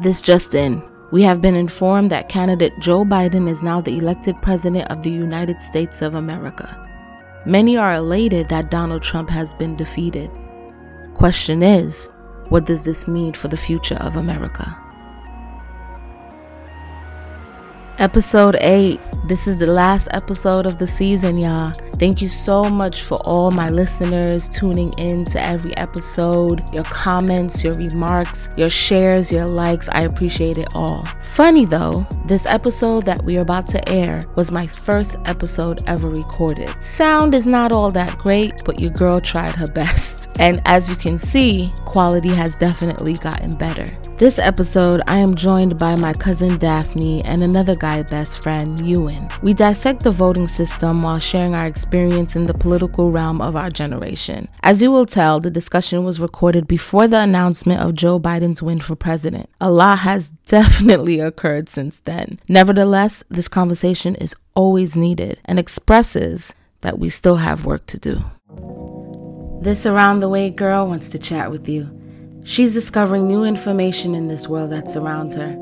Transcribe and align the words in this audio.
This 0.00 0.20
just 0.20 0.54
in. 0.54 0.82
We 1.10 1.22
have 1.22 1.40
been 1.40 1.56
informed 1.56 2.10
that 2.10 2.28
candidate 2.28 2.72
Joe 2.78 3.04
Biden 3.04 3.48
is 3.48 3.64
now 3.64 3.80
the 3.80 3.96
elected 3.98 4.36
president 4.40 4.88
of 4.92 5.02
the 5.02 5.10
United 5.10 5.60
States 5.60 6.02
of 6.02 6.14
America. 6.14 6.68
Many 7.44 7.76
are 7.76 7.94
elated 7.94 8.48
that 8.48 8.70
Donald 8.70 9.02
Trump 9.02 9.28
has 9.30 9.52
been 9.52 9.74
defeated. 9.74 10.30
Question 11.14 11.64
is, 11.64 12.12
what 12.48 12.66
does 12.66 12.84
this 12.84 13.08
mean 13.08 13.32
for 13.32 13.48
the 13.48 13.56
future 13.56 13.96
of 13.96 14.16
America? 14.16 14.76
Episode 17.98 18.56
8. 18.60 19.00
This 19.24 19.48
is 19.48 19.58
the 19.58 19.66
last 19.66 20.06
episode 20.12 20.66
of 20.66 20.78
the 20.78 20.86
season, 20.86 21.36
y'all. 21.36 21.72
Thank 21.98 22.22
you 22.22 22.28
so 22.28 22.62
much 22.62 23.02
for 23.02 23.18
all 23.26 23.50
my 23.50 23.70
listeners 23.70 24.48
tuning 24.48 24.92
in 24.98 25.24
to 25.26 25.42
every 25.42 25.76
episode, 25.76 26.62
your 26.72 26.84
comments, 26.84 27.64
your 27.64 27.72
remarks, 27.74 28.50
your 28.56 28.70
shares, 28.70 29.32
your 29.32 29.48
likes. 29.48 29.88
I 29.88 30.02
appreciate 30.02 30.58
it 30.58 30.68
all. 30.76 31.04
Funny 31.22 31.64
though, 31.64 32.06
this 32.26 32.46
episode 32.46 33.04
that 33.06 33.24
we're 33.24 33.40
about 33.40 33.66
to 33.70 33.88
air 33.88 34.22
was 34.36 34.52
my 34.52 34.68
first 34.68 35.16
episode 35.24 35.82
ever 35.88 36.08
recorded. 36.08 36.72
Sound 36.80 37.34
is 37.34 37.48
not 37.48 37.72
all 37.72 37.90
that 37.90 38.16
great, 38.16 38.62
but 38.64 38.78
your 38.78 38.92
girl 38.92 39.20
tried 39.20 39.56
her 39.56 39.66
best. 39.74 40.17
And 40.38 40.62
as 40.64 40.88
you 40.88 40.94
can 40.96 41.18
see, 41.18 41.72
quality 41.84 42.28
has 42.28 42.56
definitely 42.56 43.14
gotten 43.14 43.56
better. 43.56 43.86
This 44.18 44.38
episode, 44.38 45.00
I 45.06 45.18
am 45.18 45.34
joined 45.34 45.78
by 45.78 45.94
my 45.94 46.12
cousin 46.12 46.58
Daphne 46.58 47.24
and 47.24 47.42
another 47.42 47.76
guy 47.76 48.02
best 48.02 48.42
friend, 48.42 48.80
Ewan. 48.80 49.28
We 49.42 49.54
dissect 49.54 50.02
the 50.02 50.10
voting 50.10 50.48
system 50.48 51.02
while 51.02 51.18
sharing 51.18 51.54
our 51.54 51.66
experience 51.66 52.34
in 52.34 52.46
the 52.46 52.54
political 52.54 53.10
realm 53.10 53.40
of 53.40 53.54
our 53.54 53.70
generation. 53.70 54.48
As 54.62 54.82
you 54.82 54.90
will 54.90 55.06
tell, 55.06 55.38
the 55.38 55.50
discussion 55.50 56.04
was 56.04 56.20
recorded 56.20 56.66
before 56.66 57.06
the 57.06 57.20
announcement 57.20 57.80
of 57.80 57.94
Joe 57.94 58.18
Biden's 58.18 58.62
win 58.62 58.80
for 58.80 58.96
president. 58.96 59.48
A 59.60 59.70
lot 59.70 60.00
has 60.00 60.30
definitely 60.46 61.20
occurred 61.20 61.68
since 61.68 62.00
then. 62.00 62.40
Nevertheless, 62.48 63.22
this 63.28 63.48
conversation 63.48 64.14
is 64.16 64.34
always 64.54 64.96
needed 64.96 65.40
and 65.44 65.58
expresses 65.58 66.54
that 66.80 66.98
we 66.98 67.08
still 67.08 67.36
have 67.36 67.66
work 67.66 67.86
to 67.86 67.98
do. 67.98 68.24
This 69.60 69.86
around 69.86 70.20
the 70.20 70.28
way 70.28 70.50
girl 70.50 70.86
wants 70.86 71.08
to 71.08 71.18
chat 71.18 71.50
with 71.50 71.68
you. 71.68 71.90
She's 72.44 72.74
discovering 72.74 73.26
new 73.26 73.42
information 73.42 74.14
in 74.14 74.28
this 74.28 74.46
world 74.46 74.70
that 74.70 74.88
surrounds 74.88 75.34
her, 75.34 75.56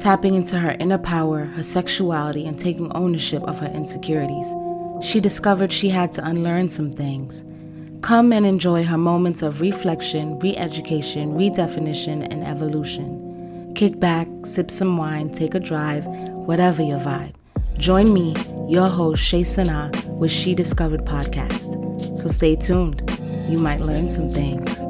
tapping 0.00 0.34
into 0.34 0.58
her 0.58 0.76
inner 0.80 0.98
power, 0.98 1.44
her 1.44 1.62
sexuality, 1.62 2.44
and 2.44 2.58
taking 2.58 2.92
ownership 2.96 3.44
of 3.44 3.60
her 3.60 3.68
insecurities. 3.68 4.52
She 5.00 5.20
discovered 5.20 5.72
she 5.72 5.90
had 5.90 6.10
to 6.12 6.26
unlearn 6.26 6.70
some 6.70 6.90
things. 6.90 7.44
Come 8.02 8.32
and 8.32 8.44
enjoy 8.44 8.82
her 8.82 8.98
moments 8.98 9.42
of 9.42 9.60
reflection, 9.60 10.40
re 10.40 10.56
education, 10.56 11.34
redefinition, 11.34 12.26
and 12.32 12.42
evolution. 12.42 13.72
Kick 13.76 14.00
back, 14.00 14.26
sip 14.42 14.72
some 14.72 14.96
wine, 14.96 15.30
take 15.30 15.54
a 15.54 15.60
drive, 15.60 16.04
whatever 16.06 16.82
your 16.82 16.98
vibe. 16.98 17.34
Join 17.78 18.12
me, 18.12 18.34
your 18.68 18.88
host, 18.88 19.22
Shay 19.22 19.44
Sana, 19.44 19.92
with 20.08 20.32
She 20.32 20.54
Discovered 20.54 21.04
podcast. 21.04 22.16
So 22.16 22.28
stay 22.28 22.56
tuned. 22.56 23.05
You 23.48 23.58
might 23.58 23.80
learn 23.80 24.08
some 24.08 24.30
things. 24.30 24.84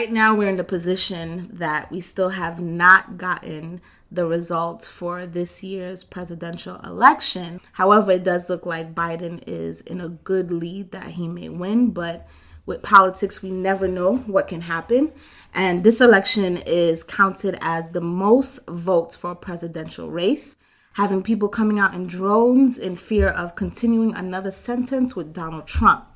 right 0.00 0.12
now 0.12 0.34
we're 0.34 0.48
in 0.48 0.56
the 0.56 0.64
position 0.64 1.48
that 1.52 1.90
we 1.92 2.00
still 2.00 2.30
have 2.30 2.58
not 2.58 3.18
gotten 3.18 3.80
the 4.10 4.24
results 4.24 4.90
for 4.90 5.26
this 5.26 5.62
year's 5.62 6.02
presidential 6.02 6.76
election. 6.84 7.60
However, 7.72 8.12
it 8.12 8.24
does 8.24 8.48
look 8.48 8.64
like 8.64 8.94
Biden 8.94 9.42
is 9.46 9.82
in 9.82 10.00
a 10.00 10.08
good 10.08 10.50
lead 10.50 10.90
that 10.92 11.08
he 11.10 11.28
may 11.28 11.48
win, 11.48 11.90
but 11.90 12.26
with 12.66 12.82
politics, 12.82 13.42
we 13.42 13.50
never 13.50 13.86
know 13.86 14.16
what 14.16 14.48
can 14.48 14.62
happen. 14.62 15.12
And 15.54 15.84
this 15.84 16.00
election 16.00 16.56
is 16.66 17.04
counted 17.04 17.58
as 17.60 17.92
the 17.92 18.00
most 18.00 18.66
votes 18.68 19.16
for 19.16 19.32
a 19.32 19.36
presidential 19.36 20.10
race, 20.10 20.56
having 20.94 21.22
people 21.22 21.48
coming 21.48 21.78
out 21.78 21.94
in 21.94 22.06
drones 22.06 22.78
in 22.78 22.96
fear 22.96 23.28
of 23.28 23.54
continuing 23.54 24.14
another 24.14 24.50
sentence 24.50 25.14
with 25.14 25.32
Donald 25.32 25.66
Trump. 25.66 26.06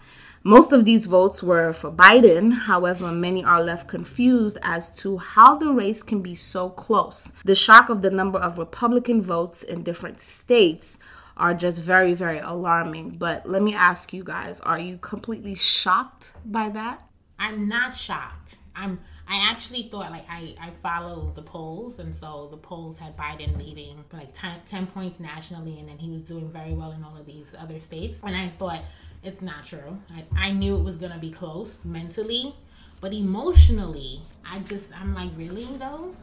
Most 0.46 0.72
of 0.72 0.84
these 0.84 1.06
votes 1.06 1.42
were 1.42 1.72
for 1.72 1.90
Biden. 1.90 2.52
However, 2.52 3.10
many 3.10 3.42
are 3.42 3.62
left 3.62 3.88
confused 3.88 4.58
as 4.62 4.94
to 5.00 5.16
how 5.16 5.56
the 5.56 5.72
race 5.72 6.02
can 6.02 6.20
be 6.20 6.34
so 6.34 6.68
close. 6.68 7.32
The 7.46 7.54
shock 7.54 7.88
of 7.88 8.02
the 8.02 8.10
number 8.10 8.38
of 8.38 8.58
Republican 8.58 9.22
votes 9.22 9.62
in 9.62 9.82
different 9.82 10.20
states 10.20 10.98
are 11.36 11.54
just 11.54 11.82
very, 11.82 12.12
very 12.12 12.40
alarming. 12.40 13.16
But 13.18 13.48
let 13.48 13.62
me 13.62 13.74
ask 13.74 14.12
you 14.12 14.22
guys 14.22 14.60
are 14.60 14.78
you 14.78 14.98
completely 14.98 15.54
shocked 15.54 16.34
by 16.44 16.68
that? 16.70 17.08
I'm 17.38 17.66
not 17.66 17.96
shocked. 17.96 18.56
I'm 18.76 19.00
I 19.26 19.50
actually 19.50 19.88
thought 19.90 20.10
like 20.10 20.26
I, 20.28 20.54
I 20.60 20.70
follow 20.82 21.32
the 21.34 21.42
polls 21.42 21.98
and 21.98 22.14
so 22.14 22.48
the 22.50 22.56
polls 22.56 22.98
had 22.98 23.16
Biden 23.16 23.56
leading 23.56 24.04
like 24.12 24.34
10, 24.34 24.60
10 24.66 24.86
points 24.88 25.18
nationally 25.18 25.78
and 25.78 25.88
then 25.88 25.98
he 25.98 26.10
was 26.10 26.22
doing 26.22 26.50
very 26.50 26.74
well 26.74 26.92
in 26.92 27.02
all 27.02 27.16
of 27.16 27.26
these 27.26 27.46
other 27.58 27.80
states 27.80 28.18
and 28.22 28.36
I 28.36 28.48
thought 28.48 28.82
it's 29.22 29.40
not 29.40 29.64
true. 29.64 29.98
I, 30.14 30.48
I 30.48 30.50
knew 30.50 30.76
it 30.76 30.82
was 30.82 30.96
gonna 30.96 31.18
be 31.18 31.30
close 31.30 31.76
mentally, 31.84 32.54
but 33.00 33.12
emotionally, 33.12 34.20
I 34.46 34.60
just 34.60 34.86
I'm 34.98 35.14
like, 35.14 35.30
really 35.36 35.64
though? 35.76 36.14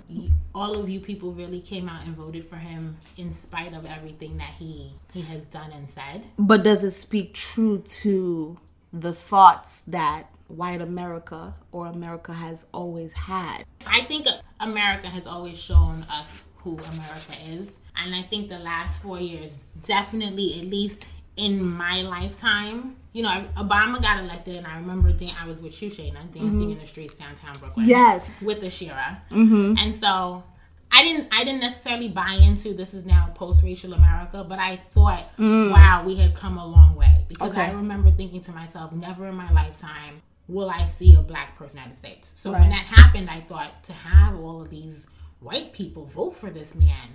All 0.54 0.78
of 0.78 0.90
you 0.90 1.00
people 1.00 1.34
really 1.34 1.60
came 1.60 1.90
out 1.90 2.06
and 2.06 2.16
voted 2.16 2.46
for 2.48 2.56
him 2.56 2.98
in 3.18 3.34
spite 3.34 3.74
of 3.74 3.86
everything 3.86 4.38
that 4.38 4.52
he 4.58 4.94
he 5.14 5.22
has 5.22 5.42
done 5.46 5.72
and 5.72 5.90
said. 5.90 6.28
But 6.38 6.64
does 6.64 6.84
it 6.84 6.92
speak 6.92 7.34
true 7.34 7.80
to 7.80 8.58
the 8.94 9.14
thoughts 9.14 9.84
that 9.84 10.31
white 10.56 10.82
America 10.82 11.54
or 11.72 11.88
America 11.88 12.34
has 12.34 12.66
always 12.74 13.14
had? 13.14 13.64
I 13.86 14.02
think 14.02 14.28
America 14.60 15.08
has 15.08 15.26
always 15.26 15.60
shown 15.60 16.06
us 16.10 16.44
who 16.58 16.78
America 16.78 17.34
is. 17.48 17.68
And 17.96 18.16
I 18.16 18.22
think 18.24 18.50
the 18.50 18.60
last 18.60 19.02
four 19.02 19.20
years 19.20 19.52
definitely, 19.86 20.60
at 20.60 20.68
least 20.68 21.08
in 21.38 21.64
my 21.64 22.02
lifetime. 22.02 22.96
You 23.14 23.24
know, 23.24 23.46
Obama 23.58 24.02
got 24.02 24.24
elected, 24.24 24.56
and 24.56 24.66
I 24.66 24.76
remember 24.76 25.12
dan- 25.12 25.36
I 25.40 25.46
was 25.46 25.60
with 25.62 25.74
Shushaina 25.74 26.14
dancing 26.14 26.44
mm-hmm. 26.44 26.72
in 26.72 26.80
the 26.80 26.88
streets 26.88 27.16
downtown 27.16 27.52
Brooklyn. 27.60 27.88
Yes, 27.88 28.32
with 28.42 28.62
Ashira, 28.62 29.20
mm-hmm. 29.30 29.76
and 29.78 29.94
so 29.94 30.44
I 30.92 31.04
didn't 31.04 31.28
I 31.32 31.44
didn't 31.44 31.60
necessarily 31.60 32.08
buy 32.08 32.40
into 32.42 32.74
this 32.74 32.94
is 32.94 33.06
now 33.06 33.32
post 33.36 33.64
racial 33.64 33.94
America, 33.94 34.46
but 34.48 34.60
I 34.60 34.78
thought, 34.92 35.36
mm. 35.38 35.72
wow, 35.72 36.04
we 36.06 36.16
had 36.16 36.34
come 36.34 36.58
a 36.58 36.66
long 36.66 36.96
way 36.96 37.26
because 37.28 37.52
okay. 37.52 37.64
I 37.64 37.72
remember 37.72 38.12
thinking 38.12 38.42
to 38.44 38.52
myself, 38.52 38.94
never 38.94 39.28
in 39.28 39.36
my 39.36 39.52
lifetime 39.52 40.22
will 40.52 40.70
I 40.70 40.86
see 40.86 41.16
a 41.16 41.22
black 41.22 41.58
person 41.58 41.78
in 41.78 41.84
the 41.84 41.90
United 41.90 42.00
States. 42.00 42.32
So 42.36 42.52
right. 42.52 42.62
when 42.62 42.70
that 42.70 42.86
happened, 42.86 43.30
I 43.30 43.42
thought 43.42 43.84
to 43.86 43.94
have 43.94 44.36
all 44.36 44.62
of 44.62 44.70
these 44.70 45.06
white 45.40 45.74
people 45.74 46.06
vote 46.06 46.36
for 46.36 46.50
this 46.50 46.76
man 46.76 47.08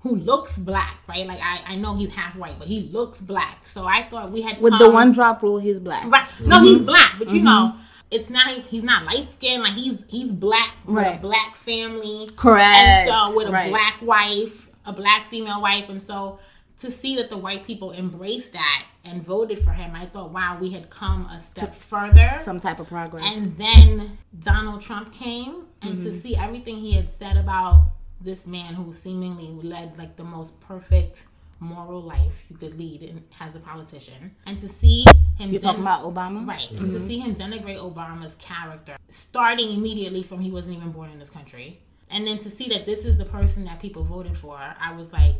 who 0.00 0.16
looks 0.16 0.58
black, 0.58 0.98
right? 1.08 1.26
Like 1.26 1.40
I, 1.40 1.60
I 1.66 1.76
know 1.76 1.96
he's 1.96 2.12
half 2.12 2.34
white, 2.36 2.58
but 2.58 2.66
he 2.66 2.88
looks 2.92 3.20
black. 3.20 3.66
So 3.66 3.84
I 3.84 4.08
thought 4.08 4.32
we 4.32 4.42
had 4.42 4.60
with 4.60 4.72
come, 4.72 4.78
the 4.80 4.90
one 4.90 5.12
drop 5.12 5.42
rule, 5.42 5.58
he's 5.58 5.78
black. 5.78 6.04
Right? 6.10 6.28
No, 6.40 6.56
mm-hmm. 6.56 6.64
he's 6.66 6.82
black, 6.82 7.14
but 7.18 7.30
you 7.30 7.36
mm-hmm. 7.36 7.44
know, 7.44 7.76
it's 8.10 8.28
not 8.28 8.48
he's 8.48 8.82
not 8.82 9.04
light 9.04 9.28
skinned. 9.28 9.62
Like 9.62 9.74
he's 9.74 9.98
he's 10.08 10.32
black 10.32 10.74
with 10.84 10.96
right. 10.96 11.18
a 11.18 11.20
black 11.20 11.56
family, 11.56 12.30
correct? 12.36 12.76
And 12.76 13.10
so 13.10 13.36
with 13.36 13.48
a 13.48 13.52
right. 13.52 13.70
black 13.70 14.02
wife, 14.02 14.68
a 14.84 14.92
black 14.92 15.26
female 15.26 15.62
wife, 15.62 15.88
and 15.88 16.02
so 16.02 16.40
to 16.82 16.90
see 16.90 17.16
that 17.16 17.30
the 17.30 17.38
white 17.38 17.64
people 17.64 17.92
embraced 17.92 18.52
that 18.52 18.84
and 19.04 19.24
voted 19.24 19.64
for 19.64 19.70
him, 19.70 19.94
I 19.94 20.06
thought, 20.06 20.30
wow, 20.32 20.58
we 20.60 20.70
had 20.70 20.90
come 20.90 21.26
a 21.26 21.40
step 21.40 21.74
further, 21.76 22.30
some 22.38 22.60
type 22.60 22.80
of 22.80 22.88
progress. 22.88 23.24
And 23.24 23.56
then 23.56 24.18
Donald 24.40 24.80
Trump 24.80 25.12
came, 25.12 25.66
and 25.80 25.94
mm-hmm. 25.94 26.04
to 26.04 26.12
see 26.12 26.36
everything 26.36 26.78
he 26.78 26.94
had 26.94 27.10
said 27.10 27.36
about 27.36 27.86
this 28.20 28.46
man 28.46 28.74
who 28.74 28.92
seemingly 28.92 29.48
led 29.68 29.96
like 29.96 30.16
the 30.16 30.24
most 30.24 30.58
perfect 30.60 31.24
moral 31.60 32.02
life 32.02 32.44
you 32.50 32.56
could 32.56 32.76
lead 32.76 33.02
in, 33.02 33.22
as 33.38 33.54
a 33.54 33.60
politician 33.60 34.34
and 34.46 34.58
to 34.58 34.68
see 34.68 35.04
him 35.38 35.50
you're 35.50 35.60
den- 35.60 35.60
talking 35.60 35.80
about 35.80 36.02
obama 36.02 36.44
right 36.44 36.66
mm-hmm. 36.66 36.78
and 36.78 36.90
to 36.90 36.98
mm-hmm. 36.98 37.06
see 37.06 37.18
him 37.20 37.36
denigrate 37.36 37.78
obama's 37.78 38.34
character 38.40 38.96
starting 39.08 39.70
immediately 39.70 40.24
from 40.24 40.40
he 40.40 40.50
wasn't 40.50 40.76
even 40.76 40.90
born 40.90 41.08
in 41.10 41.20
this 41.20 41.30
country 41.30 41.78
and 42.10 42.26
then 42.26 42.36
to 42.36 42.50
see 42.50 42.68
that 42.68 42.84
this 42.84 43.04
is 43.04 43.16
the 43.16 43.24
person 43.24 43.64
that 43.64 43.78
people 43.78 44.02
voted 44.02 44.36
for 44.36 44.58
i 44.58 44.92
was 44.92 45.12
like 45.12 45.36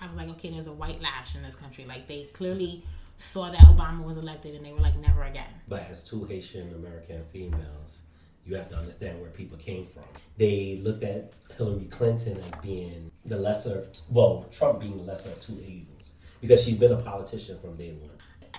i 0.00 0.06
was 0.06 0.16
like 0.16 0.28
okay 0.28 0.50
there's 0.50 0.66
a 0.66 0.72
white 0.72 1.00
lash 1.00 1.34
in 1.34 1.42
this 1.42 1.54
country 1.54 1.84
like 1.84 2.06
they 2.08 2.24
clearly 2.32 2.84
saw 3.16 3.50
that 3.50 3.60
obama 3.60 4.04
was 4.04 4.16
elected 4.16 4.54
and 4.54 4.64
they 4.64 4.72
were 4.72 4.80
like 4.80 4.96
never 4.98 5.22
again 5.24 5.52
but 5.68 5.82
as 5.88 6.02
two 6.02 6.24
haitian 6.24 6.72
american 6.74 7.22
females 7.32 8.00
you 8.46 8.56
have 8.56 8.68
to 8.70 8.76
understand 8.76 9.20
where 9.20 9.30
people 9.30 9.56
came 9.58 9.86
from. 9.86 10.02
They 10.36 10.80
looked 10.82 11.02
at 11.02 11.32
Hillary 11.56 11.86
Clinton 11.86 12.36
as 12.38 12.58
being 12.60 13.10
the 13.24 13.36
lesser 13.36 13.78
of, 13.78 13.88
well, 14.10 14.46
Trump 14.50 14.80
being 14.80 14.96
the 14.96 15.02
lesser 15.02 15.30
of 15.30 15.40
two 15.40 15.58
evils 15.60 16.10
because 16.40 16.62
she's 16.64 16.76
been 16.76 16.92
a 16.92 16.96
politician 16.96 17.58
from 17.60 17.76
day 17.76 17.92
one. 17.92 18.10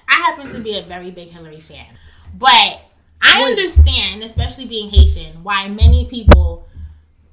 I 0.07 0.15
happen 0.15 0.53
to 0.53 0.59
be 0.59 0.77
a 0.77 0.83
very 0.83 1.11
big 1.11 1.29
Hillary 1.29 1.61
fan, 1.61 1.97
but 2.35 2.81
I 3.21 3.44
understand, 3.44 4.23
especially 4.23 4.65
being 4.65 4.89
Haitian, 4.89 5.44
why 5.44 5.67
many 5.67 6.07
people 6.09 6.67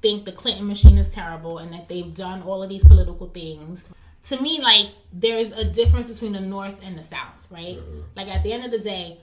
think 0.01 0.25
the 0.25 0.31
Clinton 0.31 0.67
machine 0.67 0.97
is 0.97 1.09
terrible 1.09 1.57
and 1.57 1.73
that 1.73 1.89
they've 1.89 2.13
done 2.13 2.41
all 2.43 2.63
of 2.63 2.69
these 2.69 2.83
political 2.83 3.27
things. 3.29 3.89
To 4.25 4.41
me, 4.41 4.61
like, 4.61 4.87
there's 5.13 5.51
a 5.51 5.65
difference 5.65 6.09
between 6.09 6.33
the 6.33 6.41
North 6.41 6.79
and 6.83 6.97
the 6.97 7.03
South, 7.03 7.47
right? 7.49 7.77
Mm-hmm. 7.77 8.01
Like, 8.15 8.27
at 8.27 8.43
the 8.43 8.53
end 8.53 8.65
of 8.65 8.71
the 8.71 8.79
day, 8.79 9.19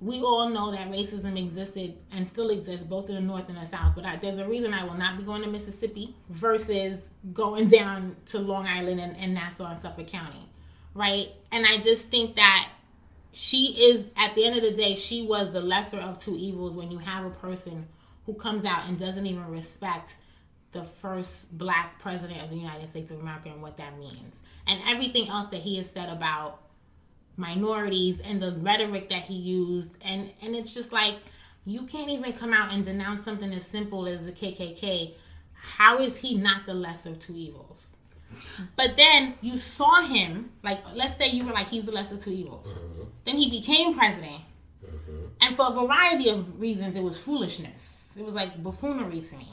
we 0.00 0.20
all 0.20 0.48
know 0.48 0.72
that 0.72 0.90
racism 0.90 1.38
existed 1.38 1.94
and 2.10 2.26
still 2.26 2.48
exists 2.50 2.84
both 2.84 3.10
in 3.10 3.14
the 3.14 3.20
north 3.20 3.48
and 3.48 3.58
the 3.58 3.66
south. 3.66 3.94
But 3.94 4.06
I, 4.06 4.16
there's 4.16 4.38
a 4.38 4.48
reason 4.48 4.72
I 4.72 4.84
will 4.84 4.94
not 4.94 5.18
be 5.18 5.24
going 5.24 5.42
to 5.42 5.48
Mississippi 5.48 6.16
versus 6.30 6.98
going 7.34 7.68
down 7.68 8.16
to 8.26 8.38
Long 8.38 8.66
Island 8.66 8.98
and, 8.98 9.14
and 9.18 9.34
Nassau 9.34 9.66
and 9.66 9.80
Suffolk 9.80 10.06
County, 10.06 10.48
right? 10.94 11.28
And 11.52 11.66
I 11.66 11.78
just 11.78 12.06
think 12.08 12.36
that 12.36 12.70
she 13.32 13.76
is 13.78 14.06
at 14.16 14.34
the 14.34 14.44
end 14.44 14.56
of 14.56 14.62
the 14.62 14.72
day 14.72 14.96
she 14.96 15.22
was 15.22 15.52
the 15.52 15.60
lesser 15.60 15.98
of 15.98 16.18
two 16.18 16.34
evils 16.36 16.74
when 16.74 16.90
you 16.90 16.98
have 16.98 17.26
a 17.26 17.30
person 17.30 17.86
who 18.26 18.34
comes 18.34 18.64
out 18.64 18.88
and 18.88 18.98
doesn't 18.98 19.26
even 19.26 19.46
respect 19.48 20.16
the 20.72 20.84
first 20.84 21.50
black 21.56 21.98
president 21.98 22.42
of 22.42 22.50
the 22.50 22.56
United 22.56 22.88
States 22.90 23.10
of 23.10 23.20
America 23.20 23.48
and 23.48 23.60
what 23.60 23.76
that 23.76 23.98
means. 23.98 24.34
And 24.66 24.80
everything 24.88 25.28
else 25.28 25.50
that 25.50 25.60
he 25.60 25.78
has 25.78 25.90
said 25.90 26.08
about 26.08 26.60
minorities 27.36 28.18
and 28.22 28.40
the 28.40 28.52
rhetoric 28.60 29.08
that 29.08 29.22
he 29.22 29.34
used 29.34 29.90
and 30.02 30.30
and 30.42 30.54
it's 30.54 30.74
just 30.74 30.92
like 30.92 31.14
you 31.64 31.82
can't 31.82 32.10
even 32.10 32.32
come 32.32 32.52
out 32.52 32.72
and 32.72 32.84
denounce 32.84 33.24
something 33.24 33.52
as 33.52 33.66
simple 33.66 34.06
as 34.06 34.20
the 34.24 34.32
KKK. 34.32 35.14
How 35.52 35.98
is 35.98 36.16
he 36.16 36.36
not 36.36 36.66
the 36.66 36.74
lesser 36.74 37.10
of 37.10 37.18
two 37.18 37.36
evils? 37.36 37.78
But 38.76 38.96
then 38.96 39.34
you 39.40 39.56
saw 39.58 40.02
him, 40.02 40.50
like, 40.62 40.78
let's 40.94 41.18
say 41.18 41.28
you 41.28 41.44
were 41.44 41.52
like, 41.52 41.68
he's 41.68 41.84
the 41.84 41.92
lesser 41.92 42.14
of 42.14 42.24
two 42.24 42.30
evils. 42.30 42.66
Mm-hmm. 42.66 43.02
Then 43.26 43.36
he 43.36 43.50
became 43.50 43.94
president. 43.94 44.42
Mm-hmm. 44.84 45.26
And 45.42 45.56
for 45.56 45.66
a 45.68 45.72
variety 45.72 46.30
of 46.30 46.60
reasons, 46.60 46.96
it 46.96 47.02
was 47.02 47.22
foolishness. 47.22 47.89
It 48.16 48.24
was 48.24 48.34
like 48.34 48.62
buffoonery 48.62 49.20
to 49.20 49.36
me. 49.36 49.48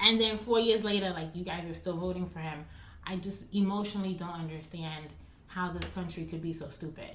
And 0.00 0.20
then 0.20 0.36
four 0.36 0.60
years 0.60 0.84
later, 0.84 1.10
like, 1.10 1.34
you 1.34 1.44
guys 1.44 1.68
are 1.68 1.74
still 1.74 1.96
voting 1.96 2.28
for 2.28 2.38
him. 2.38 2.64
I 3.04 3.16
just 3.16 3.44
emotionally 3.52 4.14
don't 4.14 4.30
understand 4.30 5.06
how 5.46 5.72
this 5.72 5.88
country 5.94 6.24
could 6.24 6.42
be 6.42 6.52
so 6.52 6.68
stupid. 6.68 7.10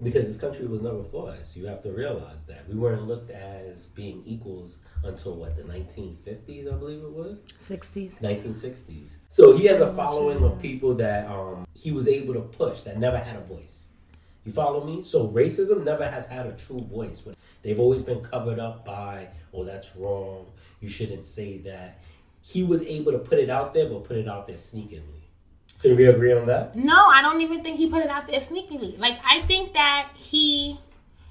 Because 0.00 0.26
this 0.26 0.36
country 0.36 0.64
was 0.66 0.80
never 0.80 1.02
for 1.02 1.30
us. 1.30 1.56
You 1.56 1.66
have 1.66 1.82
to 1.82 1.90
realize 1.90 2.44
that. 2.44 2.68
We 2.68 2.76
weren't 2.76 3.08
looked 3.08 3.32
as 3.32 3.88
being 3.88 4.22
equals 4.24 4.80
until 5.02 5.34
what, 5.34 5.56
the 5.56 5.64
1950s, 5.64 6.72
I 6.72 6.76
believe 6.76 7.02
it 7.02 7.10
was? 7.10 7.38
60s. 7.58 8.20
1960s. 8.20 9.16
So 9.26 9.56
he 9.56 9.66
has 9.66 9.80
a 9.80 9.92
following 9.94 10.44
of 10.44 10.62
people 10.62 10.94
that 10.94 11.28
um, 11.28 11.66
he 11.74 11.90
was 11.90 12.06
able 12.06 12.32
to 12.34 12.40
push 12.40 12.82
that 12.82 12.98
never 12.98 13.18
had 13.18 13.34
a 13.34 13.40
voice. 13.40 13.88
You 14.44 14.52
follow 14.52 14.84
me? 14.84 15.02
So 15.02 15.28
racism 15.28 15.84
never 15.84 16.08
has 16.08 16.26
had 16.26 16.46
a 16.46 16.52
true 16.52 16.80
voice. 16.80 17.26
They've 17.68 17.78
always 17.78 18.02
been 18.02 18.22
covered 18.22 18.58
up 18.58 18.86
by, 18.86 19.28
oh, 19.52 19.62
that's 19.62 19.94
wrong. 19.94 20.46
You 20.80 20.88
shouldn't 20.88 21.26
say 21.26 21.58
that. 21.58 22.00
He 22.40 22.62
was 22.62 22.82
able 22.82 23.12
to 23.12 23.18
put 23.18 23.38
it 23.38 23.50
out 23.50 23.74
there, 23.74 23.86
but 23.90 24.04
put 24.04 24.16
it 24.16 24.26
out 24.26 24.46
there 24.46 24.56
sneakily. 24.56 25.02
Can 25.82 25.94
we 25.94 26.06
agree 26.06 26.32
on 26.32 26.46
that? 26.46 26.74
No, 26.74 26.96
I 26.96 27.20
don't 27.20 27.42
even 27.42 27.62
think 27.62 27.76
he 27.76 27.90
put 27.90 28.02
it 28.02 28.08
out 28.08 28.26
there 28.26 28.40
sneakily. 28.40 28.98
Like 28.98 29.18
I 29.22 29.42
think 29.42 29.74
that 29.74 30.08
he 30.14 30.80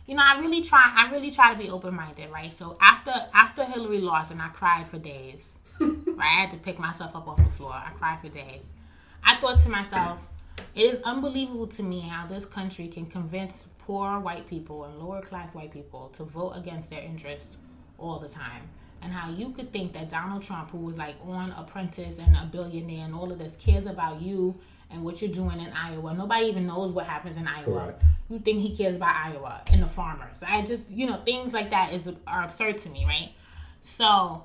you 0.06 0.16
know, 0.16 0.22
I 0.24 0.40
really 0.40 0.62
try 0.62 0.94
I 0.96 1.12
really 1.12 1.32
try 1.32 1.52
to 1.52 1.58
be 1.58 1.72
open 1.72 1.96
minded, 1.96 2.30
right? 2.32 2.54
So 2.54 2.78
after 2.80 3.14
after 3.34 3.64
Hillary 3.64 4.00
lost 4.00 4.30
and 4.30 4.40
I 4.40 4.50
cried 4.50 4.88
for 4.88 5.00
days. 5.00 5.54
right? 5.80 6.20
I 6.20 6.42
had 6.42 6.52
to 6.52 6.58
pick 6.58 6.78
myself 6.78 7.16
up 7.16 7.28
off 7.28 7.38
the 7.38 7.50
floor. 7.50 7.74
I 7.74 7.90
cried 7.94 8.22
for 8.22 8.30
days. 8.30 8.74
I 9.24 9.40
thought 9.40 9.60
to 9.64 9.70
myself, 9.70 10.20
it 10.76 10.94
is 10.94 11.02
unbelievable 11.04 11.68
to 11.68 11.84
me 11.84 12.02
how 12.02 12.28
this 12.28 12.46
country 12.46 12.88
can 12.88 13.06
convince 13.06 13.66
poor 13.80 14.20
white 14.20 14.48
people 14.48 14.86
and 14.86 14.98
lower 14.98 15.22
class 15.22 15.54
white 15.54 15.72
people 15.72 16.12
to 16.18 16.24
vote 16.24 16.52
against 16.52 16.90
their 16.90 17.02
interests 17.02 17.58
all 17.98 18.20
the 18.20 18.28
time 18.28 18.70
and 19.02 19.12
how 19.12 19.30
you 19.30 19.52
could 19.52 19.72
think 19.72 19.94
that 19.94 20.10
Donald 20.10 20.44
Trump, 20.44 20.72
who 20.72 20.80
was 20.80 20.98
like 20.98 21.16
on 21.26 21.52
Apprentice 21.52 22.16
and 22.20 22.36
a 22.36 22.50
billionaire 22.52 23.06
and 23.06 23.14
all 23.14 23.32
of 23.32 23.40
this, 23.40 23.54
cares 23.60 23.86
about 23.86 24.22
you 24.22 24.56
and 24.90 25.04
what 25.04 25.22
you're 25.22 25.32
doing 25.32 25.60
in 25.60 25.72
Iowa. 25.72 26.14
Nobody 26.14 26.48
even 26.48 26.66
knows 26.66 26.92
what 26.92 27.06
happens 27.06 27.38
in 27.38 27.48
Iowa. 27.48 27.64
Correct. 27.66 28.04
You 28.30 28.40
think 28.40 28.62
he 28.62 28.76
cares 28.76 28.96
about 28.96 29.16
Iowa 29.16 29.62
and 29.68 29.82
the 29.82 29.88
farmers. 29.88 30.38
I 30.46 30.64
just, 30.64 30.90
you 30.90 31.06
know, 31.06 31.22
things 31.26 31.54
like 31.54 31.70
that 31.70 31.94
is 31.94 32.08
are 32.26 32.44
absurd 32.44 32.80
to 32.80 32.90
me, 32.90 33.06
right? 33.06 33.32
So 33.82 34.44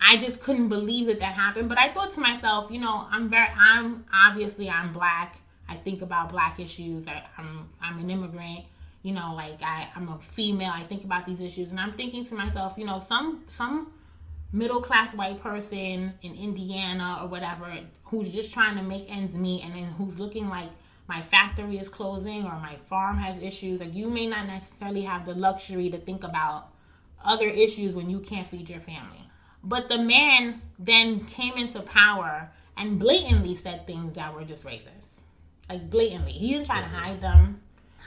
I 0.00 0.16
just 0.16 0.40
couldn't 0.40 0.68
believe 0.68 1.06
that 1.06 1.20
that 1.20 1.34
happened. 1.34 1.68
But 1.68 1.78
I 1.78 1.92
thought 1.92 2.14
to 2.14 2.20
myself, 2.20 2.70
you 2.70 2.80
know, 2.80 3.06
I'm 3.10 3.28
very, 3.28 3.48
I'm 3.48 4.04
obviously 4.12 4.68
I'm 4.68 4.92
black. 4.92 5.40
I 5.70 5.76
think 5.76 6.02
about 6.02 6.28
black 6.28 6.60
issues. 6.60 7.08
I, 7.08 7.24
I'm 7.38 7.70
I'm 7.80 7.98
an 7.98 8.10
immigrant 8.10 8.66
you 9.02 9.12
know 9.14 9.32
like 9.34 9.62
I, 9.62 9.88
i'm 9.96 10.08
a 10.08 10.18
female 10.18 10.72
i 10.74 10.82
think 10.84 11.04
about 11.04 11.26
these 11.26 11.40
issues 11.40 11.70
and 11.70 11.80
i'm 11.80 11.92
thinking 11.92 12.24
to 12.26 12.34
myself 12.34 12.74
you 12.76 12.84
know 12.84 13.02
some 13.06 13.44
some 13.48 13.92
middle 14.52 14.82
class 14.82 15.14
white 15.14 15.42
person 15.42 16.12
in 16.22 16.34
indiana 16.34 17.18
or 17.22 17.28
whatever 17.28 17.72
who's 18.04 18.30
just 18.30 18.52
trying 18.52 18.76
to 18.76 18.82
make 18.82 19.10
ends 19.10 19.34
meet 19.34 19.64
and 19.64 19.74
then 19.74 19.84
who's 19.92 20.18
looking 20.18 20.48
like 20.48 20.68
my 21.08 21.22
factory 21.22 21.78
is 21.78 21.88
closing 21.88 22.44
or 22.44 22.52
my 22.60 22.76
farm 22.84 23.16
has 23.16 23.42
issues 23.42 23.80
like 23.80 23.94
you 23.94 24.08
may 24.08 24.26
not 24.26 24.46
necessarily 24.46 25.02
have 25.02 25.24
the 25.24 25.34
luxury 25.34 25.88
to 25.90 25.98
think 25.98 26.24
about 26.24 26.68
other 27.24 27.48
issues 27.48 27.94
when 27.94 28.08
you 28.10 28.20
can't 28.20 28.48
feed 28.48 28.68
your 28.68 28.80
family 28.80 29.24
but 29.62 29.88
the 29.88 29.98
man 29.98 30.60
then 30.78 31.24
came 31.26 31.54
into 31.54 31.80
power 31.80 32.50
and 32.76 32.98
blatantly 32.98 33.54
said 33.56 33.86
things 33.86 34.14
that 34.14 34.34
were 34.34 34.44
just 34.44 34.64
racist 34.64 34.99
like 35.70 35.88
blatantly 35.88 36.32
he 36.32 36.52
didn't 36.52 36.66
try 36.66 36.80
to 36.80 36.88
hide 36.88 37.20
them 37.20 37.60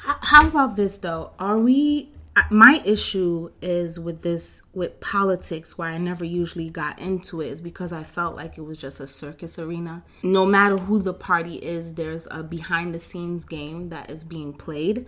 how 0.04 0.48
about 0.48 0.76
this 0.76 0.98
though? 0.98 1.32
Are 1.40 1.58
we 1.58 2.10
my 2.50 2.82
issue 2.84 3.52
is 3.62 4.00
with 4.00 4.24
this 4.24 4.64
with 4.74 5.00
politics 5.00 5.78
where 5.78 5.90
I 5.90 5.98
never 6.00 6.26
usually 6.26 6.70
got 6.70 7.00
into 7.00 7.42
it 7.42 7.50
is 7.50 7.62
because 7.62 7.94
I 7.94 8.04
felt 8.04 8.36
like 8.36 8.58
it 8.58 8.62
was 8.62 8.78
just 8.78 9.00
a 9.00 9.08
circus 9.08 9.60
arena. 9.60 10.04
No 10.24 10.46
matter 10.46 10.78
who 10.78 11.00
the 11.00 11.14
party 11.14 11.56
is, 11.56 11.94
there's 11.94 12.28
a 12.32 12.42
behind 12.44 12.94
the 12.94 13.00
scenes 13.00 13.46
game 13.46 13.90
that 13.90 14.10
is 14.10 14.24
being 14.24 14.52
played. 14.54 15.06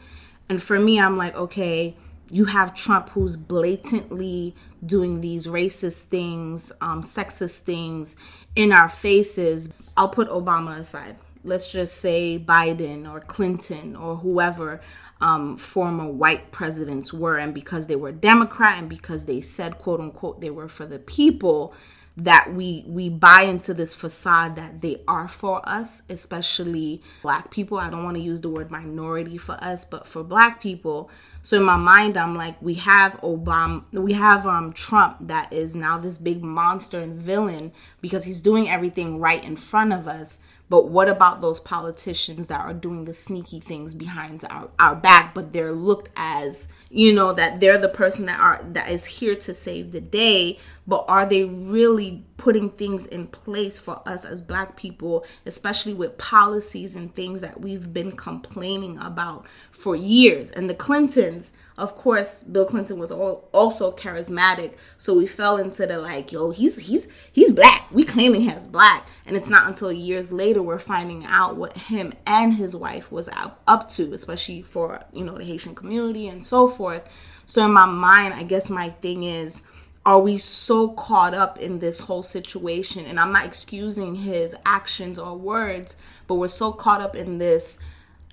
And 0.50 0.62
for 0.62 0.80
me, 0.80 1.00
I'm 1.00 1.18
like, 1.18 1.36
okay, 1.36 1.96
you 2.30 2.46
have 2.46 2.76
Trump 2.76 3.10
who's 3.10 3.36
blatantly 3.36 4.56
doing 4.86 5.22
these 5.22 5.48
racist 5.48 6.06
things, 6.06 6.72
um, 6.80 7.02
sexist 7.02 7.62
things 7.62 8.16
in 8.56 8.72
our 8.72 8.88
faces. 8.88 9.70
I'll 9.98 10.10
put 10.10 10.30
Obama 10.30 10.78
aside 10.78 11.16
let's 11.46 11.72
just 11.72 11.98
say 11.98 12.38
Biden 12.38 13.10
or 13.10 13.20
Clinton 13.20 13.96
or 13.96 14.18
whoever 14.18 14.82
um, 15.22 15.58
former 15.58 16.08
white 16.08 16.52
presidents 16.52 17.14
were, 17.14 17.38
and 17.38 17.54
because 17.54 17.88
they 17.88 17.96
were 17.96 18.12
Democrat 18.12 18.80
and 18.80 18.90
because 18.90 19.26
they 19.26 19.42
said 19.42 19.78
quote 19.78 20.00
unquote 20.00 20.42
they 20.42 20.50
were 20.50 20.68
for 20.68 20.86
the 20.86 21.00
people, 21.00 21.74
that 22.18 22.54
we 22.54 22.84
we 22.88 23.10
buy 23.10 23.42
into 23.42 23.74
this 23.74 23.94
facade 23.94 24.56
that 24.56 24.82
they 24.82 25.02
are 25.08 25.28
for 25.28 25.68
us, 25.68 26.04
especially 26.10 27.02
black 27.22 27.52
people. 27.52 27.78
I 27.78 27.90
don't 27.90 28.04
want 28.04 28.16
to 28.16 28.24
use 28.24 28.42
the 28.42 28.50
word 28.50 28.72
minority 28.72 29.38
for 29.38 29.58
us, 29.62 29.84
but 29.84 30.08
for 30.08 30.24
black 30.24 30.62
people. 30.62 31.10
So 31.42 31.58
in 31.58 31.64
my 31.64 31.76
mind, 31.76 32.18
I'm 32.18 32.36
like, 32.36 32.60
we 32.62 32.76
have 32.76 33.20
Obama, 33.22 33.84
we 33.92 34.14
have 34.14 34.48
um, 34.48 34.72
Trump 34.72 35.18
that 35.28 35.52
is 35.52 35.76
now 35.76 35.98
this 35.98 36.18
big 36.18 36.44
monster 36.44 37.02
and 37.02 37.20
villain 37.20 37.74
because 38.02 38.24
he's 38.24 38.42
doing 38.42 38.70
everything 38.70 39.20
right 39.20 39.44
in 39.44 39.56
front 39.56 39.92
of 39.94 40.08
us. 40.08 40.40
But 40.68 40.90
what 40.90 41.08
about 41.08 41.42
those 41.42 41.60
politicians 41.60 42.48
that 42.48 42.62
are 42.62 42.74
doing 42.74 43.06
the 43.06 43.14
sneaky 43.14 43.60
things 43.60 43.94
behind 43.94 44.44
our, 44.50 44.70
our 44.80 44.96
back, 44.96 45.36
but 45.36 45.54
they're 45.54 45.72
looked 45.72 46.10
as, 46.16 46.70
you 46.90 47.14
know, 47.14 47.34
that 47.34 47.60
they're 47.60 47.78
the 47.78 47.88
person 47.90 48.26
that 48.26 48.40
are 48.40 48.66
that 48.72 48.90
is 48.90 49.06
here 49.06 49.36
to 49.36 49.54
save 49.54 49.92
the 49.92 50.02
day, 50.02 50.58
but 50.88 51.06
are 51.08 51.26
they 51.26 51.44
really 51.44 52.24
putting 52.38 52.72
things 52.72 53.06
in 53.06 53.28
place 53.28 53.80
for 53.80 54.02
us 54.08 54.26
as 54.26 54.42
black 54.42 54.76
people, 54.76 55.24
especially 55.46 55.94
with 55.94 56.18
policies 56.18 56.96
and 56.96 57.14
things 57.14 57.42
that 57.42 57.62
we've 57.62 57.94
been 57.94 58.12
complaining 58.14 58.98
about 58.98 59.46
for 59.72 59.96
years? 59.96 60.50
And 60.50 60.68
the 60.68 60.76
Clintons 60.76 61.54
of 61.78 61.96
course 61.96 62.44
bill 62.44 62.66
clinton 62.66 62.98
was 62.98 63.12
all, 63.12 63.48
also 63.52 63.92
charismatic 63.92 64.76
so 64.98 65.14
we 65.14 65.28
fell 65.28 65.58
into 65.58 65.86
the 65.86 66.00
like 66.00 66.32
yo 66.32 66.52
he's 66.52 66.80
he's 66.88 67.12
he's 67.32 67.52
black. 67.52 67.88
We 67.92 68.04
claiming 68.04 68.42
he's 68.42 68.68
black. 68.68 69.08
And 69.26 69.36
it's 69.36 69.50
not 69.50 69.68
until 69.68 69.92
years 69.92 70.32
later 70.32 70.62
we're 70.62 70.80
finding 70.80 71.26
out 71.26 71.56
what 71.56 71.78
him 71.78 72.14
and 72.26 72.54
his 72.54 72.76
wife 72.76 73.12
was 73.12 73.30
up, 73.30 73.62
up 73.68 73.88
to 73.90 74.14
especially 74.14 74.62
for 74.62 75.04
you 75.14 75.24
know 75.24 75.38
the 75.38 75.44
haitian 75.44 75.76
community 75.76 76.28
and 76.28 76.46
so 76.46 76.68
forth. 76.68 77.08
So 77.46 77.66
in 77.66 77.72
my 77.72 77.86
mind 77.86 78.34
i 78.34 78.44
guess 78.44 78.70
my 78.70 78.90
thing 78.90 79.24
is 79.24 79.64
are 80.06 80.20
we 80.20 80.38
so 80.38 80.90
caught 80.90 81.34
up 81.34 81.58
in 81.58 81.80
this 81.80 82.02
whole 82.02 82.24
situation? 82.24 83.06
And 83.06 83.20
i'm 83.20 83.32
not 83.32 83.46
excusing 83.46 84.16
his 84.16 84.56
actions 84.66 85.18
or 85.20 85.36
words 85.38 85.98
but 86.28 86.36
we're 86.36 86.48
so 86.48 86.72
caught 86.72 87.02
up 87.02 87.16
in 87.16 87.38
this 87.38 87.80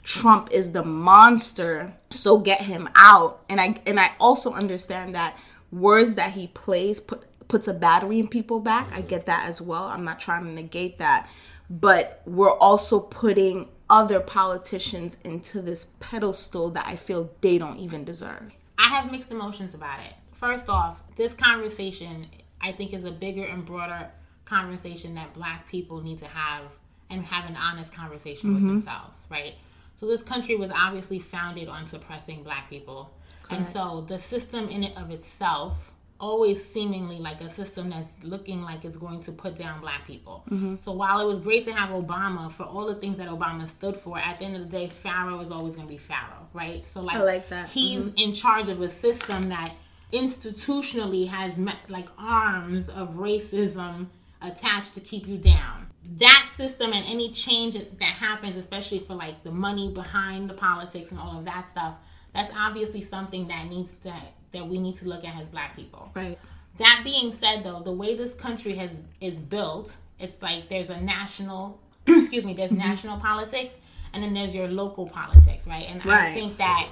Trump 0.02 0.50
is 0.50 0.72
the 0.72 0.84
monster, 0.84 1.94
so 2.10 2.38
get 2.38 2.62
him 2.62 2.88
out. 2.94 3.42
And 3.48 3.60
I 3.60 3.80
and 3.86 4.00
I 4.00 4.12
also 4.18 4.52
understand 4.52 5.14
that 5.14 5.38
words 5.70 6.16
that 6.16 6.32
he 6.32 6.48
plays 6.48 7.00
put 7.00 7.24
puts 7.48 7.68
a 7.68 7.74
battery 7.74 8.18
in 8.18 8.28
people 8.28 8.60
back. 8.60 8.90
I 8.92 9.02
get 9.02 9.26
that 9.26 9.46
as 9.46 9.60
well. 9.60 9.84
I'm 9.84 10.04
not 10.04 10.18
trying 10.18 10.44
to 10.44 10.50
negate 10.50 10.98
that. 10.98 11.28
But 11.68 12.22
we're 12.26 12.56
also 12.56 13.00
putting 13.00 13.68
other 13.88 14.20
politicians 14.20 15.20
into 15.22 15.60
this 15.60 15.92
pedestal 16.00 16.70
that 16.70 16.86
I 16.86 16.96
feel 16.96 17.30
they 17.40 17.58
don't 17.58 17.78
even 17.78 18.04
deserve. 18.04 18.54
I 18.78 18.88
have 18.88 19.12
mixed 19.12 19.30
emotions 19.30 19.74
about 19.74 20.00
it. 20.00 20.14
First 20.32 20.68
off, 20.68 21.02
this 21.16 21.34
conversation 21.34 22.26
I 22.60 22.72
think 22.72 22.94
is 22.94 23.04
a 23.04 23.10
bigger 23.10 23.44
and 23.44 23.64
broader 23.64 24.08
conversation 24.44 25.14
that 25.16 25.34
black 25.34 25.68
people 25.68 26.00
need 26.00 26.20
to 26.20 26.26
have 26.26 26.64
and 27.10 27.24
have 27.24 27.48
an 27.48 27.56
honest 27.56 27.92
conversation 27.92 28.50
mm-hmm. 28.50 28.66
with 28.66 28.84
themselves, 28.84 29.18
right? 29.30 29.54
So 30.02 30.08
this 30.08 30.24
country 30.24 30.56
was 30.56 30.72
obviously 30.74 31.20
founded 31.20 31.68
on 31.68 31.86
suppressing 31.86 32.42
black 32.42 32.68
people. 32.68 33.14
Correct. 33.44 33.52
And 33.52 33.68
so 33.68 34.00
the 34.08 34.18
system 34.18 34.68
in 34.68 34.82
it 34.82 34.96
of 34.96 35.12
itself 35.12 35.92
always 36.18 36.64
seemingly 36.64 37.20
like 37.20 37.40
a 37.40 37.48
system 37.48 37.90
that's 37.90 38.12
looking 38.24 38.62
like 38.62 38.84
it's 38.84 38.96
going 38.96 39.22
to 39.22 39.30
put 39.30 39.54
down 39.54 39.80
black 39.80 40.04
people. 40.04 40.42
Mm-hmm. 40.50 40.74
So 40.82 40.90
while 40.90 41.20
it 41.20 41.26
was 41.26 41.38
great 41.38 41.64
to 41.66 41.72
have 41.72 41.90
Obama 41.90 42.50
for 42.50 42.64
all 42.64 42.86
the 42.86 42.96
things 42.96 43.16
that 43.18 43.28
Obama 43.28 43.68
stood 43.68 43.96
for, 43.96 44.18
at 44.18 44.40
the 44.40 44.44
end 44.44 44.56
of 44.56 44.62
the 44.62 44.76
day, 44.76 44.88
Pharaoh 44.88 45.38
is 45.38 45.52
always 45.52 45.76
going 45.76 45.86
to 45.86 45.92
be 45.92 45.98
Pharaoh, 45.98 46.48
right? 46.52 46.84
So 46.84 47.00
like, 47.00 47.14
I 47.14 47.22
like 47.22 47.48
that. 47.50 47.68
He's 47.68 48.00
mm-hmm. 48.00 48.18
in 48.18 48.32
charge 48.32 48.68
of 48.68 48.82
a 48.82 48.88
system 48.88 49.50
that 49.50 49.72
institutionally 50.12 51.28
has 51.28 51.56
met, 51.56 51.76
like 51.88 52.08
arms 52.18 52.88
of 52.88 53.10
racism 53.14 54.06
attached 54.40 54.94
to 54.94 55.00
keep 55.00 55.28
you 55.28 55.38
down. 55.38 55.86
That 56.18 56.50
system 56.56 56.92
and 56.92 57.06
any 57.06 57.32
change 57.32 57.74
that 57.74 58.02
happens, 58.02 58.56
especially 58.56 59.00
for 59.00 59.14
like 59.14 59.42
the 59.44 59.50
money 59.50 59.92
behind 59.92 60.50
the 60.50 60.54
politics 60.54 61.10
and 61.10 61.18
all 61.18 61.38
of 61.38 61.44
that 61.44 61.70
stuff, 61.70 61.94
that's 62.34 62.52
obviously 62.56 63.04
something 63.04 63.48
that 63.48 63.66
needs 63.68 63.92
to 64.02 64.14
that 64.52 64.66
we 64.66 64.78
need 64.78 64.96
to 64.98 65.06
look 65.06 65.24
at 65.24 65.40
as 65.40 65.48
black 65.48 65.76
people. 65.76 66.10
Right. 66.14 66.38
That 66.78 67.02
being 67.04 67.32
said 67.32 67.64
though, 67.64 67.80
the 67.80 67.92
way 67.92 68.16
this 68.16 68.34
country 68.34 68.74
has 68.74 68.90
is 69.20 69.38
built, 69.38 69.96
it's 70.18 70.40
like 70.42 70.68
there's 70.68 70.90
a 70.90 71.00
national 71.00 71.80
excuse 72.06 72.44
me, 72.44 72.54
there's 72.54 72.70
mm-hmm. 72.70 72.80
national 72.80 73.18
politics 73.20 73.74
and 74.12 74.22
then 74.22 74.34
there's 74.34 74.54
your 74.54 74.68
local 74.68 75.08
politics, 75.08 75.66
right? 75.66 75.86
And 75.88 76.04
right. 76.04 76.30
I 76.30 76.34
think 76.34 76.58
that 76.58 76.88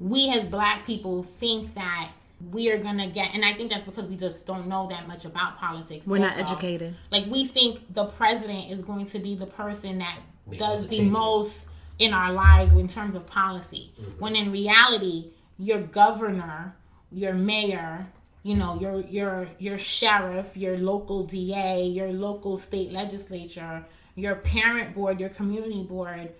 we 0.00 0.30
as 0.30 0.48
black 0.48 0.86
people 0.86 1.22
think 1.22 1.74
that 1.74 2.10
we 2.52 2.70
are 2.70 2.78
gonna 2.78 3.08
get 3.08 3.34
and 3.34 3.44
I 3.44 3.54
think 3.54 3.70
that's 3.70 3.84
because 3.84 4.06
we 4.06 4.16
just 4.16 4.46
don't 4.46 4.68
know 4.68 4.88
that 4.88 5.08
much 5.08 5.24
about 5.24 5.58
politics. 5.58 6.06
We're 6.06 6.18
also. 6.18 6.28
not 6.28 6.38
educated. 6.38 6.94
Like 7.10 7.26
we 7.26 7.46
think 7.46 7.94
the 7.94 8.06
president 8.06 8.70
is 8.70 8.80
going 8.80 9.06
to 9.06 9.18
be 9.18 9.34
the 9.34 9.46
person 9.46 9.98
that 9.98 10.20
Make 10.46 10.58
does 10.58 10.82
the, 10.88 10.98
the 10.98 11.04
most 11.04 11.66
in 11.98 12.12
our 12.12 12.32
lives 12.32 12.72
in 12.72 12.88
terms 12.88 13.14
of 13.14 13.26
policy. 13.26 13.92
Mm-hmm. 14.00 14.20
When 14.20 14.36
in 14.36 14.52
reality, 14.52 15.32
your 15.58 15.80
governor, 15.80 16.76
your 17.10 17.32
mayor, 17.32 18.06
you 18.42 18.56
know, 18.56 18.78
your 18.80 19.00
your 19.00 19.48
your 19.58 19.78
sheriff, 19.78 20.56
your 20.56 20.78
local 20.78 21.24
DA, 21.24 21.84
your 21.84 22.12
local 22.12 22.56
state 22.56 22.92
legislature, 22.92 23.84
your 24.14 24.36
parent 24.36 24.94
board, 24.94 25.18
your 25.18 25.30
community 25.30 25.82
board, 25.82 26.30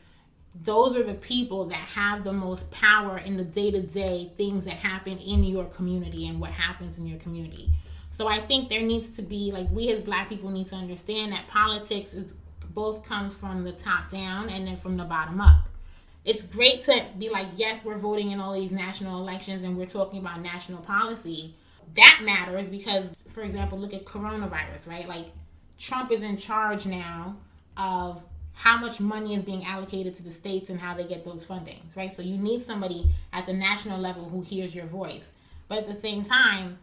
those 0.65 0.97
are 0.97 1.03
the 1.03 1.15
people 1.15 1.67
that 1.67 1.77
have 1.77 2.25
the 2.25 2.33
most 2.33 2.71
power 2.71 3.19
in 3.19 3.37
the 3.37 3.45
day-to-day 3.45 4.33
things 4.37 4.65
that 4.65 4.75
happen 4.75 5.19
in 5.19 5.45
your 5.45 5.67
community 5.67 6.27
and 6.27 6.41
what 6.41 6.51
happens 6.51 6.99
in 6.99 7.07
your 7.07 7.19
community. 7.19 7.71
So 8.17 8.27
I 8.27 8.45
think 8.45 8.69
there 8.69 8.83
needs 8.83 9.09
to 9.17 9.23
be 9.23 9.53
like 9.53 9.69
we 9.71 9.91
as 9.91 10.03
black 10.03 10.29
people 10.29 10.51
need 10.51 10.69
to 10.69 10.75
understand 10.75 11.33
that 11.33 11.47
politics 11.47 12.13
is 12.15 12.35
both 12.75 13.05
comes 13.05 13.35
from 13.35 13.65
the 13.65 13.73
top 13.73 14.11
down 14.11 14.49
and 14.51 14.67
then 14.67 14.77
from 14.77 14.97
the 14.97 15.05
bottom 15.05 15.41
up 15.41 15.69
it's 16.29 16.43
great 16.43 16.85
to 16.85 17.07
be 17.19 17.31
like, 17.31 17.47
yes, 17.57 17.83
we're 17.85 17.97
voting 17.97 18.33
in 18.33 18.39
all 18.39 18.53
these 18.53 18.71
national 18.71 19.19
elections 19.19 19.65
and 19.65 19.79
we're 19.79 19.87
talking 19.87 20.19
about 20.19 20.43
national 20.43 20.83
policy. 20.83 21.55
That 21.97 22.21
matters 22.23 22.69
because, 22.69 23.07
for 23.29 23.43
example, 23.43 23.79
look 23.79 23.95
at 23.95 24.05
coronavirus, 24.05 24.87
right? 24.87 25.09
Like, 25.09 25.27
Trump 25.79 26.13
is 26.13 26.21
in 26.21 26.37
charge 26.37 26.85
now 26.85 27.37
of 27.79 28.23
how 28.59 28.77
much 28.77 29.01
money 29.01 29.35
is 29.35 29.43
being 29.43 29.65
allocated 29.65 30.17
to 30.17 30.23
the 30.23 30.33
states 30.33 30.69
and 30.69 30.81
how 30.81 30.95
they 30.95 31.05
get 31.05 31.25
those 31.25 31.47
fundings, 31.47 31.97
right? 31.97 32.15
So 32.15 32.23
you 32.23 32.37
need 32.37 32.67
somebody 32.67 33.11
at 33.33 33.47
the 33.47 33.53
national 33.53 34.01
level 34.01 34.29
who 34.29 34.41
hears 34.41 34.75
your 34.75 34.87
voice. 34.87 35.31
But 35.69 35.79
at 35.79 35.87
the 35.87 36.01
same 36.01 36.25
time, 36.25 36.79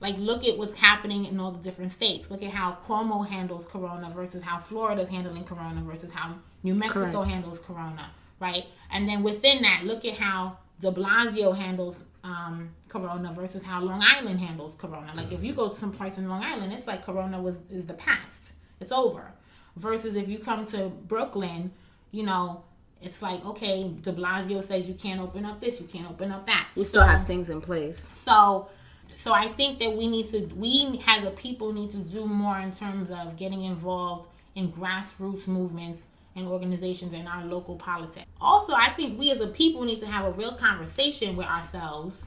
like 0.00 0.16
look 0.16 0.44
at 0.44 0.56
what's 0.56 0.74
happening 0.74 1.26
in 1.26 1.38
all 1.38 1.50
the 1.50 1.62
different 1.62 1.92
states. 1.92 2.30
Look 2.30 2.42
at 2.42 2.50
how 2.50 2.78
Cuomo 2.86 3.28
handles 3.28 3.66
corona 3.66 4.10
versus 4.14 4.42
how 4.42 4.58
Florida's 4.58 5.08
handling 5.08 5.44
corona 5.44 5.82
versus 5.82 6.12
how 6.12 6.34
New 6.62 6.74
Mexico 6.74 7.12
Correct. 7.12 7.30
handles 7.30 7.58
corona 7.58 8.10
right? 8.40 8.64
And 8.90 9.08
then 9.08 9.22
within 9.22 9.62
that, 9.62 9.84
look 9.84 10.04
at 10.04 10.14
how 10.14 10.58
De 10.80 10.90
Blasio 10.90 11.56
handles 11.56 12.04
um, 12.24 12.70
Corona 12.88 13.32
versus 13.32 13.62
how 13.62 13.82
Long 13.82 14.02
Island 14.02 14.40
handles 14.40 14.74
Corona. 14.76 15.12
Like 15.14 15.32
if 15.32 15.42
you 15.42 15.52
go 15.52 15.68
to 15.68 15.74
some 15.74 15.92
parts 15.92 16.18
in 16.18 16.28
Long 16.28 16.42
Island, 16.42 16.72
it's 16.72 16.86
like 16.86 17.04
Corona 17.04 17.40
was 17.40 17.56
is 17.70 17.86
the 17.86 17.94
past. 17.94 18.52
It's 18.80 18.92
over. 18.92 19.32
Versus 19.78 20.16
if 20.16 20.28
you 20.28 20.38
come 20.38 20.66
to 20.66 20.88
Brooklyn, 20.88 21.70
you 22.10 22.24
know, 22.24 22.62
it's 23.00 23.22
like 23.22 23.44
okay, 23.44 23.90
De 24.02 24.12
Blasio 24.12 24.64
says 24.64 24.88
you 24.88 24.94
can't 24.94 25.20
open 25.20 25.44
up 25.44 25.60
this, 25.60 25.80
you 25.80 25.86
can't 25.86 26.10
open 26.10 26.32
up 26.32 26.46
that. 26.46 26.68
We 26.74 26.84
still 26.84 27.02
so, 27.02 27.06
have 27.06 27.26
things 27.26 27.48
in 27.50 27.60
place. 27.60 28.08
So 28.24 28.68
so 29.16 29.32
I 29.32 29.48
think 29.48 29.78
that 29.78 29.96
we 29.96 30.08
need 30.08 30.30
to 30.30 30.46
we 30.56 31.02
as 31.06 31.24
a 31.24 31.30
people 31.30 31.72
need 31.72 31.90
to 31.90 31.98
do 31.98 32.26
more 32.26 32.58
in 32.58 32.72
terms 32.72 33.10
of 33.10 33.36
getting 33.36 33.64
involved 33.64 34.28
in 34.54 34.72
grassroots 34.72 35.46
movements 35.46 36.02
and 36.36 36.46
organizations 36.46 37.12
in 37.12 37.26
our 37.26 37.44
local 37.44 37.76
politics. 37.76 38.26
Also, 38.40 38.72
I 38.72 38.92
think 38.94 39.18
we 39.18 39.30
as 39.30 39.40
a 39.40 39.48
people 39.48 39.84
need 39.84 40.00
to 40.00 40.06
have 40.06 40.24
a 40.24 40.30
real 40.32 40.54
conversation 40.56 41.36
with 41.36 41.46
ourselves 41.46 42.22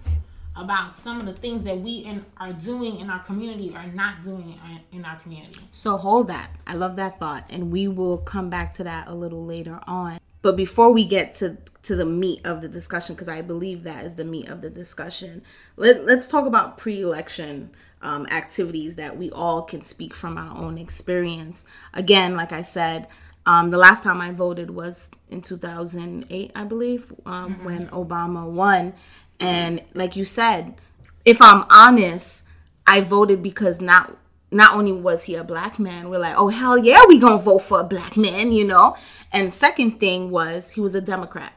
about 0.55 0.91
some 0.93 1.19
of 1.19 1.25
the 1.25 1.33
things 1.33 1.63
that 1.63 1.79
we 1.79 1.99
in, 1.99 2.25
are 2.37 2.53
doing 2.53 2.99
in 2.99 3.09
our 3.09 3.19
community 3.19 3.71
or 3.73 3.85
not 3.87 4.23
doing 4.23 4.53
in 4.91 5.05
our 5.05 5.17
community. 5.19 5.59
So 5.71 5.97
hold 5.97 6.27
that. 6.27 6.51
I 6.67 6.73
love 6.73 6.97
that 6.97 7.17
thought, 7.17 7.49
and 7.51 7.71
we 7.71 7.87
will 7.87 8.17
come 8.17 8.49
back 8.49 8.73
to 8.73 8.83
that 8.83 9.07
a 9.07 9.13
little 9.13 9.45
later 9.45 9.79
on. 9.87 10.19
But 10.41 10.57
before 10.57 10.91
we 10.91 11.05
get 11.05 11.33
to 11.33 11.57
to 11.83 11.95
the 11.95 12.05
meat 12.05 12.45
of 12.45 12.61
the 12.61 12.67
discussion, 12.67 13.15
because 13.15 13.29
I 13.29 13.41
believe 13.41 13.83
that 13.83 14.05
is 14.05 14.15
the 14.15 14.25
meat 14.25 14.49
of 14.49 14.61
the 14.61 14.69
discussion, 14.69 15.41
let, 15.77 16.05
let's 16.05 16.27
talk 16.27 16.45
about 16.45 16.77
pre-election 16.77 17.71
um, 18.03 18.27
activities 18.27 18.97
that 18.97 19.17
we 19.17 19.31
all 19.31 19.63
can 19.63 19.81
speak 19.81 20.13
from 20.13 20.37
our 20.37 20.55
own 20.55 20.77
experience. 20.77 21.65
Again, 21.93 22.35
like 22.35 22.51
I 22.51 22.61
said, 22.61 23.07
um, 23.45 23.71
the 23.71 23.77
last 23.77 24.03
time 24.03 24.21
I 24.21 24.31
voted 24.31 24.69
was 24.69 25.09
in 25.29 25.41
2008, 25.41 26.51
I 26.55 26.63
believe, 26.63 27.11
um, 27.25 27.55
mm-hmm. 27.55 27.65
when 27.65 27.87
Obama 27.87 28.51
won. 28.51 28.93
And 29.41 29.83
like 29.93 30.15
you 30.15 30.23
said, 30.23 30.75
if 31.25 31.41
I'm 31.41 31.65
honest, 31.69 32.45
I 32.87 33.01
voted 33.01 33.41
because 33.41 33.81
not 33.81 34.17
not 34.53 34.75
only 34.75 34.91
was 34.91 35.23
he 35.23 35.35
a 35.35 35.43
black 35.43 35.79
man, 35.79 36.09
we're 36.09 36.19
like, 36.19 36.35
oh 36.37 36.49
hell 36.49 36.77
yeah, 36.77 37.03
we 37.07 37.17
gonna 37.19 37.37
vote 37.37 37.59
for 37.59 37.79
a 37.79 37.83
black 37.83 38.17
man, 38.17 38.51
you 38.51 38.65
know. 38.65 38.95
And 39.31 39.53
second 39.53 39.99
thing 39.99 40.29
was 40.29 40.71
he 40.71 40.81
was 40.81 40.93
a 40.95 41.01
Democrat. 41.01 41.53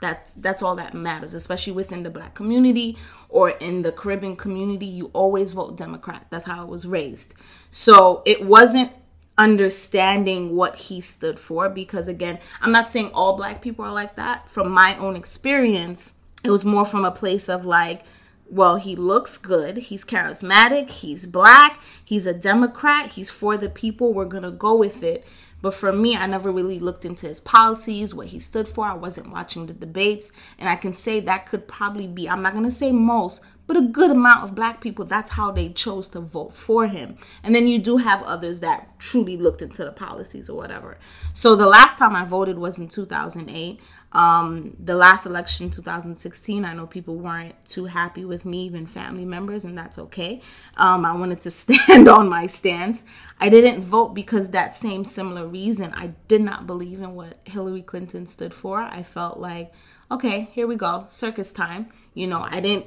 That's 0.00 0.34
that's 0.36 0.62
all 0.62 0.76
that 0.76 0.94
matters, 0.94 1.34
especially 1.34 1.72
within 1.72 2.04
the 2.04 2.10
black 2.10 2.34
community 2.34 2.96
or 3.28 3.50
in 3.50 3.82
the 3.82 3.92
Caribbean 3.92 4.36
community. 4.36 4.86
You 4.86 5.10
always 5.12 5.52
vote 5.52 5.76
Democrat. 5.76 6.26
That's 6.30 6.44
how 6.44 6.62
I 6.62 6.64
was 6.64 6.86
raised. 6.86 7.34
So 7.70 8.22
it 8.24 8.44
wasn't 8.44 8.92
understanding 9.36 10.56
what 10.56 10.76
he 10.76 11.00
stood 11.00 11.38
for 11.38 11.68
because 11.68 12.08
again 12.08 12.40
i'm 12.60 12.72
not 12.72 12.88
saying 12.88 13.08
all 13.14 13.36
black 13.36 13.62
people 13.62 13.84
are 13.84 13.92
like 13.92 14.16
that 14.16 14.48
from 14.48 14.68
my 14.68 14.98
own 14.98 15.14
experience 15.14 16.14
it 16.44 16.50
was 16.50 16.64
more 16.64 16.84
from 16.84 17.04
a 17.04 17.10
place 17.10 17.48
of 17.48 17.64
like 17.64 18.02
well 18.50 18.76
he 18.76 18.96
looks 18.96 19.36
good 19.36 19.76
he's 19.76 20.04
charismatic 20.04 20.88
he's 20.88 21.26
black 21.26 21.80
he's 22.04 22.26
a 22.26 22.32
democrat 22.32 23.10
he's 23.10 23.30
for 23.30 23.56
the 23.56 23.68
people 23.68 24.12
we're 24.12 24.24
gonna 24.24 24.50
go 24.50 24.76
with 24.76 25.02
it. 25.02 25.26
But 25.60 25.74
for 25.74 25.92
me 25.92 26.16
i 26.16 26.26
never 26.26 26.50
really 26.52 26.78
looked 26.78 27.04
into 27.04 27.26
his 27.26 27.40
policies 27.40 28.14
what 28.14 28.28
he 28.28 28.38
stood 28.38 28.68
for 28.68 28.86
i 28.86 28.94
wasn't 28.94 29.30
watching 29.30 29.66
the 29.66 29.74
debates. 29.74 30.32
And 30.58 30.68
i 30.68 30.76
can 30.76 30.92
say 30.92 31.20
that 31.20 31.46
could 31.46 31.68
probably 31.68 32.06
be 32.06 32.28
i'm 32.28 32.42
not 32.42 32.54
gonna 32.54 32.70
say 32.70 32.92
most 32.92 33.44
but 33.66 33.76
a 33.76 33.82
good 33.82 34.10
amount 34.10 34.44
of 34.44 34.54
black 34.54 34.80
people 34.80 35.04
that's 35.04 35.32
how 35.32 35.52
they 35.52 35.68
chose 35.68 36.08
to 36.08 36.20
vote 36.20 36.54
for 36.54 36.86
him. 36.86 37.18
And 37.42 37.54
then 37.54 37.68
you 37.68 37.78
do 37.78 37.98
have 37.98 38.22
others 38.22 38.60
that 38.60 38.98
truly 38.98 39.36
looked 39.36 39.60
into 39.60 39.84
the 39.84 39.92
policies 39.92 40.48
or 40.48 40.56
whatever. 40.56 40.96
So 41.34 41.54
the 41.54 41.66
last 41.66 41.98
time 41.98 42.16
i 42.16 42.24
voted 42.24 42.58
was 42.58 42.78
in 42.78 42.88
2008 42.88 43.78
um, 44.12 44.76
the 44.82 44.94
last 44.94 45.26
election 45.26 45.68
2016 45.68 46.64
i 46.64 46.72
know 46.72 46.86
people 46.86 47.16
weren't 47.16 47.54
too 47.66 47.84
happy 47.84 48.24
with 48.24 48.44
me 48.44 48.64
even 48.64 48.86
family 48.86 49.24
members 49.24 49.64
and 49.64 49.76
that's 49.76 49.98
okay. 49.98 50.40
Um, 50.76 51.04
i 51.04 51.12
wanted 51.14 51.40
to 51.40 51.50
stand 51.62 52.08
on 52.08 52.28
my 52.28 52.46
stance. 52.46 53.04
I 53.40 53.48
didn't 53.48 53.82
vote 53.82 54.14
because 54.14 54.50
that 54.50 54.74
same 54.74 55.04
similar 55.04 55.46
reason. 55.46 55.92
I 55.94 56.14
did 56.26 56.40
not 56.40 56.66
believe 56.66 57.00
in 57.00 57.14
what 57.14 57.38
hillary 57.44 57.82
clinton 57.82 58.26
stood 58.26 58.54
for. 58.54 58.80
I 58.80 59.02
felt 59.02 59.38
like 59.38 59.72
okay 60.10 60.48
here 60.52 60.66
we 60.66 60.76
go 60.76 61.04
circus 61.08 61.52
time. 61.52 61.90
You 62.14 62.26
know 62.26 62.40
i 62.40 62.60
didn't 62.60 62.86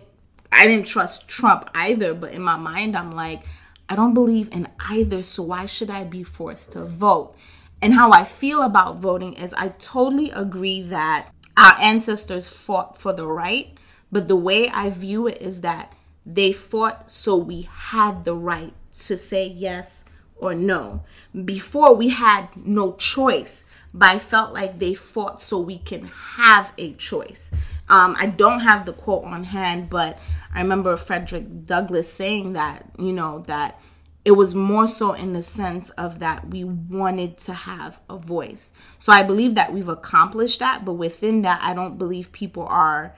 I 0.52 0.68
didn't 0.68 0.88
trust 0.88 1.30
Trump 1.30 1.70
either, 1.74 2.14
but 2.14 2.34
in 2.34 2.42
my 2.42 2.58
mind, 2.58 2.98
I'm 2.98 3.12
like, 3.12 3.44
I 3.88 3.96
don't 3.96 4.14
believe 4.14 4.50
in 4.52 4.68
either, 4.90 5.22
so 5.22 5.44
why 5.44 5.66
should 5.66 5.90
I 5.90 6.04
be 6.04 6.24
forced 6.24 6.74
to 6.74 6.86
vote? 6.86 7.36
And 7.82 7.94
how 7.94 8.12
I 8.12 8.24
feel 8.24 8.62
about 8.62 8.98
voting 8.98 9.34
is 9.34 9.54
I 9.56 9.70
totally 9.70 10.30
agree 10.32 10.82
that 10.84 11.30
our 11.58 11.76
ancestors 11.80 12.56
fought 12.56 12.98
for 12.98 13.14
the 13.14 13.28
right, 13.28 13.76
but 14.12 14.28
the 14.28 14.36
way 14.36 14.70
I 14.70 14.90
view 14.90 15.28
it 15.28 15.42
is 15.42 15.62
that 15.62 15.94
they 16.26 16.52
fought 16.52 17.10
so 17.10 17.36
we 17.36 17.68
had 17.72 18.24
the 18.24 18.36
right 18.36 18.74
to 19.08 19.18
say 19.18 19.48
yes 19.48 20.06
or 20.36 20.54
no. 20.54 21.04
Before 21.46 21.96
we 21.96 22.10
had 22.10 22.50
no 22.56 22.94
choice, 22.94 23.66
but 23.94 24.10
I 24.10 24.20
felt 24.20 24.54
like 24.54 24.80
they 24.80 24.94
fought 24.94 25.40
so 25.40 25.60
we 25.60 25.78
can 25.78 26.08
have 26.36 26.74
a 26.78 26.94
choice. 26.94 27.54
Um, 27.90 28.16
I 28.18 28.28
don't 28.28 28.62
have 28.62 28.86
the 28.86 28.94
quote 28.94 29.24
on 29.26 29.46
hand, 29.46 29.90
but 29.90 30.20
I 30.54 30.62
remember 30.62 30.96
Frederick 30.96 31.66
Douglass 31.66 32.12
saying 32.12 32.54
that, 32.54 32.86
you 32.98 33.14
know, 33.14 33.40
that 33.48 33.80
it 34.24 34.32
was 34.32 34.54
more 34.54 34.88
so 34.88 35.14
in 35.14 35.34
the 35.34 35.42
sense 35.42 35.90
of 35.92 36.20
that 36.20 36.50
we 36.50 36.64
wanted 36.64 37.38
to 37.40 37.54
have 37.54 38.00
a 38.10 38.18
voice. 38.18 38.74
So 38.98 39.12
I 39.12 39.24
believe 39.24 39.56
that 39.56 39.74
we've 39.74 39.88
accomplished 39.88 40.60
that, 40.60 40.86
but 40.86 40.94
within 40.94 41.42
that, 41.42 41.60
I 41.64 41.74
don't 41.74 41.98
believe 41.98 42.32
people 42.32 42.68
are 42.68 43.16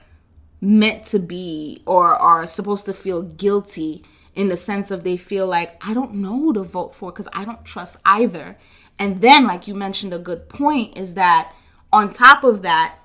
meant 0.60 1.04
to 1.04 1.18
be 1.18 1.82
or 1.86 2.14
are 2.14 2.46
supposed 2.46 2.86
to 2.86 2.94
feel 2.94 3.20
guilty 3.20 4.02
in 4.34 4.48
the 4.48 4.56
sense 4.56 4.90
of 4.90 5.04
they 5.04 5.18
feel 5.18 5.46
like 5.46 5.80
I 5.86 5.92
don't 5.92 6.14
know 6.14 6.38
who 6.38 6.54
to 6.54 6.62
vote 6.62 6.94
for 6.94 7.12
because 7.12 7.28
I 7.34 7.44
don't 7.44 7.64
trust 7.64 8.00
either. 8.06 8.56
And 8.98 9.20
then, 9.20 9.46
like 9.46 9.68
you 9.68 9.74
mentioned, 9.74 10.14
a 10.14 10.18
good 10.18 10.48
point 10.48 10.96
is 10.96 11.14
that 11.14 11.52
on 11.92 12.10
top 12.10 12.44
of 12.44 12.62
that, 12.62 12.96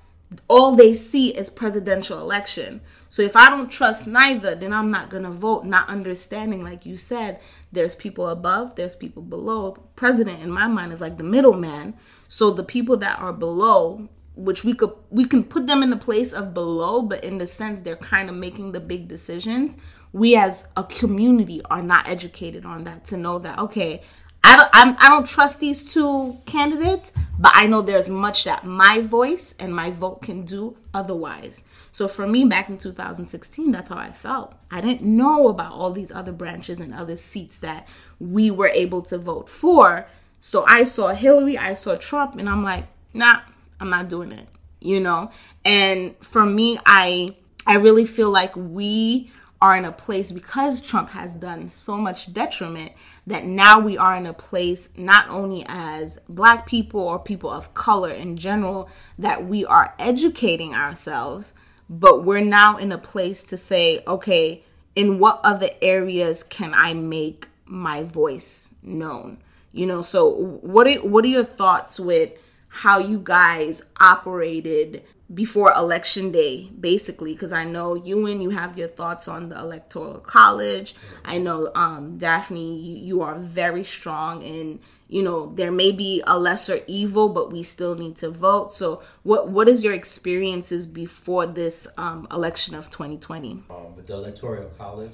all 0.48 0.76
they 0.76 0.94
see 0.94 1.30
is 1.30 1.50
presidential 1.50 2.20
election. 2.20 2.82
So 3.08 3.22
if 3.22 3.36
I 3.36 3.50
don't 3.50 3.72
trust 3.72 4.08
neither, 4.08 4.54
then 4.54 4.74
I'm 4.74 4.92
not 4.92 5.10
going 5.10 5.24
to 5.24 5.32
vote, 5.32 5.66
not 5.66 5.90
understanding, 5.90 6.64
like 6.64 6.86
you 6.86 6.98
said, 6.98 7.40
there's 7.72 7.96
people 7.96 8.28
above, 8.28 8.76
there's 8.76 8.96
people 8.96 9.24
below. 9.24 9.72
President, 9.96 10.42
in 10.42 10.52
my 10.52 10.68
mind, 10.68 10.94
is 10.94 11.02
like 11.02 11.18
the 11.18 11.24
middleman. 11.24 11.96
So 12.28 12.52
the 12.52 12.64
people 12.64 12.98
that 12.98 13.20
are 13.20 13.34
below, 13.34 14.08
which 14.36 14.64
we 14.64 14.74
could 14.74 14.92
we 15.10 15.26
can 15.26 15.44
put 15.44 15.68
them 15.68 15.84
in 15.84 15.90
the 15.90 15.98
place 15.98 16.32
of 16.32 16.54
below, 16.54 17.02
but 17.02 17.24
in 17.24 17.40
the 17.40 17.48
sense 17.48 17.82
they're 17.82 17.96
kind 17.96 18.30
of 18.30 18.36
making 18.36 18.72
the 18.72 18.80
big 18.80 19.08
decisions. 19.08 19.78
We 20.14 20.36
as 20.36 20.72
a 20.78 20.84
community 20.84 21.62
are 21.70 21.84
not 21.84 22.08
educated 22.08 22.66
on 22.66 22.84
that 22.86 23.04
to 23.06 23.18
know 23.18 23.40
that 23.40 23.60
okay, 23.60 24.02
I 24.44 24.56
don't 24.56 24.70
I'm, 24.74 24.96
I 25.00 25.10
do 25.10 25.22
not 25.22 25.28
trust 25.28 25.60
these 25.60 25.94
two 25.94 26.40
candidates, 26.46 27.14
but 27.38 27.52
I 27.54 27.68
know 27.68 27.82
there's 27.82 28.10
much 28.10 28.46
that 28.46 28.66
my 28.66 29.02
voice 29.02 29.56
and 29.60 29.76
my 29.76 29.92
vote 29.92 30.22
can 30.22 30.44
do 30.44 30.78
otherwise. 30.94 31.64
So 31.92 32.08
for 32.08 32.28
me 32.28 32.46
back 32.46 32.70
in 32.70 32.78
2016, 32.78 33.72
that's 33.72 33.90
how 33.90 33.98
I 33.98 34.12
felt. 34.12 34.54
I 34.72 34.82
didn't 34.82 35.02
know 35.02 35.50
about 35.50 35.74
all 35.74 35.92
these 35.92 36.12
other 36.12 36.32
branches 36.32 36.80
and 36.80 36.94
other 36.94 37.16
seats 37.16 37.60
that 37.60 37.88
we 38.20 38.52
were 38.52 38.70
able 38.70 39.02
to 39.04 39.18
vote 39.18 39.50
for. 39.50 40.08
So 40.40 40.66
I 40.68 40.84
saw 40.84 41.10
Hillary, 41.10 41.58
I 41.58 41.74
saw 41.74 41.96
Trump, 41.96 42.36
and 42.36 42.50
I'm 42.50 42.64
like, 42.64 42.86
nah, 43.14 43.42
I'm 43.80 43.90
not 43.90 44.08
doing 44.10 44.32
it. 44.32 44.48
You 44.80 45.00
know? 45.00 45.32
And 45.66 46.16
for 46.22 46.46
me, 46.46 46.80
I 46.86 47.36
I 47.68 47.76
really 47.76 48.06
feel 48.06 48.32
like 48.32 48.56
we 48.56 49.32
are 49.62 49.76
in 49.76 49.86
a 49.86 49.92
place 49.92 50.32
because 50.32 50.80
Trump 50.80 51.10
has 51.10 51.36
done 51.36 51.68
so 51.68 51.98
much 51.98 52.32
detriment 52.32 52.94
that 53.28 53.44
now 53.44 53.80
we 53.80 53.98
are 53.98 54.16
in 54.16 54.26
a 54.26 54.34
place 54.34 54.98
not 54.98 55.30
only 55.30 55.66
as 55.68 56.20
black 56.30 56.66
people 56.66 57.02
or 57.02 57.20
people 57.20 57.50
of 57.50 57.74
color 57.74 58.12
in 58.12 58.38
general 58.38 58.90
that 59.18 59.46
we 59.46 59.66
are 59.66 59.94
educating 60.00 60.74
ourselves, 60.74 61.58
but 61.90 62.24
we're 62.24 62.40
now 62.40 62.78
in 62.78 62.92
a 62.92 62.98
place 62.98 63.44
to 63.46 63.58
say, 63.58 64.02
okay, 64.08 64.64
in 64.96 65.20
what 65.20 65.42
other 65.44 65.70
areas 65.82 66.44
can 66.44 66.74
I 66.74 66.94
make 66.94 67.48
my 67.66 68.04
voice 68.04 68.74
known? 68.82 69.40
You 69.74 69.86
know, 69.86 70.02
so 70.02 70.30
what 70.30 70.88
are, 70.88 71.02
what 71.02 71.26
are 71.26 71.30
your 71.30 71.44
thoughts 71.44 72.00
with 72.00 72.32
how 72.70 73.00
you 73.00 73.20
guys 73.22 73.92
operated 74.00 75.04
before 75.34 75.72
election 75.74 76.32
day 76.32 76.70
basically 76.80 77.34
because 77.34 77.54
i 77.54 77.64
know 77.64 77.94
you 77.94 78.26
and 78.26 78.42
you 78.42 78.50
have 78.50 78.78
your 78.78 78.88
thoughts 78.88 79.28
on 79.28 79.50
the 79.50 79.60
electoral 79.60 80.20
college. 80.20 80.96
I 81.24 81.38
know 81.38 81.72
um, 81.76 82.18
daphne 82.18 82.80
you, 82.80 82.98
you 82.98 83.22
are 83.22 83.36
very 83.36 83.84
strong 83.84 84.44
and 84.44 84.80
you 85.08 85.22
know 85.22 85.54
there 85.56 85.72
may 85.72 85.92
be 85.92 86.24
a 86.26 86.38
lesser 86.40 86.82
evil 86.88 87.30
but 87.30 87.52
we 87.52 87.64
still 87.64 87.96
need 87.96 88.16
to 88.18 88.30
vote. 88.30 88.72
So 88.72 89.04
what 89.24 89.50
what 89.50 89.70
is 89.70 89.84
your 89.84 89.94
experiences 89.94 90.88
before 90.88 91.46
this 91.46 91.88
um, 91.98 92.28
election 92.32 92.76
of 92.76 92.90
2020 92.90 93.64
um, 93.70 93.96
with 93.96 94.08
the 94.08 94.14
electoral 94.14 94.70
college 94.78 95.14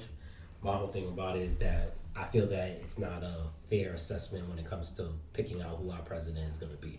my 0.62 0.76
whole 0.76 0.88
thing 0.88 1.06
about 1.06 1.36
it 1.36 1.42
is 1.42 1.56
that 1.56 1.94
i 2.16 2.24
feel 2.24 2.46
that 2.46 2.68
it's 2.68 2.98
not 2.98 3.22
a 3.22 3.36
fair 3.70 3.92
assessment 3.92 4.48
when 4.48 4.58
it 4.58 4.68
comes 4.68 4.90
to 4.90 5.08
picking 5.32 5.62
out 5.62 5.78
who 5.78 5.90
our 5.90 6.00
president 6.00 6.48
is 6.50 6.58
going 6.58 6.72
to 6.72 6.78
be 6.78 6.98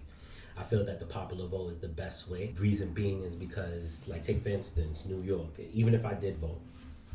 I 0.59 0.63
feel 0.63 0.83
that 0.85 0.99
the 0.99 1.05
popular 1.05 1.47
vote 1.47 1.71
is 1.71 1.79
the 1.79 1.87
best 1.87 2.29
way. 2.29 2.53
Reason 2.57 2.91
being 2.93 3.23
is 3.23 3.35
because, 3.35 4.01
like, 4.07 4.23
take 4.23 4.41
for 4.41 4.49
instance, 4.49 5.05
New 5.05 5.21
York. 5.21 5.49
Even 5.71 5.93
if 5.93 6.05
I 6.05 6.13
did 6.13 6.37
vote, 6.37 6.59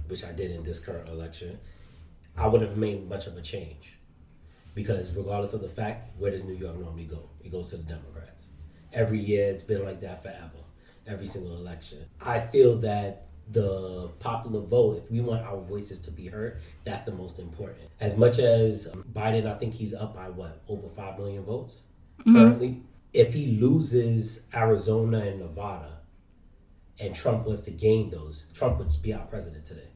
which 0.07 0.25
I 0.25 0.33
did 0.33 0.51
in 0.53 0.63
this 0.63 0.79
current 0.79 1.09
election, 1.09 1.59
I 2.37 2.47
wouldn't 2.47 2.71
have 2.71 2.79
made 2.79 3.09
much 3.09 3.27
of 3.27 3.37
a 3.37 3.43
change. 3.43 3.95
Because 4.75 5.15
regardless 5.15 5.53
of 5.53 5.61
the 5.61 5.69
fact, 5.69 6.19
where 6.19 6.31
does 6.31 6.45
New 6.45 6.55
York 6.55 6.79
normally 6.79 7.05
go? 7.05 7.29
It 7.45 7.51
goes 7.51 7.71
to 7.71 7.77
the 7.77 7.83
Democrats. 7.83 8.47
Every 8.93 9.19
year, 9.19 9.49
it's 9.49 9.63
been 9.63 9.85
like 9.85 10.01
that 10.01 10.23
forever. 10.23 10.63
Every 11.07 11.27
single 11.27 11.57
election. 11.57 11.99
I 12.21 12.41
feel 12.41 12.77
that 12.79 13.27
the 13.51 14.09
popular 14.21 14.61
vote, 14.61 15.03
if 15.05 15.11
we 15.11 15.21
want 15.21 15.43
our 15.43 15.61
voices 15.61 15.99
to 16.01 16.11
be 16.11 16.29
heard, 16.29 16.61
that's 16.85 17.03
the 17.03 17.13
most 17.13 17.39
important. 17.39 17.89
As 18.01 18.17
much 18.17 18.39
as 18.39 18.89
Biden, 19.13 19.47
I 19.47 19.59
think 19.59 19.75
he's 19.75 19.93
up 19.93 20.15
by 20.15 20.31
what, 20.31 20.63
over 20.69 20.89
5 20.89 21.19
million 21.19 21.43
votes 21.43 21.81
mm-hmm. 22.21 22.37
currently? 22.37 22.83
If 23.13 23.35
he 23.35 23.59
loses 23.59 24.43
Arizona 24.55 25.19
and 25.21 25.41
Nevada 25.41 25.99
and 26.99 27.15
Trump 27.15 27.47
was 27.47 27.63
to 27.63 27.71
gain 27.71 28.11
those, 28.11 28.45
Trump 28.55 28.79
would 28.79 28.91
be 29.03 29.13
our 29.13 29.27
president 29.27 29.65
today. 29.65 29.89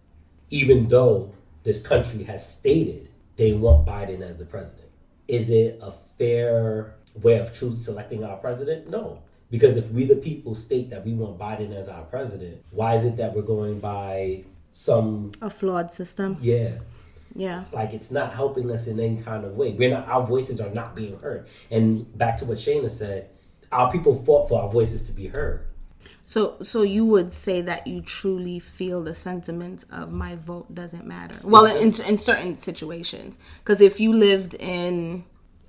Even 0.50 0.88
though 0.88 1.33
this 1.62 1.83
country 1.83 2.24
has 2.24 2.48
stated 2.59 3.09
they 3.37 3.52
want 3.52 3.87
Biden 3.87 4.22
as 4.22 4.38
the 4.38 4.44
president. 4.44 4.88
Is 5.29 5.50
it 5.50 5.79
a 5.83 5.92
fair 6.18 6.94
way 7.22 7.38
of 7.38 7.52
truth 7.52 7.81
selecting 7.81 8.24
our 8.24 8.37
president? 8.37 8.88
No. 8.88 9.22
Because 9.50 9.76
if 9.76 9.90
we, 9.90 10.05
the 10.05 10.16
people, 10.16 10.55
state 10.55 10.90
that 10.90 11.05
we 11.05 11.12
want 11.12 11.38
Biden 11.38 11.74
as 11.74 11.88
our 11.88 12.05
president, 12.05 12.62
why 12.70 12.94
is 12.94 13.05
it 13.05 13.16
that 13.18 13.35
we're 13.35 13.42
going 13.42 13.79
by 13.79 14.44
some. 14.72 15.33
A 15.40 15.50
flawed 15.50 15.92
system? 15.92 16.38
Yeah. 16.40 16.79
Yeah. 17.37 17.64
Like 17.72 17.92
it's 17.92 18.11
not 18.11 18.33
helping 18.35 18.70
us 18.70 18.87
in 18.87 18.99
any 18.99 19.20
kind 19.22 19.44
of 19.44 19.57
way. 19.57 19.72
We're 19.72 19.90
not 19.90 20.09
our 20.09 20.25
voices 20.25 20.61
are 20.61 20.70
not 20.70 20.94
being 20.94 21.18
heard. 21.18 21.49
And 21.70 22.16
back 22.16 22.37
to 22.38 22.44
what 22.44 22.59
Shayna 22.59 22.90
said, 22.90 23.31
our 23.70 23.90
people 23.90 24.22
fought 24.25 24.49
for 24.49 24.62
our 24.62 24.70
voices 24.70 25.03
to 25.05 25.12
be 25.12 25.29
heard. 25.29 25.66
So 26.25 26.57
so 26.62 26.83
you 26.83 27.05
would 27.05 27.33
say 27.33 27.61
that 27.61 27.87
you 27.87 28.01
truly 28.01 28.59
feel 28.59 29.03
the 29.03 29.14
sentiment 29.14 29.85
of 29.92 30.12
my 30.12 30.37
vote 30.37 30.75
doesn't 30.75 31.07
matter. 31.07 31.37
Well, 31.42 31.66
in 31.66 31.92
in 32.09 32.16
certain 32.16 32.57
situations. 32.57 33.38
Cuz 33.64 33.81
if 33.81 34.01
you 34.01 34.12
lived 34.12 34.55
in 34.55 35.25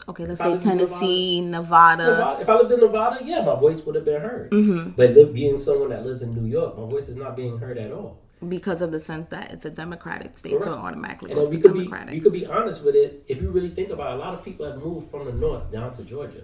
okay, 0.07 0.25
let's 0.25 0.41
say 0.41 0.57
Tennessee, 0.57 1.41
Nevada. 1.41 2.03
Nevada. 2.03 2.41
If 2.41 2.49
I 2.49 2.55
lived 2.55 2.71
in 2.71 2.79
Nevada, 2.79 3.19
yeah, 3.25 3.43
my 3.43 3.55
voice 3.55 3.85
would 3.85 3.95
have 3.95 4.05
been 4.05 4.21
heard. 4.21 4.51
Mm-hmm. 4.51 4.91
But 4.91 5.11
live, 5.11 5.33
being 5.33 5.57
someone 5.57 5.89
that 5.89 6.05
lives 6.05 6.21
in 6.21 6.33
New 6.33 6.47
York, 6.49 6.77
my 6.77 6.85
voice 6.85 7.09
is 7.09 7.17
not 7.17 7.35
being 7.35 7.57
heard 7.57 7.77
at 7.77 7.91
all 7.91 8.21
because 8.47 8.81
of 8.81 8.91
the 8.91 8.99
sense 8.99 9.29
that 9.29 9.51
it's 9.51 9.65
a 9.65 9.69
democratic 9.69 10.37
state, 10.37 10.51
Correct. 10.51 10.63
so 10.63 10.73
automatically 10.75 11.31
and 11.31 11.39
goes 11.39 11.49
we 11.49 11.59
could 11.59 11.73
democratic. 11.73 12.09
Be, 12.09 12.15
we 12.15 12.21
could 12.21 12.33
be 12.33 12.45
honest 12.45 12.83
with 12.83 12.95
it. 12.95 13.23
If 13.27 13.41
you 13.41 13.49
really 13.49 13.69
think 13.69 13.89
about 13.89 14.11
it, 14.11 14.15
a 14.15 14.19
lot 14.19 14.33
of 14.33 14.45
people 14.45 14.65
have 14.69 14.77
moved 14.77 15.09
from 15.09 15.25
the 15.25 15.33
north 15.33 15.71
down 15.71 15.91
to 15.93 16.03
Georgia. 16.03 16.43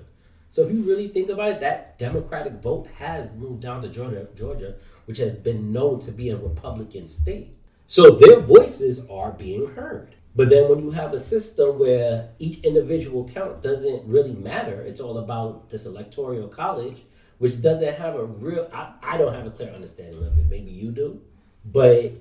So 0.50 0.64
if 0.64 0.72
you 0.72 0.84
really 0.84 1.08
think 1.08 1.30
about 1.30 1.50
it, 1.50 1.60
that 1.62 1.98
Democratic 2.00 2.54
vote 2.54 2.88
has 2.98 3.34
moved 3.34 3.62
down 3.62 3.82
to 3.82 3.90
Georgia, 3.90 4.28
Georgia, 4.36 4.76
which 5.06 5.18
has 5.18 5.36
been 5.36 5.72
known 5.72 6.00
to 6.02 6.12
be 6.12 6.30
a 6.30 6.38
Republican 6.38 7.08
state. 7.08 7.56
So 7.88 8.12
their 8.12 8.40
voices 8.40 9.08
are 9.10 9.32
being 9.32 9.68
heard. 9.68 10.16
But 10.36 10.50
then 10.50 10.70
when 10.70 10.80
you 10.80 10.92
have 10.92 11.14
a 11.14 11.20
system 11.20 11.78
where 11.78 12.30
each 12.40 12.64
individual 12.64 13.30
count 13.30 13.62
doesn't 13.62 14.08
really 14.08 14.34
matter, 14.34 14.82
it's 14.82 15.00
all 15.00 15.20
about 15.20 15.70
this 15.70 15.86
electoral 15.86 16.48
college, 16.48 17.04
which 17.38 17.62
doesn't 17.62 17.96
have 17.98 18.16
a 18.16 18.26
real 18.26 18.70
I, 18.74 18.94
I 19.04 19.18
don't 19.18 19.34
have 19.34 19.46
a 19.46 19.52
clear 19.52 19.70
understanding 19.70 20.24
of 20.24 20.38
it. 20.38 20.50
Maybe 20.50 20.72
you 20.72 20.92
do 20.92 21.22
but 21.66 22.12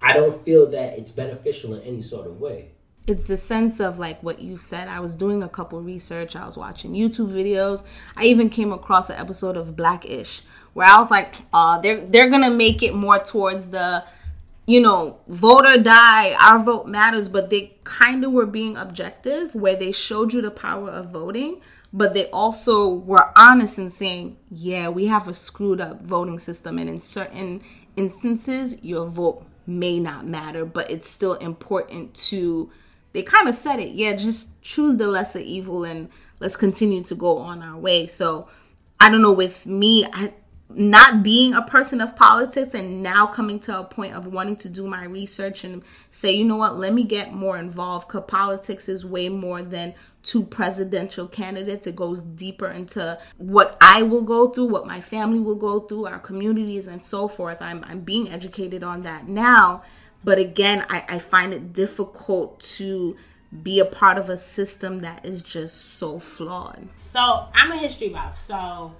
I 0.00 0.12
don't 0.12 0.44
feel 0.44 0.70
that 0.70 0.98
it's 0.98 1.10
beneficial 1.10 1.74
in 1.74 1.82
any 1.82 2.02
sort 2.02 2.26
of 2.26 2.40
way. 2.40 2.70
It's 3.06 3.26
the 3.28 3.36
sense 3.36 3.80
of 3.80 3.98
like 3.98 4.22
what 4.22 4.40
you 4.40 4.56
said. 4.56 4.88
I 4.88 5.00
was 5.00 5.14
doing 5.14 5.42
a 5.42 5.48
couple 5.48 5.80
research. 5.80 6.34
I 6.36 6.46
was 6.46 6.56
watching 6.56 6.94
YouTube 6.94 7.32
videos. 7.32 7.84
I 8.16 8.24
even 8.24 8.48
came 8.48 8.72
across 8.72 9.10
an 9.10 9.16
episode 9.16 9.58
of 9.58 9.76
Blackish 9.76 10.42
where 10.72 10.86
I 10.86 10.98
was 10.98 11.10
like, 11.10 11.34
uh, 11.52 11.78
they're 11.78 12.00
they're 12.00 12.30
gonna 12.30 12.50
make 12.50 12.82
it 12.82 12.94
more 12.94 13.18
towards 13.18 13.70
the, 13.70 14.04
you 14.66 14.80
know, 14.80 15.18
vote 15.28 15.66
or 15.66 15.76
die. 15.76 16.34
Our 16.40 16.58
vote 16.58 16.86
matters, 16.86 17.28
but 17.28 17.50
they 17.50 17.76
kind 17.84 18.24
of 18.24 18.32
were 18.32 18.46
being 18.46 18.76
objective 18.78 19.54
where 19.54 19.76
they 19.76 19.92
showed 19.92 20.32
you 20.32 20.40
the 20.40 20.50
power 20.50 20.88
of 20.88 21.10
voting, 21.10 21.60
but 21.92 22.14
they 22.14 22.30
also 22.30 22.88
were 22.88 23.32
honest 23.36 23.78
in 23.78 23.90
saying, 23.90 24.38
yeah, 24.50 24.88
we 24.88 25.06
have 25.06 25.28
a 25.28 25.34
screwed 25.34 25.80
up 25.80 26.02
voting 26.02 26.38
system, 26.38 26.78
and 26.78 26.88
in 26.88 26.98
certain 26.98 27.60
instances, 27.96 28.82
your 28.82 29.06
vote 29.06 29.44
may 29.66 29.98
not 29.98 30.26
matter, 30.26 30.64
but 30.64 30.90
it's 30.90 31.08
still 31.08 31.34
important 31.34 32.14
to. 32.14 32.70
They 33.12 33.22
kind 33.22 33.48
of 33.48 33.54
said 33.54 33.78
it, 33.78 33.90
yeah, 33.94 34.14
just 34.14 34.60
choose 34.60 34.96
the 34.96 35.06
lesser 35.06 35.38
evil 35.38 35.84
and 35.84 36.08
let's 36.40 36.56
continue 36.56 37.02
to 37.04 37.14
go 37.14 37.38
on 37.38 37.62
our 37.62 37.78
way. 37.78 38.06
So 38.06 38.48
I 38.98 39.08
don't 39.08 39.22
know, 39.22 39.32
with 39.32 39.66
me, 39.66 40.04
I, 40.12 40.32
not 40.76 41.22
being 41.22 41.54
a 41.54 41.62
person 41.62 42.00
of 42.00 42.16
politics 42.16 42.74
and 42.74 43.02
now 43.02 43.26
coming 43.26 43.58
to 43.60 43.78
a 43.78 43.84
point 43.84 44.14
of 44.14 44.26
wanting 44.26 44.56
to 44.56 44.68
do 44.68 44.86
my 44.86 45.04
research 45.04 45.64
and 45.64 45.82
say, 46.10 46.32
you 46.32 46.44
know 46.44 46.56
what, 46.56 46.78
let 46.78 46.92
me 46.92 47.04
get 47.04 47.32
more 47.32 47.58
involved 47.58 48.08
because 48.08 48.24
politics 48.26 48.88
is 48.88 49.06
way 49.06 49.28
more 49.28 49.62
than 49.62 49.94
two 50.22 50.44
presidential 50.44 51.26
candidates. 51.26 51.86
It 51.86 51.96
goes 51.96 52.22
deeper 52.22 52.68
into 52.68 53.18
what 53.38 53.76
I 53.80 54.02
will 54.02 54.22
go 54.22 54.48
through, 54.48 54.66
what 54.66 54.86
my 54.86 55.00
family 55.00 55.40
will 55.40 55.54
go 55.54 55.80
through, 55.80 56.06
our 56.06 56.18
communities, 56.18 56.86
and 56.86 57.02
so 57.02 57.28
forth. 57.28 57.60
I'm, 57.62 57.84
I'm 57.86 58.00
being 58.00 58.30
educated 58.30 58.82
on 58.82 59.02
that 59.02 59.28
now. 59.28 59.82
But 60.24 60.38
again, 60.38 60.86
I, 60.88 61.04
I 61.08 61.18
find 61.18 61.52
it 61.52 61.72
difficult 61.72 62.58
to 62.76 63.16
be 63.62 63.78
a 63.78 63.84
part 63.84 64.18
of 64.18 64.28
a 64.28 64.36
system 64.36 65.00
that 65.00 65.24
is 65.24 65.42
just 65.42 65.96
so 65.96 66.18
flawed? 66.18 66.88
So 67.12 67.46
I'm 67.54 67.70
a 67.70 67.76
history 67.76 68.08
buff. 68.08 68.44
So 68.46 68.92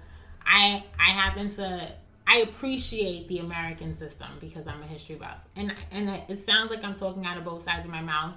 I 0.47 0.85
I 0.99 1.11
happen 1.11 1.55
to 1.57 1.93
I 2.27 2.39
appreciate 2.39 3.29
the 3.29 3.39
American 3.39 3.97
system 3.97 4.29
because 4.41 4.67
I'm 4.67 4.83
a 4.83 4.87
history 4.87 5.17
buff, 5.17 5.39
and 5.57 5.75
and 5.91 6.09
it 6.29 6.45
sounds 6.47 6.71
like 6.71 6.83
I'm 6.83 6.95
talking 6.95 7.27
out 7.27 7.37
of 7.37 7.45
both 7.45 7.65
sides 7.65 7.85
of 7.85 7.91
my 7.91 8.01
mouth, 8.01 8.35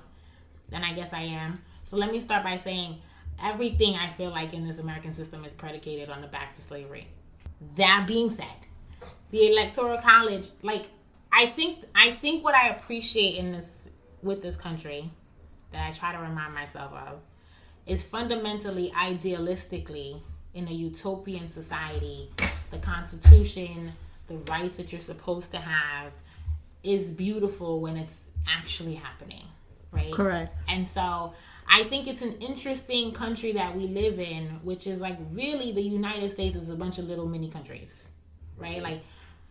and 0.72 0.84
I 0.84 0.93
guess 0.93 1.13
I 1.13 1.24
am. 1.24 1.62
So 1.86 1.96
let 1.96 2.12
me 2.12 2.20
start 2.20 2.43
by 2.43 2.58
saying 2.58 3.02
everything 3.41 3.96
I 3.96 4.12
feel 4.13 4.30
like 4.30 4.54
in 4.54 4.67
this 4.67 4.80
American 4.80 5.13
system 5.13 5.46
is 5.46 5.54
predicated 5.54 6.10
on 6.10 6.22
the 6.22 6.28
backs 6.28 6.58
of 6.58 6.65
slavery. 6.65 7.08
That 7.76 8.06
being 8.08 8.30
said, 8.30 8.67
the 9.32 9.52
electoral 9.52 9.98
college, 10.00 10.50
like 10.63 10.89
I 11.32 11.46
think 11.46 11.86
I 11.96 12.12
think 12.12 12.43
what 12.43 12.56
I 12.56 12.70
appreciate 12.70 13.38
in 13.38 13.54
this 13.54 13.65
with 14.22 14.41
this 14.41 14.56
country 14.56 15.10
that 15.72 15.88
I 15.88 15.91
try 15.91 16.12
to 16.12 16.20
remind 16.20 16.54
myself 16.54 16.91
of 16.93 17.20
is 17.86 18.04
fundamentally 18.04 18.91
idealistically 18.96 20.22
in 20.58 20.67
a 20.67 20.72
utopian 20.72 21.50
society, 21.50 22.30
the 22.72 22.80
constitution, 22.80 23.93
the 24.28 24.38
rights 24.50 24.76
that 24.78 24.91
you're 24.91 25.00
supposed 25.00 25.52
to 25.52 25.58
have 25.58 26.12
is 26.84 27.12
beautiful 27.12 27.80
when 27.80 27.96
it's 27.96 28.20
actually 28.48 28.96
happening, 28.96 29.46
right? 29.91 30.12
Correct. 30.12 30.58
And 30.67 30.88
so 30.88 31.34
I 31.70 31.84
think 31.89 32.08
it's 32.08 32.24
an 32.24 32.34
interesting 32.39 33.13
country 33.13 33.52
that 33.54 33.76
we 33.76 33.88
live 33.88 34.20
in, 34.20 34.48
which 34.63 34.88
is 34.88 35.00
like 35.00 35.17
really 35.32 35.72
the 35.72 35.82
United 35.82 36.32
States 36.32 36.56
is 36.58 36.70
a 36.70 36.76
bunch 36.76 36.98
of 36.98 37.06
little 37.06 37.28
mini 37.28 37.50
countries, 37.52 37.91
right? 38.58 38.82
Like 38.82 39.04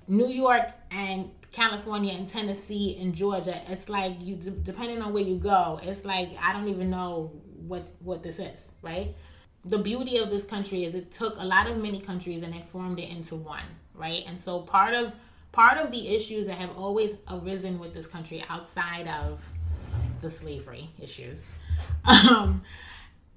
New 0.08 0.28
York 0.28 0.72
and 0.90 1.30
California 1.52 2.12
and 2.12 2.28
Tennessee 2.28 2.98
and 3.00 3.14
Georgia, 3.14 3.60
it's 3.68 3.88
like 3.88 4.14
you 4.20 4.34
depending 4.34 5.00
on 5.02 5.12
where 5.14 5.22
you 5.22 5.36
go, 5.36 5.78
it's 5.82 6.04
like 6.04 6.30
I 6.42 6.52
don't 6.52 6.68
even 6.68 6.90
know 6.90 7.30
what 7.66 7.88
what 8.00 8.22
this 8.24 8.38
is, 8.40 8.58
right? 8.82 9.14
The 9.66 9.78
beauty 9.78 10.18
of 10.18 10.30
this 10.30 10.44
country 10.44 10.84
is 10.84 10.94
it 10.94 11.10
took 11.10 11.36
a 11.38 11.44
lot 11.44 11.66
of 11.66 11.76
many 11.76 12.00
countries 12.00 12.42
and 12.42 12.54
it 12.54 12.68
formed 12.68 12.98
it 12.98 13.10
into 13.10 13.34
one, 13.34 13.64
right? 13.94 14.22
And 14.26 14.40
so 14.40 14.60
part 14.60 14.94
of 14.94 15.12
part 15.52 15.78
of 15.78 15.90
the 15.90 16.14
issues 16.14 16.46
that 16.46 16.56
have 16.56 16.76
always 16.76 17.16
arisen 17.30 17.78
with 17.78 17.94
this 17.94 18.06
country 18.06 18.44
outside 18.48 19.08
of 19.08 19.42
the 20.20 20.30
slavery 20.30 20.90
issues 21.00 21.48
um, 22.04 22.62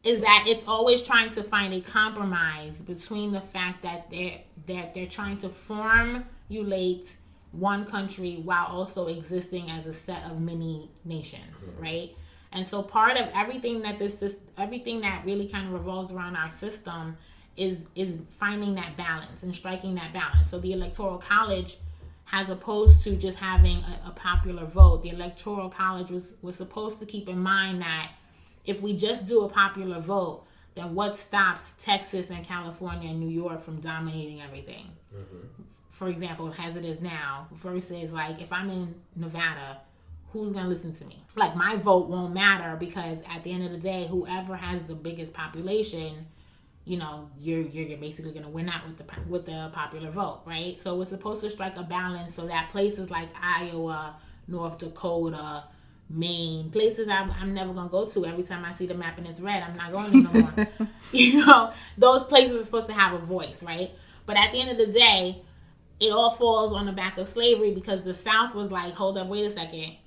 is 0.04 0.22
that 0.22 0.46
it's 0.48 0.64
always 0.68 1.02
trying 1.02 1.32
to 1.32 1.44
find 1.44 1.74
a 1.74 1.82
compromise 1.82 2.74
between 2.86 3.32
the 3.32 3.42
fact 3.42 3.82
that 3.84 4.10
they're 4.12 4.40
that 4.68 4.94
they're 4.94 5.08
trying 5.08 5.38
to 5.38 5.50
formulate 5.50 7.12
one 7.52 7.86
country 7.86 8.42
while 8.44 8.66
also 8.68 9.08
existing 9.08 9.70
as 9.70 9.86
a 9.88 9.94
set 9.94 10.24
of 10.26 10.40
many 10.40 10.90
nations, 11.04 11.56
mm-hmm. 11.64 11.82
right? 11.82 12.16
And 12.52 12.66
so 12.66 12.82
part 12.82 13.18
of 13.18 13.30
everything 13.34 13.82
that 13.84 14.00
this 14.00 14.22
is 14.22 14.36
everything 14.58 15.02
that 15.02 15.24
really 15.26 15.48
kind 15.48 15.68
of 15.68 15.74
revolves 15.74 16.12
around 16.12 16.36
our 16.36 16.50
system 16.50 17.18
is 17.58 17.80
is 17.96 18.16
finding 18.40 18.76
that 18.76 18.98
balance 18.98 19.44
and 19.44 19.56
striking 19.56 19.96
that 19.96 20.14
balance. 20.14 20.50
So 20.50 20.60
the 20.60 20.74
electoral 20.74 21.18
college 21.18 21.78
as 22.32 22.50
opposed 22.50 23.02
to 23.04 23.16
just 23.16 23.38
having 23.38 23.78
a, 23.78 24.02
a 24.08 24.12
popular 24.12 24.66
vote, 24.66 25.02
the 25.04 25.10
electoral 25.10 25.70
college 25.70 26.10
was 26.10 26.24
was 26.42 26.56
supposed 26.56 27.00
to 27.00 27.06
keep 27.06 27.30
in 27.30 27.40
mind 27.40 27.82
that 27.82 28.12
if 28.66 28.82
we 28.82 28.96
just 28.96 29.26
do 29.26 29.42
a 29.42 29.50
popular 29.50 30.00
vote, 30.00 30.46
then 30.76 30.94
what 30.96 31.18
stops 31.18 31.74
Texas 31.80 32.30
and 32.30 32.44
California 32.46 33.10
and 33.10 33.20
New 33.20 33.30
York 33.30 33.64
from 33.64 33.80
dominating 33.80 34.42
everything? 34.42 34.86
Mm-hmm. 35.16 35.64
For 35.90 36.08
example, 36.08 36.54
as 36.60 36.76
it 36.76 36.86
is 36.86 37.02
now, 37.02 37.48
versus 37.52 38.14
like 38.14 38.42
if 38.42 38.54
I'm 38.54 38.70
in 38.70 38.96
Nevada, 39.16 39.82
who's 40.32 40.54
gonna 40.54 40.70
listen 40.70 40.94
to 40.96 41.06
me? 41.06 41.24
Like 41.36 41.56
my 41.56 41.78
vote 41.78 42.08
won't 42.08 42.34
matter 42.34 42.76
because 42.78 43.20
at 43.30 43.44
the 43.44 43.52
end 43.52 43.64
of 43.64 43.72
the 43.72 43.78
day, 43.78 44.08
whoever 44.08 44.56
has 44.56 44.82
the 44.88 44.96
biggest 44.96 45.34
population, 45.34 46.28
you 46.86 46.98
know, 46.98 47.30
you're 47.40 47.62
you're 47.62 47.98
basically 47.98 48.32
gonna 48.32 48.50
win 48.50 48.70
out 48.70 48.88
with 48.88 48.98
the 48.98 49.06
with 49.28 49.46
the 49.46 49.70
popular 49.74 50.12
vote, 50.12 50.42
right? 50.46 50.80
So 50.82 50.98
we're 50.98 51.06
supposed 51.06 51.42
to 51.42 51.50
strike 51.50 51.78
a 51.78 51.84
balance 51.84 52.36
so 52.36 52.48
that 52.48 52.70
places 52.72 53.10
like 53.10 53.30
Iowa, 53.42 54.16
North 54.48 54.78
Dakota, 54.78 55.64
Maine, 56.10 56.72
places 56.72 57.08
I'm, 57.08 57.32
I'm 57.32 57.54
never 57.54 57.74
gonna 57.74 57.90
go 57.90 58.06
to. 58.06 58.26
Every 58.26 58.44
time 58.44 58.66
I 58.66 58.74
see 58.74 58.88
the 58.88 58.96
map 58.96 59.18
and 59.18 59.28
it's 59.28 59.42
red, 59.42 59.64
I'm 59.64 59.78
not 59.78 59.92
going 59.92 60.24
no 60.24 60.32
more. 60.32 60.68
you 61.12 61.46
know, 61.46 61.72
those 61.98 62.24
places 62.26 62.56
are 62.56 62.64
supposed 62.64 62.88
to 62.88 62.94
have 62.94 63.14
a 63.14 63.24
voice, 63.24 63.62
right? 63.62 63.92
But 64.26 64.38
at 64.38 64.52
the 64.52 64.60
end 64.60 64.72
of 64.72 64.78
the 64.78 64.92
day, 64.92 65.42
it 66.00 66.12
all 66.12 66.32
falls 66.32 66.74
on 66.74 66.86
the 66.86 66.92
back 66.92 67.18
of 67.18 67.28
slavery 67.28 67.74
because 67.74 68.04
the 68.04 68.14
South 68.14 68.56
was 68.56 68.72
like, 68.72 68.94
hold 68.94 69.18
up, 69.18 69.28
wait 69.28 69.46
a 69.46 69.54
second, 69.54 69.98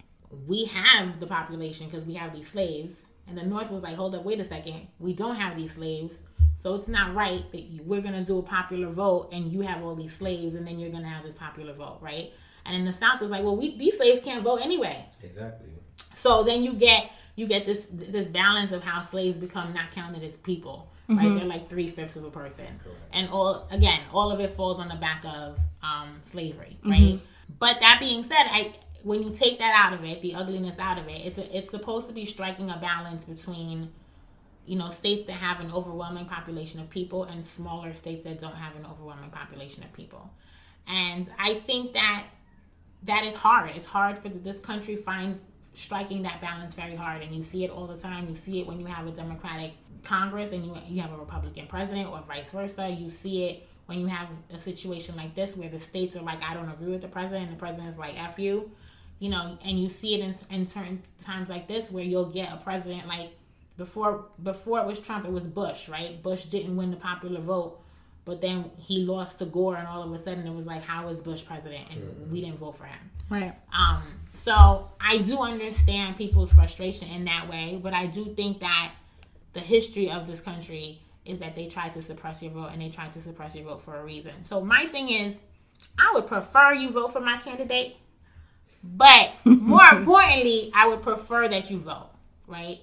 we 0.46 0.64
have 0.66 1.20
the 1.20 1.26
population 1.26 1.88
because 1.88 2.04
we 2.04 2.14
have 2.14 2.34
these 2.34 2.48
slaves, 2.48 2.94
and 3.26 3.36
the 3.36 3.44
North 3.44 3.70
was 3.70 3.82
like, 3.82 3.96
hold 3.96 4.14
up, 4.14 4.24
wait 4.24 4.40
a 4.40 4.44
second, 4.44 4.88
we 4.98 5.12
don't 5.12 5.36
have 5.36 5.56
these 5.56 5.72
slaves. 5.72 6.16
So 6.60 6.74
it's 6.76 6.88
not 6.88 7.14
right 7.14 7.42
that 7.50 7.62
you, 7.62 7.82
we're 7.82 8.00
gonna 8.00 8.24
do 8.24 8.38
a 8.38 8.42
popular 8.42 8.88
vote 8.88 9.30
and 9.32 9.50
you 9.52 9.62
have 9.62 9.82
all 9.82 9.96
these 9.96 10.12
slaves, 10.12 10.54
and 10.54 10.66
then 10.66 10.78
you're 10.78 10.90
gonna 10.90 11.08
have 11.08 11.24
this 11.24 11.34
popular 11.34 11.72
vote, 11.72 11.98
right? 12.00 12.32
And 12.64 12.76
in 12.76 12.84
the 12.84 12.92
South, 12.92 13.20
it's 13.20 13.30
like, 13.30 13.42
well, 13.42 13.56
we 13.56 13.76
these 13.76 13.96
slaves 13.96 14.20
can't 14.20 14.44
vote 14.44 14.60
anyway. 14.62 15.04
Exactly. 15.22 15.70
So 16.14 16.44
then 16.44 16.62
you 16.62 16.74
get 16.74 17.10
you 17.34 17.46
get 17.46 17.66
this 17.66 17.86
this 17.90 18.28
balance 18.28 18.72
of 18.72 18.82
how 18.84 19.02
slaves 19.02 19.36
become 19.36 19.72
not 19.72 19.90
counted 19.92 20.22
as 20.22 20.36
people. 20.36 20.88
Mm-hmm. 21.08 21.18
Right, 21.18 21.34
they're 21.34 21.48
like 21.48 21.68
three 21.68 21.88
fifths 21.88 22.14
of 22.14 22.24
a 22.24 22.30
person, 22.30 22.64
Correct. 22.82 23.00
and 23.12 23.28
all 23.30 23.66
again, 23.72 24.00
all 24.12 24.30
of 24.30 24.38
it 24.38 24.54
falls 24.54 24.78
on 24.78 24.88
the 24.88 24.94
back 24.94 25.24
of 25.24 25.58
um, 25.82 26.20
slavery, 26.22 26.78
right? 26.84 27.00
Mm-hmm. 27.00 27.24
But 27.58 27.80
that 27.80 27.96
being 27.98 28.22
said, 28.22 28.46
I 28.48 28.72
when 29.02 29.22
you 29.22 29.30
take 29.30 29.58
that 29.58 29.74
out 29.74 29.92
of 29.92 30.04
it, 30.04 30.22
the 30.22 30.34
ugliness 30.34 30.78
out 30.78 30.98
of 30.98 31.08
it, 31.08 31.26
it's 31.26 31.38
a, 31.38 31.56
it's 31.56 31.70
supposed 31.70 32.06
to 32.06 32.12
be 32.12 32.24
striking 32.24 32.70
a 32.70 32.78
balance 32.78 33.24
between 33.24 33.90
you 34.64 34.78
know 34.78 34.88
states 34.88 35.26
that 35.26 35.32
have 35.32 35.60
an 35.60 35.72
overwhelming 35.72 36.26
population 36.26 36.78
of 36.80 36.88
people 36.88 37.24
and 37.24 37.44
smaller 37.44 37.94
states 37.94 38.24
that 38.24 38.40
don't 38.40 38.54
have 38.54 38.76
an 38.76 38.86
overwhelming 38.86 39.30
population 39.30 39.82
of 39.82 39.92
people. 39.92 40.30
And 40.86 41.28
i 41.38 41.54
think 41.54 41.94
that 41.94 42.26
that 43.04 43.24
is 43.24 43.34
hard. 43.34 43.70
It's 43.74 43.86
hard 43.86 44.18
for 44.18 44.28
the, 44.28 44.38
this 44.38 44.60
country 44.60 44.96
finds 44.96 45.40
striking 45.74 46.22
that 46.22 46.40
balance 46.40 46.74
very 46.74 46.94
hard. 46.94 47.22
And 47.22 47.34
you 47.34 47.42
see 47.42 47.64
it 47.64 47.70
all 47.70 47.86
the 47.86 47.96
time. 47.96 48.28
You 48.28 48.36
see 48.36 48.60
it 48.60 48.66
when 48.66 48.78
you 48.78 48.86
have 48.86 49.06
a 49.06 49.10
democratic 49.10 49.72
congress 50.04 50.52
and 50.52 50.64
you, 50.64 50.76
you 50.88 51.00
have 51.00 51.12
a 51.12 51.16
republican 51.16 51.66
president 51.66 52.08
or 52.08 52.22
vice 52.28 52.50
versa. 52.50 52.88
You 52.88 53.10
see 53.10 53.44
it 53.46 53.68
when 53.86 54.00
you 54.00 54.06
have 54.06 54.28
a 54.52 54.58
situation 54.58 55.16
like 55.16 55.34
this 55.34 55.56
where 55.56 55.68
the 55.68 55.80
states 55.80 56.16
are 56.16 56.22
like 56.22 56.42
i 56.42 56.54
don't 56.54 56.68
agree 56.68 56.90
with 56.90 57.02
the 57.02 57.08
president 57.08 57.48
and 57.48 57.52
the 57.52 57.58
president's 57.58 57.98
like 57.98 58.18
f 58.18 58.38
you 58.38 58.70
you 59.22 59.30
know 59.30 59.56
and 59.64 59.80
you 59.80 59.88
see 59.88 60.14
it 60.14 60.20
in, 60.20 60.34
in 60.50 60.66
certain 60.66 61.00
times 61.22 61.48
like 61.48 61.68
this 61.68 61.90
where 61.90 62.04
you'll 62.04 62.30
get 62.30 62.52
a 62.52 62.56
president 62.56 63.06
like 63.06 63.30
before 63.76 64.26
before 64.42 64.80
it 64.80 64.86
was 64.86 64.98
trump 64.98 65.24
it 65.24 65.32
was 65.32 65.46
bush 65.46 65.88
right 65.88 66.22
bush 66.22 66.44
didn't 66.44 66.76
win 66.76 66.90
the 66.90 66.96
popular 66.96 67.40
vote 67.40 67.82
but 68.24 68.40
then 68.40 68.70
he 68.78 69.04
lost 69.04 69.38
to 69.40 69.46
Gore, 69.46 69.76
and 69.76 69.86
all 69.86 70.02
of 70.02 70.12
a 70.12 70.22
sudden 70.22 70.46
it 70.46 70.54
was 70.54 70.64
like, 70.64 70.82
how 70.82 71.08
is 71.08 71.20
Bush 71.20 71.44
president? 71.44 71.90
And 71.90 72.02
mm-hmm. 72.02 72.32
we 72.32 72.40
didn't 72.40 72.58
vote 72.58 72.76
for 72.76 72.84
him. 72.84 73.10
Right. 73.28 73.54
Um. 73.72 74.02
So 74.30 74.88
I 75.00 75.18
do 75.18 75.38
understand 75.38 76.16
people's 76.16 76.52
frustration 76.52 77.08
in 77.08 77.24
that 77.24 77.48
way, 77.48 77.80
but 77.82 77.92
I 77.92 78.06
do 78.06 78.32
think 78.34 78.60
that 78.60 78.92
the 79.54 79.60
history 79.60 80.10
of 80.10 80.26
this 80.26 80.40
country 80.40 81.00
is 81.24 81.38
that 81.40 81.54
they 81.54 81.66
tried 81.66 81.92
to 81.94 82.02
suppress 82.02 82.42
your 82.42 82.52
vote, 82.52 82.70
and 82.72 82.80
they 82.80 82.90
tried 82.90 83.12
to 83.14 83.20
suppress 83.20 83.54
your 83.54 83.64
vote 83.64 83.82
for 83.82 83.96
a 83.96 84.04
reason. 84.04 84.32
So 84.44 84.60
my 84.60 84.86
thing 84.86 85.10
is, 85.10 85.34
I 85.98 86.12
would 86.14 86.26
prefer 86.26 86.74
you 86.74 86.90
vote 86.90 87.12
for 87.12 87.20
my 87.20 87.38
candidate, 87.38 87.96
but 88.82 89.32
more 89.44 89.86
importantly, 89.92 90.70
I 90.74 90.88
would 90.88 91.02
prefer 91.02 91.48
that 91.48 91.70
you 91.70 91.78
vote. 91.78 92.10
Right. 92.46 92.80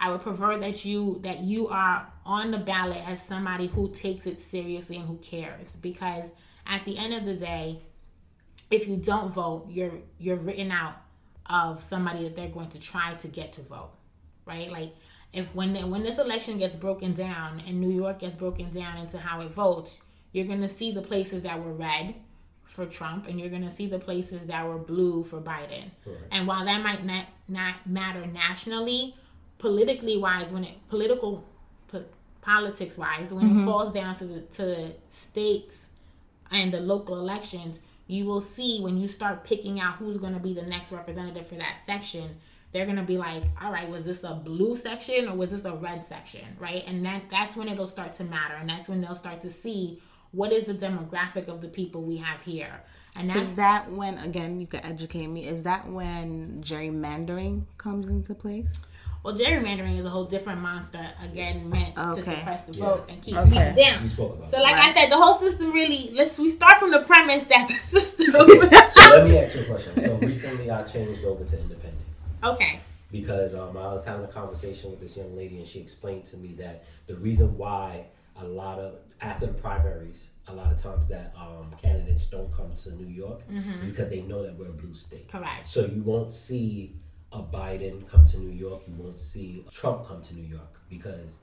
I 0.00 0.10
would 0.10 0.22
prefer 0.22 0.58
that 0.58 0.84
you 0.84 1.18
that 1.22 1.40
you 1.40 1.68
are 1.68 2.06
on 2.24 2.50
the 2.50 2.58
ballot 2.58 3.02
as 3.06 3.22
somebody 3.22 3.66
who 3.66 3.88
takes 3.88 4.26
it 4.26 4.40
seriously 4.40 4.96
and 4.96 5.06
who 5.06 5.16
cares 5.16 5.68
because 5.80 6.28
at 6.66 6.84
the 6.84 6.96
end 6.98 7.14
of 7.14 7.24
the 7.24 7.34
day 7.34 7.80
if 8.70 8.86
you 8.86 8.96
don't 8.96 9.32
vote 9.32 9.66
you're 9.70 9.94
you're 10.18 10.36
written 10.36 10.70
out 10.70 10.96
of 11.46 11.82
somebody 11.82 12.22
that 12.24 12.36
they're 12.36 12.48
going 12.48 12.68
to 12.68 12.78
try 12.78 13.14
to 13.14 13.26
get 13.28 13.52
to 13.54 13.62
vote 13.62 13.90
right 14.44 14.70
like 14.70 14.94
if 15.32 15.52
when 15.54 15.74
when 15.90 16.02
this 16.02 16.18
election 16.18 16.58
gets 16.58 16.76
broken 16.76 17.14
down 17.14 17.60
and 17.66 17.80
New 17.80 17.90
York 17.90 18.20
gets 18.20 18.36
broken 18.36 18.70
down 18.70 18.98
into 18.98 19.18
how 19.18 19.40
it 19.40 19.50
votes 19.50 19.98
you're 20.32 20.46
going 20.46 20.60
to 20.60 20.68
see 20.68 20.92
the 20.92 21.02
places 21.02 21.42
that 21.42 21.62
were 21.62 21.72
red 21.72 22.14
for 22.68 22.84
Trump 22.84 23.26
and 23.26 23.40
you're 23.40 23.48
going 23.48 23.66
to 23.66 23.74
see 23.74 23.86
the 23.86 23.98
places 23.98 24.46
that 24.46 24.66
were 24.68 24.76
blue 24.76 25.24
for 25.24 25.40
Biden. 25.40 25.90
And 26.30 26.46
while 26.46 26.64
that 26.66 26.82
might 26.82 27.04
not 27.04 27.24
not 27.48 27.74
matter 27.86 28.26
nationally, 28.26 29.16
politically 29.58 30.18
wise, 30.18 30.52
when 30.52 30.64
it 30.64 30.76
political 30.90 31.42
po- 31.88 32.04
politics 32.42 32.98
wise, 32.98 33.32
when 33.32 33.46
mm-hmm. 33.46 33.62
it 33.62 33.64
falls 33.64 33.94
down 33.94 34.16
to 34.16 34.26
the 34.26 34.40
to 34.40 34.62
the 34.66 34.92
states 35.10 35.86
and 36.50 36.72
the 36.72 36.80
local 36.80 37.18
elections, 37.18 37.78
you 38.06 38.26
will 38.26 38.42
see 38.42 38.80
when 38.82 38.98
you 38.98 39.08
start 39.08 39.44
picking 39.44 39.80
out 39.80 39.94
who's 39.96 40.18
going 40.18 40.34
to 40.34 40.40
be 40.40 40.52
the 40.52 40.62
next 40.62 40.92
representative 40.92 41.46
for 41.46 41.56
that 41.56 41.78
section. 41.86 42.36
They're 42.70 42.84
gonna 42.84 43.02
be 43.02 43.16
like, 43.16 43.44
all 43.62 43.72
right, 43.72 43.88
was 43.88 44.04
this 44.04 44.22
a 44.24 44.34
blue 44.34 44.76
section 44.76 45.26
or 45.26 45.34
was 45.34 45.52
this 45.52 45.64
a 45.64 45.72
red 45.72 46.06
section, 46.06 46.44
right? 46.58 46.84
And 46.86 47.02
that 47.06 47.22
that's 47.30 47.56
when 47.56 47.66
it'll 47.66 47.86
start 47.86 48.14
to 48.18 48.24
matter, 48.24 48.56
and 48.56 48.68
that's 48.68 48.90
when 48.90 49.00
they'll 49.00 49.14
start 49.14 49.40
to 49.40 49.48
see 49.48 50.02
what 50.32 50.52
is 50.52 50.64
the 50.64 50.74
demographic 50.74 51.48
of 51.48 51.60
the 51.60 51.68
people 51.68 52.02
we 52.02 52.16
have 52.18 52.40
here. 52.42 52.82
And 53.16 53.30
that's, 53.30 53.40
is 53.40 53.54
that 53.56 53.90
when 53.90 54.18
again 54.18 54.60
you 54.60 54.66
could 54.66 54.84
educate 54.84 55.26
me? 55.26 55.46
Is 55.46 55.64
that 55.64 55.88
when 55.88 56.62
gerrymandering 56.62 57.64
comes 57.76 58.08
into 58.08 58.34
place? 58.34 58.82
Well, 59.24 59.36
gerrymandering 59.36 59.98
is 59.98 60.04
a 60.04 60.08
whole 60.08 60.26
different 60.26 60.60
monster, 60.60 61.04
again, 61.22 61.68
meant 61.68 61.96
to 61.96 62.22
suppress 62.22 62.64
the 62.64 62.72
Yeah. 62.72 62.84
vote 62.84 63.06
and 63.08 63.20
keep 63.20 63.36
Okay. 63.36 63.50
people 63.50 63.82
down. 63.82 64.02
We 64.02 64.08
spoke 64.08 64.36
about 64.38 64.50
So, 64.50 64.62
like 64.62 64.74
Right. 64.76 64.96
I 64.96 65.00
said, 65.00 65.10
the 65.10 65.16
whole 65.16 65.38
system 65.38 65.72
really. 65.72 66.10
Let's 66.14 66.38
we 66.38 66.48
start 66.50 66.76
from 66.78 66.90
the 66.92 67.00
premise 67.00 67.44
that 67.46 67.66
the 67.68 67.74
system. 68.00 68.26
So 68.26 68.44
let 68.46 69.24
me 69.24 69.38
ask 69.38 69.56
you 69.56 69.62
a 69.62 69.64
question. 69.64 69.96
So 69.96 70.14
recently 70.18 70.70
I 70.70 70.82
changed 70.82 71.24
over 71.24 71.42
to 71.42 71.60
independent 71.60 72.06
okay. 72.44 72.80
because 73.10 73.54
um, 73.54 73.76
I 73.76 73.92
was 73.92 74.04
having 74.04 74.24
a 74.24 74.28
conversation 74.28 74.90
with 74.90 75.00
this 75.00 75.16
young 75.16 75.34
lady 75.36 75.58
and 75.58 75.66
she 75.66 75.80
explained 75.80 76.24
to 76.26 76.36
me 76.36 76.54
that 76.54 76.84
the 77.06 77.16
reason 77.16 77.56
why 77.58 78.04
a 78.38 78.44
lot 78.44 78.78
of 78.78 78.94
after 79.20 79.46
the 79.46 79.52
primaries, 79.54 80.30
a 80.46 80.52
lot 80.54 80.70
of 80.72 80.80
times 80.80 81.08
that 81.08 81.34
um, 81.36 81.74
candidates 81.82 82.26
don't 82.26 82.52
come 82.52 82.72
to 82.74 82.92
New 82.94 83.08
York 83.08 83.40
Mm-hmm. 83.50 83.86
because 83.88 84.08
they 84.08 84.20
know 84.22 84.42
that 84.44 84.54
we're 84.56 84.68
a 84.68 84.72
blue 84.72 84.94
state. 84.94 85.28
Correct. 85.28 85.66
So 85.66 85.86
you 85.86 86.02
won't 86.02 86.32
see 86.32 86.94
a 87.32 87.42
Biden 87.42 88.08
come 88.08 88.24
to 88.26 88.38
New 88.38 88.50
York. 88.56 88.82
You 88.86 88.94
won't 88.96 89.20
see 89.20 89.64
Trump 89.72 90.06
come 90.06 90.22
to 90.22 90.34
New 90.34 90.46
York 90.46 90.80
because 90.88 91.40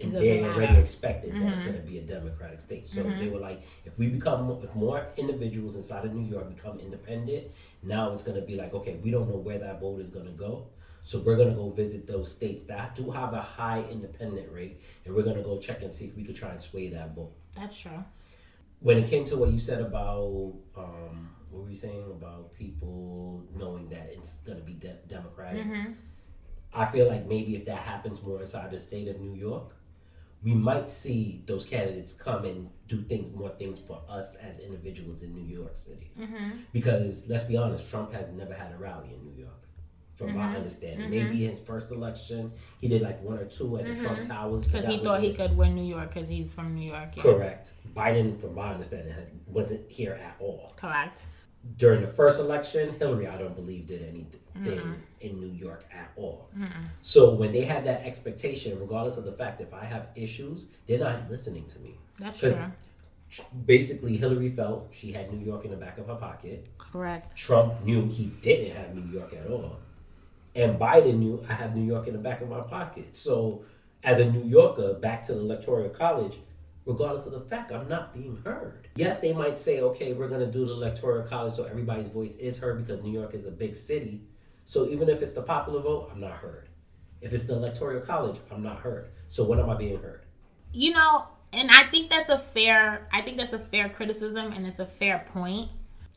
they 0.00 0.06
already 0.06 0.40
matter. 0.42 0.62
Mm-hmm. 0.62 0.80
expected 0.80 1.34
that 1.34 1.52
it's 1.54 1.62
going 1.64 1.74
to 1.76 1.82
be 1.82 1.98
a 1.98 2.02
Democratic 2.02 2.60
state. 2.60 2.86
So 2.88 3.02
they 3.02 3.28
were 3.28 3.40
like, 3.40 3.62
if 3.84 3.98
we 3.98 4.06
become, 4.08 4.58
if 4.62 4.72
more 4.74 5.06
individuals 5.16 5.76
inside 5.76 6.04
of 6.04 6.14
New 6.14 6.26
York 6.28 6.48
become 6.54 6.78
independent, 6.80 7.48
now 7.82 8.12
it's 8.12 8.22
going 8.22 8.40
to 8.40 8.46
be 8.46 8.56
like, 8.56 8.72
okay, 8.74 8.96
we 9.02 9.10
don't 9.10 9.28
know 9.28 9.36
where 9.36 9.58
that 9.58 9.80
vote 9.80 10.00
is 10.00 10.10
going 10.10 10.26
to 10.26 10.32
go. 10.32 10.66
So 11.08 11.20
we're 11.20 11.36
going 11.36 11.48
to 11.48 11.54
go 11.54 11.70
visit 11.70 12.06
those 12.06 12.30
states 12.30 12.64
that 12.64 12.94
do 12.94 13.10
have 13.10 13.32
a 13.32 13.40
high 13.40 13.82
independent 13.90 14.52
rate, 14.52 14.82
and 15.06 15.14
we're 15.14 15.22
going 15.22 15.38
to 15.38 15.42
go 15.42 15.58
check 15.58 15.80
and 15.80 15.94
see 15.94 16.04
if 16.04 16.14
we 16.14 16.22
could 16.22 16.36
try 16.36 16.50
and 16.50 16.60
sway 16.60 16.90
that 16.90 17.14
vote. 17.14 17.32
That's 17.56 17.80
true. 17.80 18.04
When 18.80 18.98
it 18.98 19.08
came 19.08 19.24
to 19.24 19.36
what 19.38 19.50
you 19.50 19.58
said 19.58 19.80
about, 19.80 20.52
um, 20.76 21.30
what 21.50 21.62
were 21.62 21.70
you 21.70 21.74
saying 21.74 22.04
about 22.10 22.52
people 22.52 23.42
knowing 23.56 23.88
that 23.88 24.10
it's 24.12 24.34
going 24.40 24.58
to 24.58 24.64
be 24.64 24.74
de- 24.74 24.98
Democratic? 25.08 25.64
I 26.74 26.84
feel 26.92 27.08
like 27.08 27.24
maybe 27.24 27.56
if 27.56 27.64
that 27.64 27.78
happens 27.78 28.22
more 28.22 28.38
inside 28.40 28.70
the 28.70 28.78
state 28.78 29.08
of 29.08 29.18
New 29.18 29.34
York, 29.34 29.74
we 30.42 30.52
might 30.52 30.90
see 30.90 31.42
those 31.46 31.64
candidates 31.64 32.12
come 32.12 32.44
and 32.44 32.68
do 32.86 33.00
things, 33.00 33.32
more 33.32 33.48
things 33.48 33.80
for 33.80 34.02
us 34.10 34.34
as 34.36 34.58
individuals 34.58 35.22
in 35.22 35.34
New 35.34 35.46
York 35.58 35.74
City. 35.74 36.10
Because 36.74 37.26
let's 37.30 37.44
be 37.44 37.56
honest, 37.56 37.88
Trump 37.88 38.12
has 38.12 38.30
never 38.30 38.52
had 38.52 38.72
a 38.72 38.76
rally 38.76 39.08
in 39.14 39.24
New 39.24 39.42
York, 39.42 39.57
from 40.18 40.34
my 40.34 40.42
mm-hmm. 40.42 40.56
understanding. 40.56 41.10
Mm-hmm. 41.10 41.10
Maybe 41.10 41.46
his 41.46 41.60
first 41.60 41.92
election, 41.92 42.52
he 42.80 42.88
did 42.88 43.02
like 43.02 43.22
one 43.22 43.38
or 43.38 43.44
two 43.44 43.78
at 43.78 43.86
the 43.86 43.94
Trump 43.94 44.18
mm-hmm. 44.18 44.30
Towers. 44.30 44.66
Because 44.66 44.86
he 44.86 44.98
thought 44.98 45.22
he 45.22 45.28
it. 45.28 45.36
could 45.36 45.56
win 45.56 45.74
New 45.74 45.84
York 45.84 46.12
because 46.12 46.28
he's 46.28 46.52
from 46.52 46.74
New 46.74 46.90
York. 46.90 47.16
Yeah. 47.16 47.22
Correct. 47.22 47.72
Biden, 47.96 48.38
from 48.40 48.54
my 48.56 48.72
understanding, 48.72 49.14
wasn't 49.46 49.88
here 49.90 50.18
at 50.22 50.36
all 50.40 50.74
Correct. 50.76 51.22
during 51.78 52.02
the 52.02 52.08
first 52.08 52.40
election, 52.40 52.94
Hillary, 52.98 53.28
I 53.28 53.38
don't 53.38 53.56
believe, 53.56 53.86
did 53.86 54.02
anything 54.02 54.96
in 55.20 55.40
New 55.40 55.52
York 55.52 55.84
at 55.92 56.10
all. 56.16 56.48
So 57.00 57.32
when 57.34 57.52
they 57.52 57.62
had 57.62 57.84
that 57.86 58.04
expectation, 58.04 58.78
regardless 58.80 59.16
of 59.16 59.24
the 59.24 59.32
fact 59.32 59.60
if 59.60 59.72
I 59.72 59.84
have 59.84 60.08
issues, 60.16 60.66
they're 60.86 60.98
not 60.98 61.30
listening 61.30 61.64
to 61.66 61.78
me. 61.78 61.94
That's 62.18 62.40
true. 62.40 62.56
Basically, 63.66 64.16
Hillary 64.16 64.50
felt 64.50 64.88
she 64.90 65.12
had 65.12 65.32
New 65.32 65.44
York 65.44 65.64
in 65.64 65.70
the 65.70 65.76
back 65.76 65.98
of 65.98 66.06
her 66.06 66.14
pocket. 66.14 66.66
Correct. 66.78 67.36
Trump 67.36 67.84
knew 67.84 68.06
he 68.06 68.26
didn't 68.40 68.74
have 68.74 68.94
New 68.94 69.12
York 69.12 69.34
at 69.34 69.50
all. 69.50 69.76
And 70.58 70.78
Biden 70.78 71.18
knew 71.18 71.44
I 71.48 71.54
have 71.54 71.76
New 71.76 71.84
York 71.84 72.08
in 72.08 72.12
the 72.12 72.18
back 72.18 72.40
of 72.40 72.48
my 72.48 72.60
pocket. 72.60 73.14
So, 73.14 73.64
as 74.02 74.18
a 74.18 74.30
New 74.30 74.44
Yorker, 74.44 74.94
back 74.94 75.22
to 75.24 75.34
the 75.34 75.40
Electoral 75.40 75.88
College, 75.88 76.38
regardless 76.84 77.26
of 77.26 77.32
the 77.32 77.40
fact, 77.40 77.72
I'm 77.72 77.88
not 77.88 78.12
being 78.12 78.40
heard. 78.44 78.88
Yes, 78.96 79.20
they 79.20 79.32
might 79.32 79.58
say, 79.58 79.80
okay, 79.80 80.12
we're 80.12 80.28
going 80.28 80.44
to 80.44 80.50
do 80.50 80.66
the 80.66 80.72
Electoral 80.72 81.26
College 81.26 81.52
so 81.52 81.64
everybody's 81.64 82.08
voice 82.08 82.36
is 82.36 82.58
heard 82.58 82.84
because 82.84 83.02
New 83.02 83.12
York 83.12 83.34
is 83.34 83.46
a 83.46 83.50
big 83.50 83.74
city. 83.74 84.22
So, 84.64 84.88
even 84.88 85.08
if 85.08 85.22
it's 85.22 85.34
the 85.34 85.42
popular 85.42 85.80
vote, 85.80 86.10
I'm 86.12 86.20
not 86.20 86.32
heard. 86.32 86.68
If 87.20 87.32
it's 87.32 87.44
the 87.46 87.54
Electoral 87.54 88.00
College, 88.00 88.38
I'm 88.50 88.62
not 88.62 88.80
heard. 88.80 89.10
So, 89.28 89.44
when 89.44 89.60
am 89.60 89.70
I 89.70 89.76
being 89.76 90.02
heard? 90.02 90.24
you 90.72 90.92
know 90.92 91.26
and 91.52 91.70
i 91.70 91.84
think 91.84 92.10
that's 92.10 92.28
a 92.28 92.38
fair 92.38 93.06
i 93.12 93.22
think 93.22 93.36
that's 93.36 93.52
a 93.52 93.58
fair 93.58 93.88
criticism 93.88 94.52
and 94.52 94.66
it's 94.66 94.78
a 94.78 94.86
fair 94.86 95.24
point. 95.32 95.68
point 95.68 95.70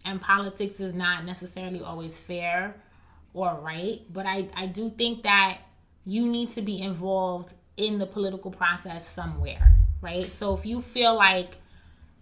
and 0.04 0.22
politics 0.22 0.80
is 0.80 0.94
not 0.94 1.26
necessarily 1.26 1.82
always 1.82 2.18
fair 2.18 2.76
or 3.34 3.60
right 3.62 4.02
but 4.12 4.26
i 4.26 4.48
i 4.56 4.66
do 4.66 4.90
think 4.98 5.24
that 5.24 5.60
you 6.06 6.26
need 6.26 6.52
to 6.52 6.62
be 6.62 6.82
involved 6.82 7.54
in 7.78 7.98
the 8.00 8.06
political 8.06 8.52
process 8.52 9.08
somewhere 9.08 9.76
right? 10.02 10.32
So 10.40 10.54
if 10.56 10.66
you 10.66 10.82
feel 10.82 11.16
like 11.16 11.58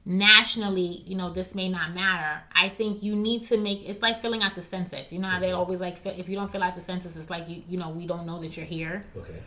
nationally 0.06 1.04
you 1.06 1.16
know 1.16 1.32
this 1.32 1.54
may 1.54 1.70
not 1.70 1.94
matter 1.94 2.42
i 2.56 2.68
think 2.68 3.04
you 3.04 3.16
need 3.16 3.46
to 3.46 3.58
make 3.58 3.88
it's 3.88 4.02
like 4.02 4.20
filling 4.22 4.42
out 4.42 4.56
the 4.56 4.62
census. 4.62 5.12
You 5.12 5.20
know 5.20 5.28
how 5.28 5.40
they 5.40 5.52
always 5.52 5.80
like 5.82 5.98
if 6.06 6.28
you 6.28 6.36
don't 6.36 6.52
fill 6.52 6.64
out 6.64 6.76
the 6.76 6.82
census 6.82 7.16
it's 7.16 7.30
like 7.30 7.48
you 7.48 7.62
you 7.70 7.78
know 7.78 7.90
we 7.90 8.08
don't 8.08 8.26
know 8.26 8.40
that 8.42 8.56
you're 8.58 8.66
here. 8.66 9.06
Okay. 9.16 9.40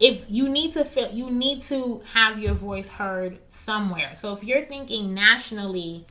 if 0.00 0.26
you 0.28 0.48
need 0.48 0.72
to 0.74 0.84
feel 0.84 1.10
you 1.10 1.30
need 1.30 1.62
to 1.62 2.02
have 2.12 2.38
your 2.38 2.54
voice 2.54 2.88
heard 2.88 3.38
somewhere. 3.48 4.14
So 4.14 4.32
if 4.32 4.44
you're 4.44 4.64
thinking 4.66 5.14
nationally 5.14 6.06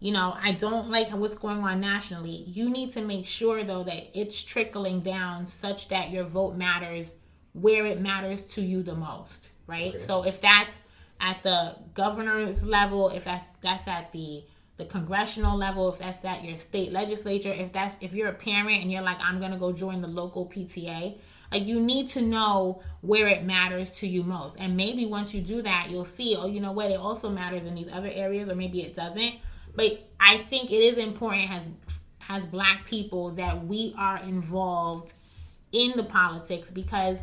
you 0.00 0.12
know 0.12 0.36
i 0.40 0.52
don't 0.52 0.88
like 0.88 1.10
what's 1.10 1.34
going 1.34 1.58
on 1.58 1.80
nationally. 1.80 2.44
You 2.46 2.68
need 2.70 2.92
to 2.92 3.00
make 3.00 3.26
sure 3.26 3.64
though 3.64 3.84
that 3.84 4.18
it's 4.18 4.42
trickling 4.42 5.00
down 5.00 5.46
such 5.46 5.88
that 5.88 6.10
your 6.10 6.24
vote 6.24 6.56
matters 6.56 7.08
where 7.52 7.86
it 7.86 8.00
matters 8.00 8.42
to 8.54 8.62
you 8.62 8.82
the 8.82 8.94
most 8.94 9.48
right? 9.66 9.94
Okay. 9.94 10.04
so 10.04 10.24
if 10.24 10.40
that's 10.40 10.76
at 11.20 11.42
the 11.42 11.76
governor's 11.94 12.62
level 12.62 13.10
if 13.10 13.24
that's 13.24 13.46
that's 13.60 13.88
at 13.88 14.12
the 14.12 14.44
the 14.76 14.84
congressional 14.84 15.58
level 15.58 15.92
if 15.92 15.98
that's 15.98 16.24
at 16.24 16.44
your 16.44 16.56
state 16.56 16.92
legislature 16.92 17.52
if 17.52 17.72
that's 17.72 17.96
if 18.00 18.12
you're 18.12 18.28
a 18.28 18.32
parent 18.32 18.80
and 18.80 18.92
you're 18.92 19.02
like 19.02 19.18
i'm 19.20 19.40
gonna 19.40 19.58
go 19.58 19.72
join 19.72 20.00
the 20.00 20.06
local 20.06 20.46
pta 20.46 21.18
like 21.50 21.64
you 21.64 21.80
need 21.80 22.08
to 22.08 22.20
know 22.20 22.82
where 23.00 23.28
it 23.28 23.44
matters 23.44 23.90
to 23.90 24.06
you 24.06 24.22
most. 24.22 24.54
And 24.58 24.76
maybe 24.76 25.06
once 25.06 25.32
you 25.32 25.40
do 25.40 25.62
that 25.62 25.90
you'll 25.90 26.04
see 26.04 26.36
oh 26.38 26.46
you 26.46 26.60
know 26.60 26.72
what? 26.72 26.90
It 26.90 26.98
also 26.98 27.28
matters 27.28 27.64
in 27.64 27.74
these 27.74 27.88
other 27.92 28.10
areas 28.12 28.48
or 28.48 28.54
maybe 28.54 28.82
it 28.82 28.94
doesn't 28.94 29.34
but 29.74 30.10
i 30.20 30.36
think 30.36 30.70
it 30.70 30.76
is 30.76 30.98
important 30.98 31.50
as 31.50 31.68
as 32.30 32.46
black 32.46 32.84
people 32.84 33.30
that 33.30 33.66
we 33.66 33.94
are 33.96 34.18
involved 34.18 35.12
in 35.72 35.92
the 35.96 36.02
politics 36.02 36.70
because 36.70 37.18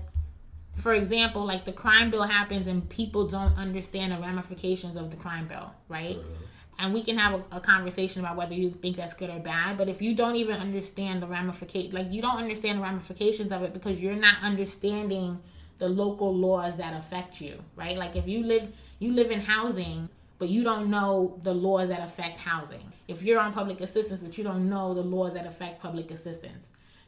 for 0.75 0.93
example, 0.93 1.45
like 1.45 1.65
the 1.65 1.71
crime 1.71 2.11
bill 2.11 2.23
happens 2.23 2.67
and 2.67 2.87
people 2.89 3.27
don't 3.27 3.57
understand 3.57 4.11
the 4.11 4.17
ramifications 4.17 4.97
of 4.97 5.09
the 5.09 5.17
crime 5.17 5.47
bill, 5.47 5.71
right? 5.87 6.17
Uh-huh. 6.17 6.45
And 6.77 6.93
we 6.93 7.03
can 7.03 7.17
have 7.17 7.33
a, 7.33 7.57
a 7.57 7.59
conversation 7.61 8.19
about 8.19 8.35
whether 8.35 8.53
you 8.53 8.71
think 8.71 8.97
that's 8.97 9.13
good 9.13 9.29
or 9.29 9.39
bad, 9.39 9.77
but 9.77 9.87
if 9.87 10.01
you 10.01 10.13
don't 10.13 10.35
even 10.35 10.59
understand 10.59 11.21
the 11.21 11.27
ramifications, 11.27 11.93
like 11.93 12.11
you 12.11 12.21
don't 12.21 12.37
understand 12.37 12.79
the 12.79 12.83
ramifications 12.83 13.53
of 13.53 13.63
it 13.63 13.73
because 13.73 14.01
you're 14.01 14.15
not 14.15 14.43
understanding 14.43 15.39
the 15.77 15.87
local 15.87 16.35
laws 16.35 16.75
that 16.77 16.93
affect 16.93 17.39
you, 17.39 17.57
right? 17.77 17.97
Like 17.97 18.17
if 18.17 18.27
you 18.27 18.43
live 18.43 18.67
you 18.99 19.13
live 19.13 19.31
in 19.31 19.41
housing, 19.41 20.09
but 20.37 20.49
you 20.49 20.63
don't 20.63 20.89
know 20.89 21.39
the 21.43 21.53
laws 21.53 21.89
that 21.89 22.01
affect 22.01 22.37
housing. 22.37 22.91
If 23.07 23.21
you're 23.21 23.39
on 23.39 23.53
public 23.53 23.81
assistance, 23.81 24.21
but 24.21 24.37
you 24.37 24.43
don't 24.43 24.69
know 24.69 24.93
the 24.93 25.01
laws 25.01 25.33
that 25.33 25.45
affect 25.45 25.81
public 25.81 26.11
assistance. 26.11 26.65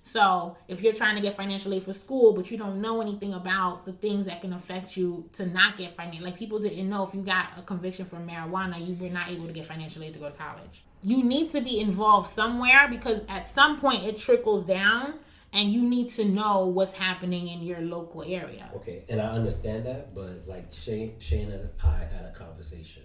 So 0.07 0.55
if 0.69 0.81
you're 0.81 0.93
trying 0.93 1.15
to 1.15 1.21
get 1.21 1.35
financial 1.35 1.73
aid 1.73 1.83
for 1.83 1.91
school, 1.91 2.31
but 2.31 2.49
you 2.49 2.57
don't 2.57 2.79
know 2.79 3.01
anything 3.01 3.33
about 3.33 3.85
the 3.85 3.91
things 3.91 4.25
that 4.27 4.39
can 4.39 4.53
affect 4.53 4.95
you 4.95 5.29
to 5.33 5.45
not 5.45 5.77
get 5.77 5.97
financial, 5.97 6.23
like 6.23 6.37
people 6.37 6.59
didn't 6.59 6.89
know 6.89 7.03
if 7.03 7.13
you 7.13 7.21
got 7.21 7.49
a 7.57 7.61
conviction 7.61 8.05
for 8.05 8.15
marijuana, 8.15 8.85
you 8.85 8.95
were 8.95 9.11
not 9.11 9.27
able 9.29 9.47
to 9.47 9.53
get 9.53 9.65
financial 9.65 10.03
aid 10.03 10.13
to 10.13 10.19
go 10.19 10.29
to 10.29 10.37
college. 10.37 10.85
You 11.03 11.23
need 11.23 11.51
to 11.51 11.61
be 11.61 11.81
involved 11.81 12.33
somewhere 12.33 12.87
because 12.89 13.21
at 13.27 13.49
some 13.49 13.81
point 13.81 14.05
it 14.05 14.17
trickles 14.17 14.65
down, 14.65 15.15
and 15.53 15.71
you 15.71 15.81
need 15.81 16.09
to 16.09 16.25
know 16.25 16.67
what's 16.67 16.93
happening 16.93 17.47
in 17.47 17.61
your 17.61 17.81
local 17.81 18.23
area. 18.23 18.69
Okay, 18.75 19.03
and 19.09 19.21
I 19.21 19.31
understand 19.31 19.85
that, 19.85 20.13
but 20.13 20.47
like 20.47 20.71
Shane, 20.71 21.15
Shane 21.19 21.51
and 21.51 21.69
I 21.83 21.99
had 21.99 22.25
a 22.25 22.33
conversation 22.33 23.03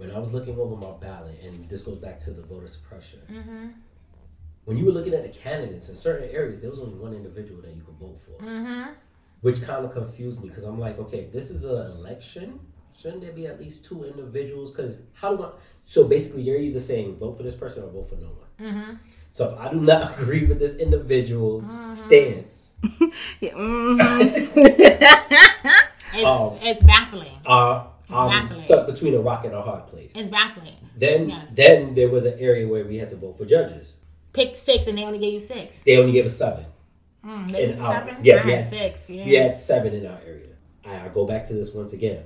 when 0.00 0.10
I 0.10 0.18
was 0.18 0.32
looking 0.32 0.58
over 0.58 0.76
my 0.76 0.92
ballot, 0.98 1.38
and 1.44 1.68
this 1.68 1.82
goes 1.82 1.98
back 1.98 2.18
to 2.20 2.30
the 2.30 2.42
voter 2.42 2.66
suppression. 2.66 3.20
Mm-hmm. 3.30 3.66
When 4.64 4.76
you 4.78 4.84
were 4.86 4.92
looking 4.92 5.12
at 5.14 5.22
the 5.22 5.28
candidates 5.28 5.88
in 5.90 5.96
certain 5.96 6.30
areas, 6.30 6.60
there 6.62 6.70
was 6.70 6.80
only 6.80 6.94
one 6.98 7.12
individual 7.12 7.60
that 7.62 7.74
you 7.74 7.82
could 7.82 7.96
vote 7.96 8.18
for, 8.24 8.42
Mm-hmm. 8.44 8.92
which 9.42 9.62
kind 9.62 9.84
of 9.84 9.92
confused 9.92 10.40
me 10.42 10.48
because 10.48 10.64
I'm 10.64 10.78
like, 10.78 10.98
okay, 10.98 11.18
if 11.18 11.32
this 11.32 11.50
is 11.50 11.64
an 11.64 11.90
election, 11.92 12.60
shouldn't 12.98 13.20
there 13.22 13.32
be 13.32 13.46
at 13.46 13.60
least 13.60 13.84
two 13.84 14.04
individuals? 14.04 14.70
Because 14.70 15.02
how 15.14 15.36
do 15.36 15.44
I? 15.44 15.50
So 15.84 16.04
basically, 16.08 16.42
you're 16.42 16.58
either 16.60 16.78
saying 16.80 17.16
vote 17.16 17.36
for 17.36 17.42
this 17.42 17.54
person 17.54 17.82
or 17.82 17.88
vote 17.90 18.08
for 18.08 18.16
no 18.16 18.28
one. 18.28 18.48
Mm-hmm. 18.72 18.94
So 19.32 19.50
if 19.52 19.58
I 19.60 19.70
do 19.70 19.80
not 19.80 20.18
agree 20.20 20.44
with 20.46 20.58
this 20.58 20.76
individual's 20.76 21.70
stance, 21.96 22.72
Yeah, 23.40 23.52
mhm. 23.52 24.50
It's 26.12 26.24
Um, 26.24 26.58
it's 26.60 26.82
baffling. 26.82 27.38
uh, 27.46 27.84
I'm 28.12 28.42
Exactly. 28.42 28.66
stuck 28.66 28.86
between 28.86 29.14
a 29.14 29.20
rock 29.20 29.44
and 29.44 29.54
a 29.54 29.62
hard 29.62 29.86
place. 29.86 30.12
It's 30.16 30.28
baffling. 30.30 30.74
Then, 30.96 31.28
Yes. 31.30 31.44
then 31.54 31.94
there 31.94 32.08
was 32.08 32.24
an 32.24 32.38
area 32.38 32.66
where 32.66 32.84
we 32.84 32.96
had 32.98 33.08
to 33.10 33.16
vote 33.16 33.38
for 33.38 33.44
judges. 33.44 33.94
Pick 34.32 34.56
six, 34.56 34.86
and 34.86 34.96
they 34.98 35.02
only 35.04 35.18
gave 35.18 35.32
you 35.34 35.40
six. 35.40 35.82
They 35.84 35.96
only 35.98 36.12
gave 36.12 36.26
us 36.26 36.36
seven. 36.36 36.64
Mm, 37.24 37.50
they 37.50 37.64
In 37.72 37.80
our- 37.80 38.06
seven. 38.06 38.16
yeah, 38.24 38.36
I 38.42 38.44
we 38.46 38.52
had 38.52 38.60
had- 38.62 38.70
six. 38.70 39.10
Yeah. 39.10 39.24
We 39.24 39.34
had 39.34 39.58
seven 39.58 39.92
in 39.94 40.06
our 40.06 40.18
area. 40.26 40.46
I, 40.86 41.06
I 41.06 41.08
go 41.08 41.26
back 41.26 41.44
to 41.46 41.54
this 41.54 41.72
once 41.74 41.92
again. 41.92 42.22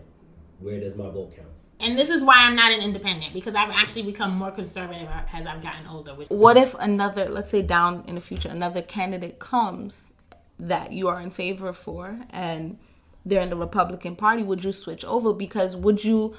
Where 0.60 0.78
does 0.80 0.96
my 0.96 1.08
vote 1.10 1.34
count? 1.34 1.48
And 1.80 1.98
this 1.98 2.08
is 2.08 2.22
why 2.22 2.36
I'm 2.38 2.54
not 2.54 2.72
an 2.72 2.80
independent 2.80 3.34
because 3.34 3.54
I've 3.56 3.70
actually 3.70 4.02
become 4.02 4.36
more 4.38 4.52
conservative 4.52 5.08
as 5.32 5.46
I've 5.46 5.60
gotten 5.62 5.86
older. 5.88 6.14
Which 6.14 6.28
what 6.30 6.56
if 6.56 6.74
another, 6.78 7.28
let's 7.28 7.50
say 7.50 7.62
down 7.62 8.04
in 8.06 8.14
the 8.14 8.20
future, 8.20 8.48
another 8.48 8.80
candidate 8.80 9.38
comes 9.40 10.14
that 10.58 10.92
you 10.92 11.08
are 11.08 11.20
in 11.20 11.30
favor 11.30 11.72
for 11.72 12.20
and 12.30 12.78
they're 13.24 13.42
in 13.42 13.50
the 13.50 13.56
Republican 13.56 14.16
Party, 14.16 14.42
would 14.42 14.64
you 14.64 14.72
switch 14.72 15.04
over? 15.04 15.32
Because 15.32 15.76
would 15.76 16.04
you 16.04 16.34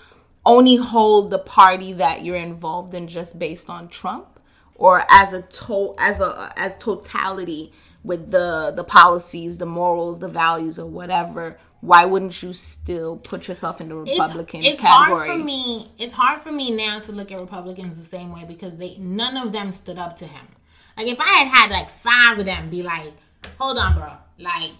only 0.45 0.75
hold 0.75 1.31
the 1.31 1.39
party 1.39 1.91
that 1.93 2.23
you're 2.23 2.35
involved 2.35 2.93
in 2.93 3.07
just 3.07 3.39
based 3.39 3.69
on 3.69 3.87
Trump, 3.87 4.39
or 4.75 5.03
as 5.09 5.33
a 5.33 5.41
to- 5.41 5.95
as 5.97 6.21
a 6.21 6.53
as 6.55 6.77
totality 6.77 7.71
with 8.03 8.31
the 8.31 8.71
the 8.75 8.83
policies, 8.83 9.57
the 9.57 9.65
morals, 9.65 10.19
the 10.19 10.27
values, 10.27 10.77
or 10.77 10.85
whatever? 10.85 11.57
Why 11.81 12.05
wouldn't 12.05 12.41
you 12.41 12.53
still 12.53 13.17
put 13.17 13.47
yourself 13.47 13.79
in 13.79 13.89
the 13.89 13.95
Republican 13.95 14.61
it's, 14.61 14.73
it's 14.73 14.81
category? 14.81 15.27
hard 15.27 15.39
for 15.39 15.45
me. 15.45 15.91
It's 15.99 16.13
hard 16.13 16.41
for 16.41 16.51
me 16.51 16.71
now 16.71 16.99
to 16.99 17.11
look 17.11 17.31
at 17.31 17.39
Republicans 17.39 17.97
the 17.97 18.05
same 18.05 18.33
way 18.33 18.43
because 18.43 18.75
they 18.77 18.97
none 18.97 19.37
of 19.37 19.51
them 19.51 19.73
stood 19.73 19.97
up 19.97 20.17
to 20.17 20.25
him. 20.25 20.47
Like 20.97 21.07
if 21.07 21.19
I 21.19 21.43
had 21.43 21.47
had 21.47 21.71
like 21.71 21.89
five 21.89 22.39
of 22.39 22.45
them 22.45 22.69
be 22.69 22.81
like, 22.83 23.13
"Hold 23.59 23.77
on, 23.77 23.95
bro," 23.95 24.13
like 24.39 24.71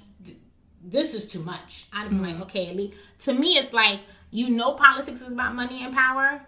this 0.88 1.14
is 1.14 1.26
too 1.26 1.40
much. 1.40 1.88
I'd 1.94 2.10
be 2.10 2.16
Mm-hmm. 2.16 2.26
like, 2.26 2.42
okay, 2.44 2.70
at 2.70 2.76
least 2.76 2.94
to 3.26 3.34
me, 3.34 3.58
it's 3.58 3.74
like 3.74 4.00
you 4.32 4.50
know, 4.50 4.74
politics 4.74 5.22
is 5.22 5.28
about 5.32 5.56
money 5.56 5.84
and 5.84 5.94
power. 5.94 6.42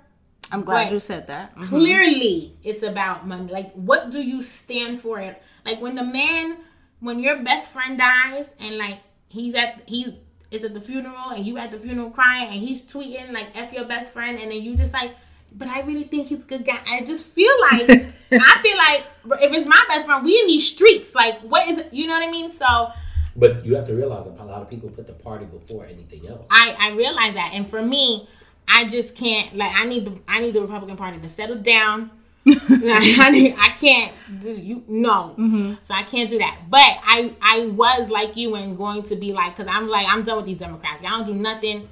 I'm 0.51 0.63
glad 0.63 0.91
you 0.91 0.99
said 0.99 1.27
that. 1.27 1.55
Mhm. 1.55 1.67
Clearly, 1.67 2.57
it's 2.63 2.83
about 2.83 3.27
money. 3.27 3.51
Like, 3.51 3.71
what 3.73 4.11
do 4.11 4.21
you 4.21 4.41
stand 4.41 4.99
for? 5.01 5.19
It 5.19 5.41
like 5.65 5.81
when 5.81 5.95
the 5.95 6.03
man, 6.03 6.57
when 6.99 7.19
your 7.19 7.43
best 7.43 7.71
friend 7.71 7.97
dies, 7.97 8.47
and 8.59 8.77
like 8.77 8.99
he's 9.29 9.55
at 9.55 9.83
he 9.85 10.19
is 10.51 10.63
at 10.63 10.73
the 10.73 10.81
funeral, 10.81 11.29
and 11.31 11.45
you 11.45 11.57
at 11.57 11.71
the 11.71 11.79
funeral 11.79 12.09
crying, 12.11 12.47
and 12.49 12.59
he's 12.61 12.81
tweeting 12.81 13.31
like 13.31 13.47
"f 13.55 13.73
your 13.73 13.85
best 13.85 14.13
friend," 14.13 14.37
and 14.39 14.51
then 14.51 14.61
you 14.61 14.75
just 14.75 14.93
like. 14.93 15.11
But 15.53 15.69
I 15.69 15.79
really 15.81 16.03
think 16.03 16.27
he's 16.27 16.41
a 16.43 16.45
good 16.45 16.65
guy. 16.65 16.79
I 16.85 17.03
just 17.05 17.25
feel 17.25 17.53
like 17.71 17.89
I 18.31 18.61
feel 18.61 18.77
like 18.77 19.03
if 19.41 19.53
it's 19.53 19.67
my 19.67 19.83
best 19.87 20.05
friend, 20.05 20.23
we 20.25 20.37
in 20.39 20.47
these 20.47 20.67
streets. 20.67 21.15
Like, 21.15 21.39
what 21.39 21.67
is 21.69 21.77
it? 21.79 21.93
You 21.93 22.05
know 22.07 22.13
what 22.19 22.27
I 22.27 22.31
mean? 22.31 22.51
So 22.51 22.91
But 23.37 23.63
you 23.65 23.75
have 23.75 23.85
to 23.87 23.93
realize 23.93 24.25
a 24.25 24.29
lot 24.31 24.61
of 24.63 24.69
people 24.69 24.89
put 24.89 25.05
the 25.07 25.13
party 25.13 25.45
before 25.45 25.85
anything 25.85 26.27
else. 26.27 26.45
I 26.49 26.75
I 26.79 26.89
realize 26.95 27.35
that, 27.35 27.51
and 27.53 27.69
for 27.69 27.81
me, 27.83 28.27
I 28.67 28.87
just 28.87 29.15
can't 29.15 29.55
like 29.55 29.71
I 29.73 29.85
need 29.85 30.05
the 30.05 30.19
I 30.27 30.41
need 30.41 30.53
the 30.55 30.61
Republican 30.61 30.97
Party 30.97 31.19
to 31.19 31.29
settle 31.29 31.57
down. 31.57 32.11
Like, 32.69 33.19
I 33.19 33.29
need, 33.29 33.55
I 33.59 33.69
can't 33.69 34.13
just 34.41 34.63
you 34.63 34.81
no, 34.87 35.35
mm-hmm. 35.37 35.73
so 35.83 35.93
I 35.93 36.03
can't 36.03 36.29
do 36.29 36.37
that. 36.39 36.61
But 36.69 36.79
I 36.81 37.33
I 37.41 37.67
was 37.67 38.09
like 38.09 38.37
you 38.37 38.55
and 38.55 38.77
going 38.77 39.03
to 39.03 39.15
be 39.17 39.33
like 39.33 39.55
because 39.55 39.69
I'm 39.71 39.87
like 39.87 40.07
I'm 40.09 40.23
done 40.23 40.37
with 40.37 40.45
these 40.45 40.59
Democrats. 40.59 41.03
I 41.05 41.09
don't 41.09 41.25
do 41.25 41.33
nothing. 41.33 41.89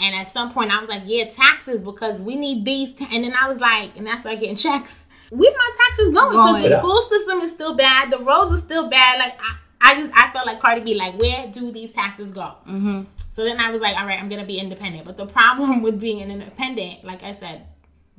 And 0.00 0.14
at 0.14 0.28
some 0.28 0.52
point 0.52 0.70
I 0.70 0.80
was 0.80 0.88
like, 0.88 1.02
yeah, 1.06 1.28
taxes 1.28 1.80
because 1.80 2.22
we 2.22 2.36
need 2.36 2.64
these. 2.64 2.94
ta-" 2.94 3.08
And 3.12 3.22
then 3.24 3.34
I 3.34 3.48
was 3.48 3.58
like, 3.58 3.96
and 3.96 4.06
that's 4.06 4.24
like 4.24 4.40
getting 4.40 4.56
checks. 4.56 5.04
Where 5.30 5.52
my 5.52 5.70
taxes 5.76 6.14
going? 6.14 6.30
Because 6.30 6.62
the 6.62 6.68
Yeah. 6.70 6.78
school 6.78 7.02
system 7.10 7.40
is 7.40 7.50
still 7.50 7.74
bad. 7.76 8.10
The 8.10 8.18
roads 8.18 8.54
are 8.54 8.64
still 8.64 8.88
bad. 8.88 9.18
Like 9.18 9.38
I, 9.42 9.56
I 9.80 9.94
just 10.00 10.12
I 10.14 10.32
felt 10.32 10.46
like 10.46 10.60
Cardi 10.60 10.80
B. 10.80 10.94
Like 10.94 11.18
where 11.18 11.46
do 11.50 11.72
these 11.72 11.92
taxes 11.92 12.30
go? 12.30 12.54
Mm-hmm. 12.68 13.02
So 13.32 13.44
then 13.44 13.60
I 13.60 13.70
was 13.70 13.80
like, 13.80 13.96
all 13.96 14.06
right, 14.06 14.18
I'm 14.20 14.28
gonna 14.28 14.46
be 14.46 14.58
independent. 14.58 15.04
But 15.04 15.16
the 15.16 15.26
problem 15.26 15.82
with 15.84 16.00
being 16.00 16.22
an 16.22 16.30
independent, 16.30 17.04
like 17.04 17.22
I 17.22 17.34
said, 17.36 17.66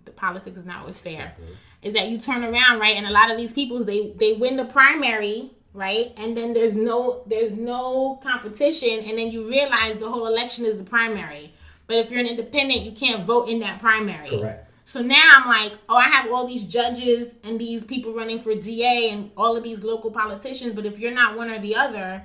the 0.06 0.12
politics 0.12 0.58
is 0.58 0.66
not 0.66 0.82
always 0.82 1.00
fair. 1.00 1.36
Is 1.82 1.94
that 1.94 2.10
you 2.10 2.20
turn 2.20 2.44
around, 2.44 2.80
right? 2.80 2.96
And 2.96 3.06
a 3.06 3.12
lot 3.12 3.32
of 3.32 3.38
these 3.38 3.54
people 3.54 3.84
they 3.84 4.14
they 4.18 4.34
win 4.34 4.58
the 4.58 4.66
primary, 4.66 5.52
right? 5.74 6.14
And 6.18 6.36
then 6.36 6.54
there's 6.54 6.74
no 6.74 7.24
there's 7.28 7.58
no 7.58 8.20
competition, 8.24 9.00
and 9.00 9.18
then 9.18 9.32
you 9.32 9.50
realize 9.50 10.00
the 10.00 10.10
whole 10.10 10.28
election 10.28 10.66
is 10.66 10.78
the 10.78 10.84
primary. 10.84 11.54
But 11.88 11.98
if 11.98 12.12
you're 12.12 12.20
an 12.20 12.28
independent, 12.28 12.82
you 12.82 12.92
can't 12.92 13.26
vote 13.26 13.50
in 13.50 13.60
that 13.62 13.80
primary. 13.80 14.30
Correct. 14.30 14.69
So 14.90 15.02
now 15.02 15.22
I'm 15.36 15.48
like, 15.48 15.74
oh, 15.88 15.98
I 15.98 16.10
have 16.10 16.32
all 16.32 16.48
these 16.48 16.64
judges 16.64 17.36
and 17.44 17.60
these 17.60 17.84
people 17.84 18.12
running 18.12 18.42
for 18.42 18.56
DA 18.56 19.12
and 19.12 19.30
all 19.38 19.56
of 19.56 19.64
these 19.64 19.84
local 19.84 20.10
politicians. 20.10 20.74
But 20.74 20.88
if 20.88 20.98
you're 20.98 21.14
not 21.14 21.38
one 21.38 21.52
or 21.52 21.60
the 21.60 21.76
other, 21.76 22.24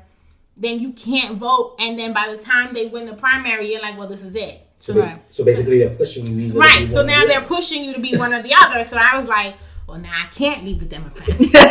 then 0.57 0.81
you 0.81 0.94
can't 0.94 1.37
vote. 1.37 1.77
And 1.79 1.98
then 1.98 2.14
by 2.14 2.35
the 2.35 2.42
time 2.42 2.72
they 2.72 2.87
win 2.87 3.05
the 3.05 3.12
primary, 3.12 3.70
you're 3.70 3.83
like, 3.83 3.98
well, 3.98 4.09
this 4.09 4.22
is 4.22 4.35
it. 4.35 4.66
So, 4.79 4.94
So, 4.94 5.18
so 5.29 5.44
basically, 5.44 5.81
they're 5.81 5.90
pushing 5.90 6.27
you. 6.27 6.53
to 6.53 6.59
right. 6.59 6.87
be 6.87 6.88
So 6.88 7.03
one 7.03 7.05
or 7.05 7.09
now 7.09 7.20
the 7.20 7.27
they're 7.27 7.38
other. 7.40 7.46
pushing 7.46 7.85
you 7.85 7.92
to 7.92 8.00
be 8.00 8.16
one 8.16 8.33
or 8.33 8.40
the 8.40 8.55
other. 8.59 8.83
So 8.85 8.96
I 8.96 9.18
was 9.20 9.29
like, 9.29 9.57
well, 9.87 9.98
now 9.98 10.24
I 10.24 10.29
can't 10.35 10.64
leave 10.64 10.81
the 10.81 10.87
Democrats. 10.87 11.33
I 11.55 11.68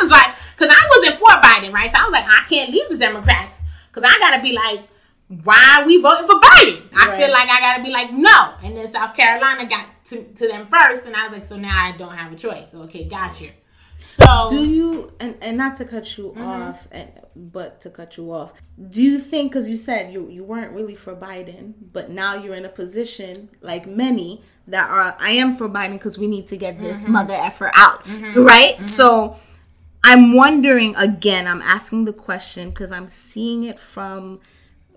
was 0.00 0.12
like, 0.12 0.32
because 0.56 0.72
I 0.72 0.88
wasn't 0.96 1.18
for 1.18 1.26
Biden, 1.42 1.72
right? 1.72 1.90
So 1.90 1.98
I 1.98 2.04
was 2.04 2.12
like, 2.12 2.24
I 2.24 2.44
can't 2.48 2.70
leave 2.70 2.88
the 2.88 2.98
Democrats 2.98 3.58
because 3.92 4.08
I 4.08 4.16
got 4.20 4.36
to 4.36 4.42
be 4.42 4.52
like, 4.52 4.82
why 5.28 5.78
are 5.78 5.86
we 5.86 6.00
voting 6.00 6.26
for 6.26 6.40
Biden? 6.40 6.82
I 6.94 7.08
Right. 7.08 7.20
feel 7.20 7.30
like 7.30 7.48
I 7.48 7.60
got 7.60 7.76
to 7.76 7.82
be 7.82 7.90
like, 7.90 8.12
no. 8.12 8.54
And 8.62 8.76
then 8.76 8.90
South 8.90 9.14
Carolina 9.14 9.68
got 9.68 9.86
to, 10.06 10.24
to 10.24 10.48
them 10.48 10.66
first. 10.66 11.04
And 11.04 11.14
I 11.14 11.28
was 11.28 11.38
like, 11.38 11.48
so 11.48 11.56
now 11.56 11.84
I 11.84 11.96
don't 11.96 12.14
have 12.14 12.32
a 12.32 12.36
choice. 12.36 12.72
Okay, 12.74 13.04
got 13.04 13.40
you. 13.40 13.50
So, 14.00 14.46
do 14.48 14.64
you 14.64 15.12
and, 15.18 15.36
and 15.42 15.56
not 15.56 15.76
to 15.76 15.84
cut 15.84 16.16
you 16.16 16.28
mm-hmm. 16.30 16.42
off 16.42 16.86
and, 16.92 17.10
but 17.34 17.80
to 17.80 17.90
cut 17.90 18.16
you 18.16 18.32
off 18.32 18.52
do 18.88 19.02
you 19.02 19.18
think 19.18 19.50
because 19.50 19.68
you 19.68 19.76
said 19.76 20.12
you, 20.12 20.28
you 20.28 20.44
weren't 20.44 20.72
really 20.72 20.94
for 20.94 21.16
biden 21.16 21.74
but 21.92 22.08
now 22.08 22.34
you're 22.34 22.54
in 22.54 22.64
a 22.64 22.68
position 22.68 23.48
like 23.60 23.86
many 23.86 24.40
that 24.68 24.88
are 24.88 25.16
i 25.18 25.30
am 25.30 25.56
for 25.56 25.68
biden 25.68 25.92
because 25.92 26.16
we 26.16 26.28
need 26.28 26.46
to 26.46 26.56
get 26.56 26.78
this 26.78 27.02
mm-hmm. 27.02 27.12
mother 27.12 27.34
effer 27.34 27.72
out 27.74 28.04
mm-hmm. 28.04 28.40
right 28.40 28.86
so 28.86 29.36
i'm 30.04 30.34
wondering 30.34 30.94
again 30.96 31.48
i'm 31.48 31.62
asking 31.62 32.04
the 32.04 32.12
question 32.12 32.70
because 32.70 32.92
i'm 32.92 33.08
seeing 33.08 33.64
it 33.64 33.80
from 33.80 34.40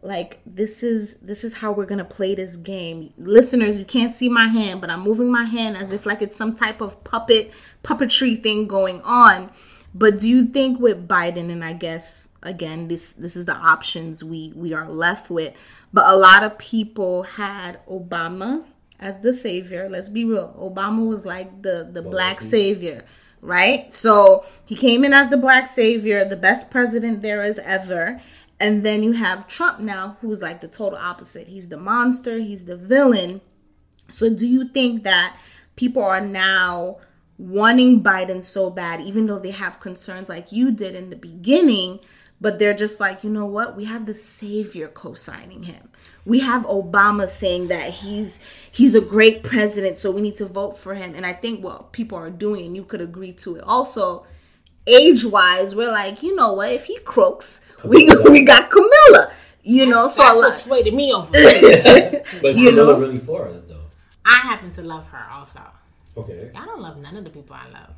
like 0.02 0.40
this 0.46 0.84
is 0.84 1.18
this 1.18 1.44
is 1.44 1.54
how 1.54 1.72
we're 1.72 1.86
gonna 1.86 2.04
play 2.04 2.36
this 2.36 2.56
game. 2.56 3.14
Listeners 3.18 3.78
you 3.78 3.86
can't 3.86 4.14
see 4.14 4.30
my 4.30 4.48
hand 4.48 4.82
but 4.82 4.90
i'm 4.90 5.02
moving 5.02 5.32
my 5.32 5.44
hand 5.44 5.78
as 5.78 5.92
if 5.92 6.06
like 6.06 6.22
it's 6.22 6.36
some 6.36 6.56
type 6.56 6.82
of 6.82 7.04
puppet 7.04 7.52
puppetry 7.84 8.42
thing 8.42 8.68
going 8.68 9.02
on. 9.02 9.52
But 9.94 10.20
do 10.20 10.30
you 10.30 10.46
think 10.46 10.80
with 10.80 11.06
biden 11.08 11.52
and 11.52 11.66
i 11.66 11.74
guess 11.74 12.30
again 12.44 12.88
this 12.88 13.14
this 13.14 13.36
is 13.36 13.46
the 13.46 13.56
options 13.56 14.24
we 14.24 14.54
we 14.56 14.74
are 14.74 14.88
left 14.90 15.30
with 15.30 15.54
but 15.92 16.06
a 16.08 16.16
lot 16.16 16.44
of 16.44 16.58
people 16.58 17.24
had 17.24 17.86
obama 17.88 18.64
as 19.02 19.20
the 19.20 19.34
savior. 19.34 19.90
Let's 19.90 20.10
be 20.10 20.24
real. 20.24 20.56
Obama 20.60 21.08
was 21.08 21.26
like 21.26 21.62
the 21.62 21.90
the 21.92 22.02
black 22.02 22.40
savior 22.40 23.04
right? 23.44 23.92
So 23.92 24.46
he 24.66 24.76
came 24.76 25.04
in 25.04 25.14
as 25.14 25.30
the 25.30 25.38
black 25.38 25.66
savior 25.68 26.24
the 26.24 26.38
best 26.38 26.70
president 26.70 27.24
there 27.24 27.42
is 27.42 27.58
ever 27.58 28.22
and 28.62 28.86
then 28.86 29.02
you 29.02 29.14
have 29.14 29.48
Trump 29.48 29.80
now, 29.80 30.18
who's 30.22 30.42
like 30.42 30.62
the 30.62 30.68
total 30.68 31.00
opposite. 31.00 31.48
He's 31.48 31.70
the 31.70 31.78
monster, 31.78 32.38
he's 32.38 32.66
the 32.66 32.78
villain. 32.78 33.42
So, 34.08 34.34
do 34.34 34.48
you 34.48 34.66
think 34.66 35.04
that 35.04 35.38
people 35.76 36.04
are 36.04 36.22
now 36.22 36.98
wanting 37.40 38.04
Biden 38.04 38.44
so 38.44 38.70
bad, 38.70 39.02
even 39.02 39.26
though 39.26 39.40
they 39.40 39.52
have 39.52 39.80
concerns 39.80 40.30
like 40.30 40.52
you 40.52 40.72
did 40.72 40.96
in 40.96 41.10
the 41.10 41.16
beginning? 41.16 42.00
But 42.40 42.60
they're 42.60 42.74
just 42.74 43.00
like, 43.00 43.24
you 43.24 43.30
know 43.30 43.46
what? 43.46 43.76
We 43.76 43.86
have 43.86 44.06
the 44.06 44.16
savior 44.16 44.88
co-signing 44.88 45.64
him. 45.64 45.90
We 46.26 46.40
have 46.40 46.64
Obama 46.64 47.28
saying 47.28 47.68
that 47.70 47.92
he's 47.92 48.46
he's 48.72 48.94
a 48.94 49.02
great 49.02 49.44
president, 49.44 49.98
so 49.98 50.12
we 50.12 50.22
need 50.22 50.36
to 50.36 50.46
vote 50.46 50.78
for 50.78 50.94
him. 50.94 51.16
And 51.16 51.26
I 51.26 51.34
think 51.34 51.64
what 51.64 51.94
people 51.94 52.18
are 52.18 52.30
doing, 52.30 52.66
and 52.68 52.76
you 52.76 52.84
could 52.84 53.02
agree 53.02 53.34
to 53.34 53.56
it 53.56 53.64
also, 53.64 54.26
age 54.88 55.26
wise, 55.26 55.76
we're 55.76 55.92
like, 55.92 56.24
you 56.24 56.36
know 56.36 56.54
what? 56.54 56.72
If 56.72 56.86
he 56.86 56.98
croaks, 57.00 57.62
we 57.84 58.10
we 58.30 58.44
got 58.44 58.70
Kamala. 58.70 59.32
You 59.64 59.86
know, 59.86 60.08
so 60.08 60.24
that's 60.24 60.40
a 60.40 60.42
what 60.42 60.54
swayed 60.54 60.94
me 60.94 61.14
over. 61.14 61.28
But 62.42 62.56
you 62.56 62.66
you 62.66 62.72
know? 62.72 62.86
know, 62.94 63.00
really 63.00 63.20
for 63.20 63.48
us 63.48 63.62
though. 63.62 63.84
I 64.26 64.36
happen 64.38 64.72
to 64.74 64.82
love 64.82 65.08
her 65.08 65.26
also. 65.32 65.62
Okay. 66.18 66.52
I 66.56 66.66
don't 66.66 66.82
love 66.82 66.98
none 66.98 67.16
of 67.16 67.24
the 67.24 67.30
people 67.30 67.56
I 67.56 67.68
love. 67.70 67.94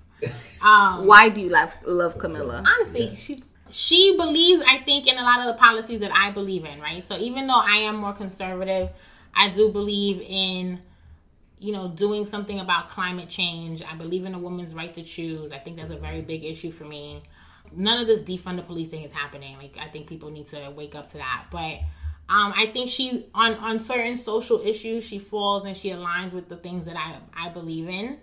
Um, 0.61 1.07
Why 1.07 1.29
do 1.29 1.41
you 1.41 1.49
love 1.49 1.75
love 1.85 2.17
Kamala? 2.17 2.63
honestly, 2.65 3.15
she 3.15 3.43
she 3.69 4.15
believes 4.17 4.61
I 4.67 4.79
think 4.83 5.07
in 5.07 5.17
a 5.17 5.23
lot 5.23 5.39
of 5.39 5.47
the 5.47 5.59
policies 5.59 5.99
that 6.01 6.11
I 6.13 6.31
believe 6.31 6.63
in, 6.65 6.79
right? 6.81 7.03
So 7.07 7.17
even 7.17 7.47
though 7.47 7.59
I 7.59 7.77
am 7.77 7.95
more 7.97 8.13
conservative, 8.13 8.89
I 9.35 9.49
do 9.49 9.69
believe 9.71 10.21
in 10.21 10.81
you 11.63 11.71
know 11.71 11.87
doing 11.87 12.25
something 12.25 12.59
about 12.59 12.89
climate 12.89 13.29
change. 13.29 13.81
I 13.81 13.95
believe 13.95 14.25
in 14.25 14.33
a 14.33 14.39
woman's 14.39 14.75
right 14.75 14.93
to 14.93 15.03
choose. 15.03 15.51
I 15.51 15.59
think 15.59 15.77
that's 15.77 15.91
a 15.91 15.97
very 15.97 16.21
big 16.21 16.43
issue 16.43 16.71
for 16.71 16.83
me. 16.83 17.23
None 17.71 18.01
of 18.01 18.07
this 18.07 18.19
defund 18.19 18.57
the 18.57 18.63
police 18.63 18.89
thing 18.89 19.03
is 19.03 19.11
happening. 19.11 19.57
Like 19.57 19.77
I 19.79 19.87
think 19.87 20.07
people 20.07 20.29
need 20.29 20.47
to 20.49 20.71
wake 20.75 20.93
up 20.93 21.09
to 21.11 21.17
that. 21.17 21.45
But 21.51 21.79
um, 22.29 22.53
I 22.55 22.69
think 22.73 22.89
she 22.89 23.27
on 23.33 23.53
on 23.55 23.79
certain 23.79 24.17
social 24.17 24.61
issues 24.61 25.05
she 25.05 25.19
falls 25.19 25.65
and 25.65 25.75
she 25.75 25.89
aligns 25.89 26.33
with 26.33 26.49
the 26.49 26.57
things 26.57 26.85
that 26.85 26.97
I 26.97 27.15
I 27.35 27.49
believe 27.49 27.87
in. 27.87 28.19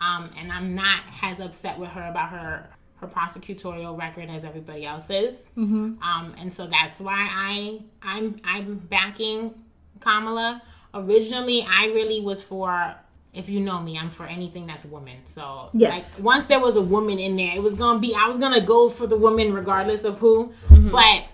Um, 0.00 0.30
and 0.36 0.50
I'm 0.52 0.74
not 0.74 1.00
as 1.22 1.40
upset 1.40 1.78
with 1.78 1.90
her 1.90 2.08
about 2.08 2.28
her 2.30 2.68
her 2.96 3.06
prosecutorial 3.08 3.98
record 3.98 4.30
as 4.30 4.44
everybody 4.44 4.84
else 4.86 5.10
is. 5.10 5.36
Mm-hmm. 5.56 6.02
Um, 6.02 6.34
and 6.38 6.52
so 6.52 6.66
that's 6.66 7.00
why 7.00 7.28
I 7.30 7.80
I'm 8.02 8.36
I'm 8.44 8.76
backing 8.78 9.54
Kamala. 10.00 10.62
Originally, 10.94 11.66
I 11.68 11.86
really 11.86 12.20
was 12.20 12.42
for. 12.42 12.94
If 13.34 13.48
you 13.48 13.60
know 13.60 13.80
me, 13.80 13.96
I'm 13.96 14.10
for 14.10 14.26
anything 14.26 14.66
that's 14.66 14.84
woman. 14.84 15.16
So 15.24 15.70
Yes. 15.72 16.18
like 16.18 16.24
once 16.26 16.46
there 16.48 16.60
was 16.60 16.76
a 16.76 16.82
woman 16.82 17.18
in 17.18 17.34
there, 17.36 17.56
it 17.56 17.62
was 17.62 17.72
gonna 17.74 17.98
be 17.98 18.14
I 18.14 18.28
was 18.28 18.36
gonna 18.36 18.60
go 18.60 18.90
for 18.90 19.06
the 19.06 19.16
woman 19.16 19.54
regardless 19.54 20.04
of 20.04 20.18
who. 20.18 20.52
Mm-hmm. 20.68 20.90
But 20.90 21.24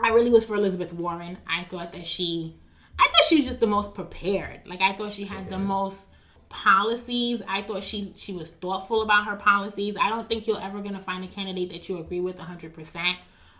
I 0.00 0.10
really 0.10 0.30
was 0.30 0.46
for 0.46 0.54
Elizabeth 0.54 0.92
Warren. 0.92 1.36
I 1.48 1.64
thought 1.64 1.90
that 1.92 2.06
she 2.06 2.54
I 2.96 3.04
thought 3.08 3.24
she 3.28 3.38
was 3.38 3.46
just 3.46 3.58
the 3.58 3.66
most 3.66 3.92
prepared. 3.94 4.60
Like 4.66 4.80
I 4.80 4.92
thought 4.92 5.12
she 5.12 5.24
had 5.24 5.50
the 5.50 5.58
most 5.58 5.98
policies. 6.48 7.42
I 7.48 7.62
thought 7.62 7.82
she 7.82 8.12
she 8.16 8.32
was 8.32 8.50
thoughtful 8.50 9.02
about 9.02 9.26
her 9.26 9.36
policies. 9.36 9.96
I 10.00 10.08
don't 10.10 10.28
think 10.28 10.46
you're 10.46 10.60
ever 10.60 10.80
gonna 10.80 11.00
find 11.00 11.24
a 11.24 11.28
candidate 11.28 11.70
that 11.70 11.88
you 11.88 11.98
agree 11.98 12.20
with 12.20 12.38
100. 12.38 12.72
percent 12.74 13.16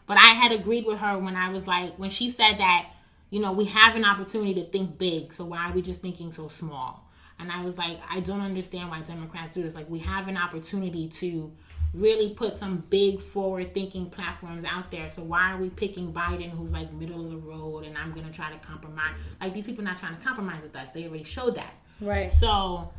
But 0.06 0.18
I 0.18 0.34
had 0.34 0.52
agreed 0.52 0.86
with 0.86 0.98
her 0.98 1.18
when 1.18 1.36
I 1.36 1.50
was 1.50 1.66
like 1.66 1.94
when 1.96 2.10
she 2.10 2.30
said 2.30 2.58
that 2.58 2.86
you 3.30 3.40
know 3.40 3.52
we 3.52 3.64
have 3.66 3.96
an 3.96 4.04
opportunity 4.04 4.54
to 4.54 4.64
think 4.70 4.98
big. 4.98 5.32
So 5.32 5.44
why 5.44 5.68
are 5.68 5.72
we 5.72 5.82
just 5.82 6.00
thinking 6.00 6.32
so 6.32 6.48
small? 6.48 7.04
And 7.40 7.52
I 7.52 7.62
was 7.64 7.78
like, 7.78 7.98
I 8.10 8.20
don't 8.20 8.40
understand 8.40 8.90
why 8.90 9.00
Democrats 9.02 9.54
do 9.54 9.62
this. 9.62 9.74
Like 9.74 9.88
we 9.88 10.00
have 10.00 10.26
an 10.26 10.36
opportunity 10.36 11.08
to 11.20 11.52
really 11.94 12.34
put 12.34 12.58
some 12.58 12.84
big 12.90 13.20
forward 13.20 13.72
thinking 13.72 14.10
platforms 14.10 14.64
out 14.68 14.90
there. 14.90 15.08
So 15.08 15.22
why 15.22 15.52
are 15.52 15.56
we 15.58 15.70
picking 15.70 16.12
Biden 16.12 16.50
who's 16.50 16.72
like 16.72 16.92
middle 16.92 17.24
of 17.24 17.30
the 17.30 17.36
road 17.38 17.84
and 17.84 17.96
I'm 17.96 18.12
gonna 18.12 18.32
try 18.32 18.50
to 18.50 18.58
compromise? 18.58 19.14
Like 19.40 19.54
these 19.54 19.64
people 19.64 19.82
are 19.82 19.88
not 19.88 19.98
trying 19.98 20.16
to 20.16 20.22
compromise 20.22 20.62
with 20.62 20.74
us. 20.74 20.88
They 20.92 21.04
already 21.04 21.24
showed 21.24 21.54
that. 21.56 21.74
Right. 22.00 22.30
So 22.30 22.92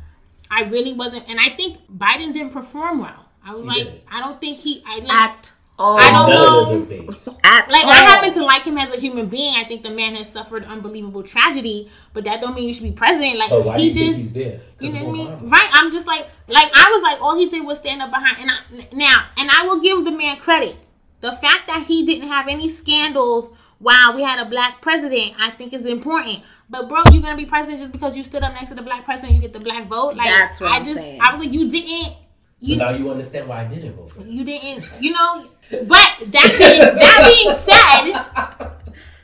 I 0.50 0.62
really 0.64 0.94
wasn't, 0.94 1.28
and 1.28 1.38
I 1.38 1.50
think 1.56 1.78
Biden 1.90 2.32
didn't 2.32 2.50
perform 2.52 2.98
well. 3.00 3.26
I 3.44 3.54
was 3.54 3.62
He 3.62 3.68
like, 3.68 3.76
didn't. 3.78 4.00
I 4.10 4.20
don't 4.20 4.40
think 4.40 4.58
he. 4.58 4.82
I 4.86 4.98
like, 4.98 5.12
At 5.12 5.52
all. 5.80 5.98
I 5.98 6.10
don't 6.10 6.30
know. 6.30 6.60
of 6.80 6.88
the 6.88 6.96
debates. 6.96 7.28
At 7.42 7.70
like 7.70 7.84
all. 7.84 7.90
I 7.90 7.94
happen 8.04 8.32
to 8.34 8.44
like 8.44 8.62
him 8.62 8.78
as 8.78 8.90
a 8.94 9.00
human 9.00 9.28
being. 9.28 9.54
I 9.56 9.64
think 9.64 9.82
the 9.82 9.90
man 9.90 10.14
has 10.14 10.28
suffered 10.28 10.64
unbelievable 10.64 11.22
tragedy, 11.22 11.90
but 12.12 12.24
that 12.24 12.40
don't 12.40 12.54
mean 12.54 12.68
you 12.68 12.74
should 12.74 12.84
be 12.84 12.92
president. 12.92 13.38
Like 13.38 13.50
But 13.50 13.64
why 13.64 13.76
do 13.78 13.82
he 13.82 13.88
you 13.88 13.94
think 13.94 14.06
just. 14.06 14.18
he's 14.18 14.32
there? 14.32 14.60
You 14.78 14.90
'Cause 14.90 14.94
know 14.94 15.04
what 15.08 15.14
I 15.14 15.40
mean? 15.40 15.50
Right? 15.50 15.68
I'm 15.72 15.90
just 15.90 16.06
like, 16.06 16.26
like 16.46 16.70
I 16.74 16.90
was 16.92 17.02
like, 17.02 17.20
all 17.22 17.36
he 17.36 17.48
did 17.48 17.64
was 17.64 17.78
stand 17.78 18.02
up 18.02 18.10
behind. 18.10 18.36
And 18.40 18.50
I, 18.50 18.94
now, 18.94 19.26
and 19.38 19.50
I 19.50 19.66
will 19.66 19.80
give 19.80 20.04
the 20.04 20.12
man 20.12 20.36
credit. 20.38 20.76
The 21.20 21.32
fact 21.32 21.66
that 21.66 21.84
he 21.86 22.04
didn't 22.06 22.28
have 22.28 22.46
any 22.48 22.68
scandals 22.70 23.50
while 23.78 24.14
we 24.14 24.22
had 24.22 24.38
a 24.38 24.48
black 24.48 24.80
president, 24.82 25.34
I 25.40 25.50
think 25.50 25.72
is 25.72 25.84
important. 25.86 26.40
But 26.68 26.88
bro, 26.88 27.02
you're 27.12 27.22
gonna 27.22 27.36
be 27.36 27.46
president 27.46 27.80
just 27.80 27.92
because 27.92 28.16
you 28.16 28.22
stood 28.22 28.42
up 28.42 28.52
next 28.52 28.68
to 28.68 28.74
the 28.74 28.82
black 28.82 29.04
president, 29.04 29.34
you 29.34 29.40
get 29.40 29.52
the 29.52 29.58
black 29.58 29.88
vote. 29.88 30.14
Like 30.14 30.28
That's 30.28 30.60
what 30.60 30.70
I 30.72 30.76
I'm 30.76 30.84
just, 30.84 30.94
saying. 30.96 31.20
I 31.20 31.34
was 31.34 31.44
like, 31.44 31.52
you 31.52 31.68
didn't. 31.70 32.14
So 32.60 32.66
You, 32.66 32.76
now 32.76 32.90
you 32.90 33.10
understand 33.10 33.48
why 33.48 33.62
I 33.62 33.64
didn't 33.64 33.94
vote 33.94 34.12
for 34.12 34.22
you 34.22 34.44
didn't, 34.44 34.84
you 35.00 35.12
know. 35.12 35.46
But 35.70 36.30
that 36.32 36.54
being 36.58 36.80
that 36.80 37.32
being 37.34 37.56
said, 37.56 38.70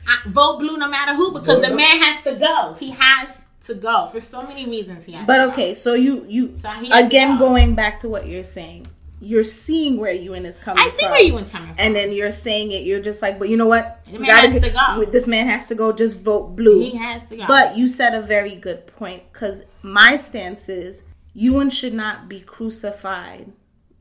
I 0.07 0.19
vote 0.27 0.59
blue 0.59 0.77
no 0.77 0.87
matter 0.89 1.13
who 1.13 1.31
because 1.33 1.55
Vote 1.55 1.61
the 1.61 1.69
no. 1.69 1.75
man 1.75 1.97
has 2.01 2.23
to 2.23 2.35
go. 2.35 2.75
He 2.79 2.91
has 2.91 3.43
to 3.65 3.75
go 3.75 4.07
for 4.07 4.19
so 4.19 4.41
many 4.43 4.65
reasons. 4.65 5.05
He 5.05 5.11
has. 5.13 5.27
But 5.27 5.37
to 5.39 5.45
go. 5.47 5.51
okay, 5.51 5.73
so 5.73 5.93
you 5.93 6.25
you 6.27 6.57
So 6.57 6.69
he 6.69 6.89
has 6.89 7.01
to 7.01 7.07
again 7.07 7.37
go. 7.37 7.49
going 7.49 7.75
back 7.75 7.99
to 7.99 8.09
what 8.09 8.27
you're 8.27 8.43
saying, 8.45 8.87
you're 9.19 9.43
seeing 9.43 9.97
where 9.99 10.13
Ewan 10.13 10.45
is 10.45 10.57
coming 10.57 10.81
from. 10.83 10.87
I 10.87 10.95
see 10.95 11.03
from. 11.03 11.11
where 11.11 11.21
you 11.23 11.33
was 11.33 11.49
coming 11.49 11.67
from. 11.67 11.75
and 11.79 11.95
then 11.95 12.11
you're 12.13 12.31
saying 12.31 12.71
it. 12.71 12.83
You're 12.83 13.01
just 13.01 13.21
like, 13.21 13.37
but 13.39 13.49
you 13.49 13.57
know 13.57 13.67
what? 13.67 14.03
The 14.05 14.13
man 14.19 14.27
gotta 14.29 14.49
has 14.49 14.63
to 14.63 14.69
go. 15.05 15.11
This 15.11 15.27
man 15.27 15.47
has 15.47 15.67
to 15.67 15.75
go. 15.75 15.91
Just 15.91 16.21
vote 16.21 16.55
blue. 16.55 16.79
he 16.79 16.95
has 16.95 17.27
to 17.29 17.35
go. 17.37 17.45
But 17.47 17.75
you 17.77 17.87
said 17.89 18.13
a 18.15 18.21
very 18.21 18.55
good 18.55 18.87
point 18.87 19.23
because 19.33 19.65
my 19.83 20.15
stance 20.15 20.69
is 20.69 21.03
Ewan 21.39 21.69
should 21.69 21.93
not 21.93 22.27
be 22.27 22.39
crucified 22.39 23.51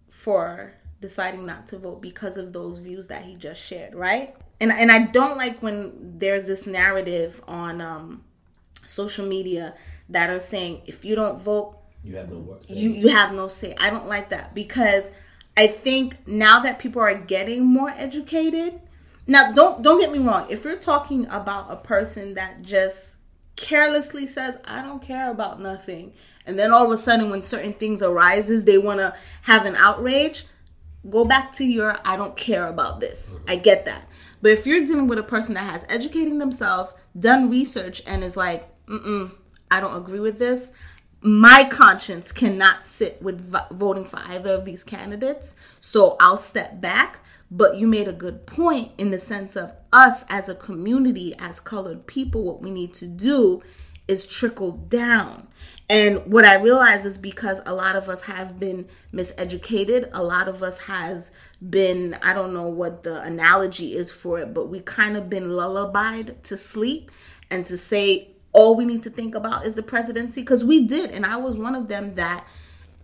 for 0.09 0.73
deciding 1.03 1.45
not 1.45 1.67
to 1.67 1.79
vote 1.79 2.01
because 2.01 2.39
of 2.39 2.55
those 2.55 2.79
views 2.79 3.09
that 3.09 3.25
he 3.25 3.37
just 3.37 3.63
shared, 3.63 3.95
right? 3.95 4.35
And 4.59 4.73
and 4.73 4.91
I 4.91 5.05
don't 5.07 5.37
like 5.37 5.63
when 5.63 6.19
there's 6.19 6.47
this 6.47 6.67
narrative 6.67 7.43
on 7.47 7.83
um, 7.83 8.25
social 8.87 9.27
media 9.27 9.75
that 10.09 10.31
are 10.31 10.39
saying 10.39 10.81
if 10.87 11.05
you 11.05 11.15
don't 11.15 11.39
vote, 11.39 11.77
You 12.03 12.17
have 12.17 12.31
no 12.31 12.39
work. 12.39 12.63
you 12.71 12.89
you 12.91 13.09
have 13.09 13.35
no 13.35 13.49
say. 13.49 13.75
I 13.79 13.91
don't 13.91 14.09
like 14.09 14.31
that 14.31 14.55
because 14.55 15.13
I 15.59 15.67
think 15.67 16.27
now 16.27 16.61
that 16.61 16.79
people 16.79 17.03
are 17.03 17.15
getting 17.15 17.67
more 17.67 17.91
educated. 17.91 18.81
Now 19.27 19.53
don't 19.53 19.83
don't 19.83 20.01
get 20.01 20.11
me 20.11 20.21
wrong. 20.21 20.47
If 20.49 20.65
you're 20.65 20.77
talking 20.79 21.27
about 21.27 21.67
a 21.71 21.77
person 21.77 22.33
that 22.35 22.63
just 22.63 23.19
carelessly 23.57 24.27
says 24.27 24.61
I 24.65 24.83
don't 24.83 25.03
care 25.03 25.31
about 25.31 25.61
nothing 25.61 26.13
and 26.47 26.59
then 26.59 26.73
all 26.73 26.85
of 26.85 26.93
a 26.93 26.97
sudden 26.97 27.31
when 27.31 27.43
certain 27.43 27.73
things 27.73 28.03
arises 28.03 28.65
they 28.65 28.79
want 28.79 29.01
to 29.01 29.15
have 29.43 29.67
an 29.67 29.75
outrage, 29.75 30.45
go 31.11 31.25
back 31.25 31.53
to 31.53 31.65
your 31.65 31.99
I 32.05 32.17
don't 32.17 32.37
care 32.37 32.69
about 32.69 33.01
this. 33.01 33.35
I 33.49 33.57
get 33.57 33.85
that. 33.87 34.09
But 34.41 34.53
if 34.53 34.67
you're 34.67 34.85
dealing 34.85 35.09
with 35.09 35.19
a 35.19 35.25
person 35.25 35.55
that 35.55 35.71
has 35.71 35.85
educating 35.89 36.39
themselves, 36.39 36.95
done 37.19 37.51
research 37.51 38.03
and 38.07 38.23
is 38.23 38.37
like, 38.37 38.69
"Mm-mm, 38.87 39.33
I 39.71 39.81
don't 39.81 39.97
agree 39.97 40.21
with 40.21 40.39
this." 40.39 40.73
my 41.23 41.67
conscience 41.69 42.31
cannot 42.31 42.87
sit 42.87 43.21
with 43.21 43.53
voting 43.73 44.05
for 44.05 44.21
either 44.29 44.53
of 44.53 44.65
these 44.65 44.85
candidates. 44.85 45.57
So 45.81 46.17
I'll 46.21 46.37
step 46.37 46.81
back. 46.81 47.19
But 47.51 47.77
you 47.77 47.87
made 47.87 48.09
a 48.09 48.13
good 48.13 48.47
point 48.47 48.93
in 48.99 49.11
the 49.11 49.19
sense 49.19 49.57
of 49.57 49.73
us 49.97 50.25
as 50.31 50.49
a 50.49 50.55
community, 50.55 51.35
as 51.39 51.59
colored 51.59 52.07
people, 52.07 52.45
what 52.45 52.63
we 52.63 52.71
need 52.71 52.93
to 52.95 53.07
do 53.07 53.63
is 54.07 54.27
trickle 54.27 54.73
down. 54.73 55.49
And 55.89 56.27
what 56.27 56.45
I 56.45 56.57
realize 56.57 57.05
is 57.05 57.17
because 57.17 57.61
a 57.65 57.75
lot 57.75 57.97
of 57.97 58.09
us 58.09 58.23
have 58.23 58.59
been 58.59 58.89
miseducated, 59.13 60.11
a 60.13 60.23
lot 60.23 60.49
of 60.49 60.63
us 60.63 60.79
has 60.81 61.33
been, 61.71 62.17
I 62.23 62.35
don't 62.35 62.53
know 62.53 62.69
what 62.69 63.05
the 63.05 63.23
analogy 63.23 63.95
is 63.95 64.15
for 64.15 64.39
it, 64.41 64.53
but 64.53 64.69
we 64.69 64.81
kind 64.81 65.17
of 65.17 65.31
been 65.31 65.51
lullabied 65.51 66.43
to 66.45 66.57
sleep 66.57 67.11
and 67.51 67.65
to 67.65 67.77
say 67.77 68.37
all 68.57 68.75
we 68.75 68.87
need 68.87 69.03
to 69.03 69.11
think 69.11 69.35
about 69.35 69.67
is 69.67 69.75
the 69.75 69.83
presidency 69.83 70.41
because 70.41 70.65
we 70.65 70.87
did 70.87 71.11
and 71.11 71.27
i 71.27 71.37
was 71.37 71.59
one 71.59 71.75
of 71.75 71.89
them 71.89 72.15
that 72.15 72.47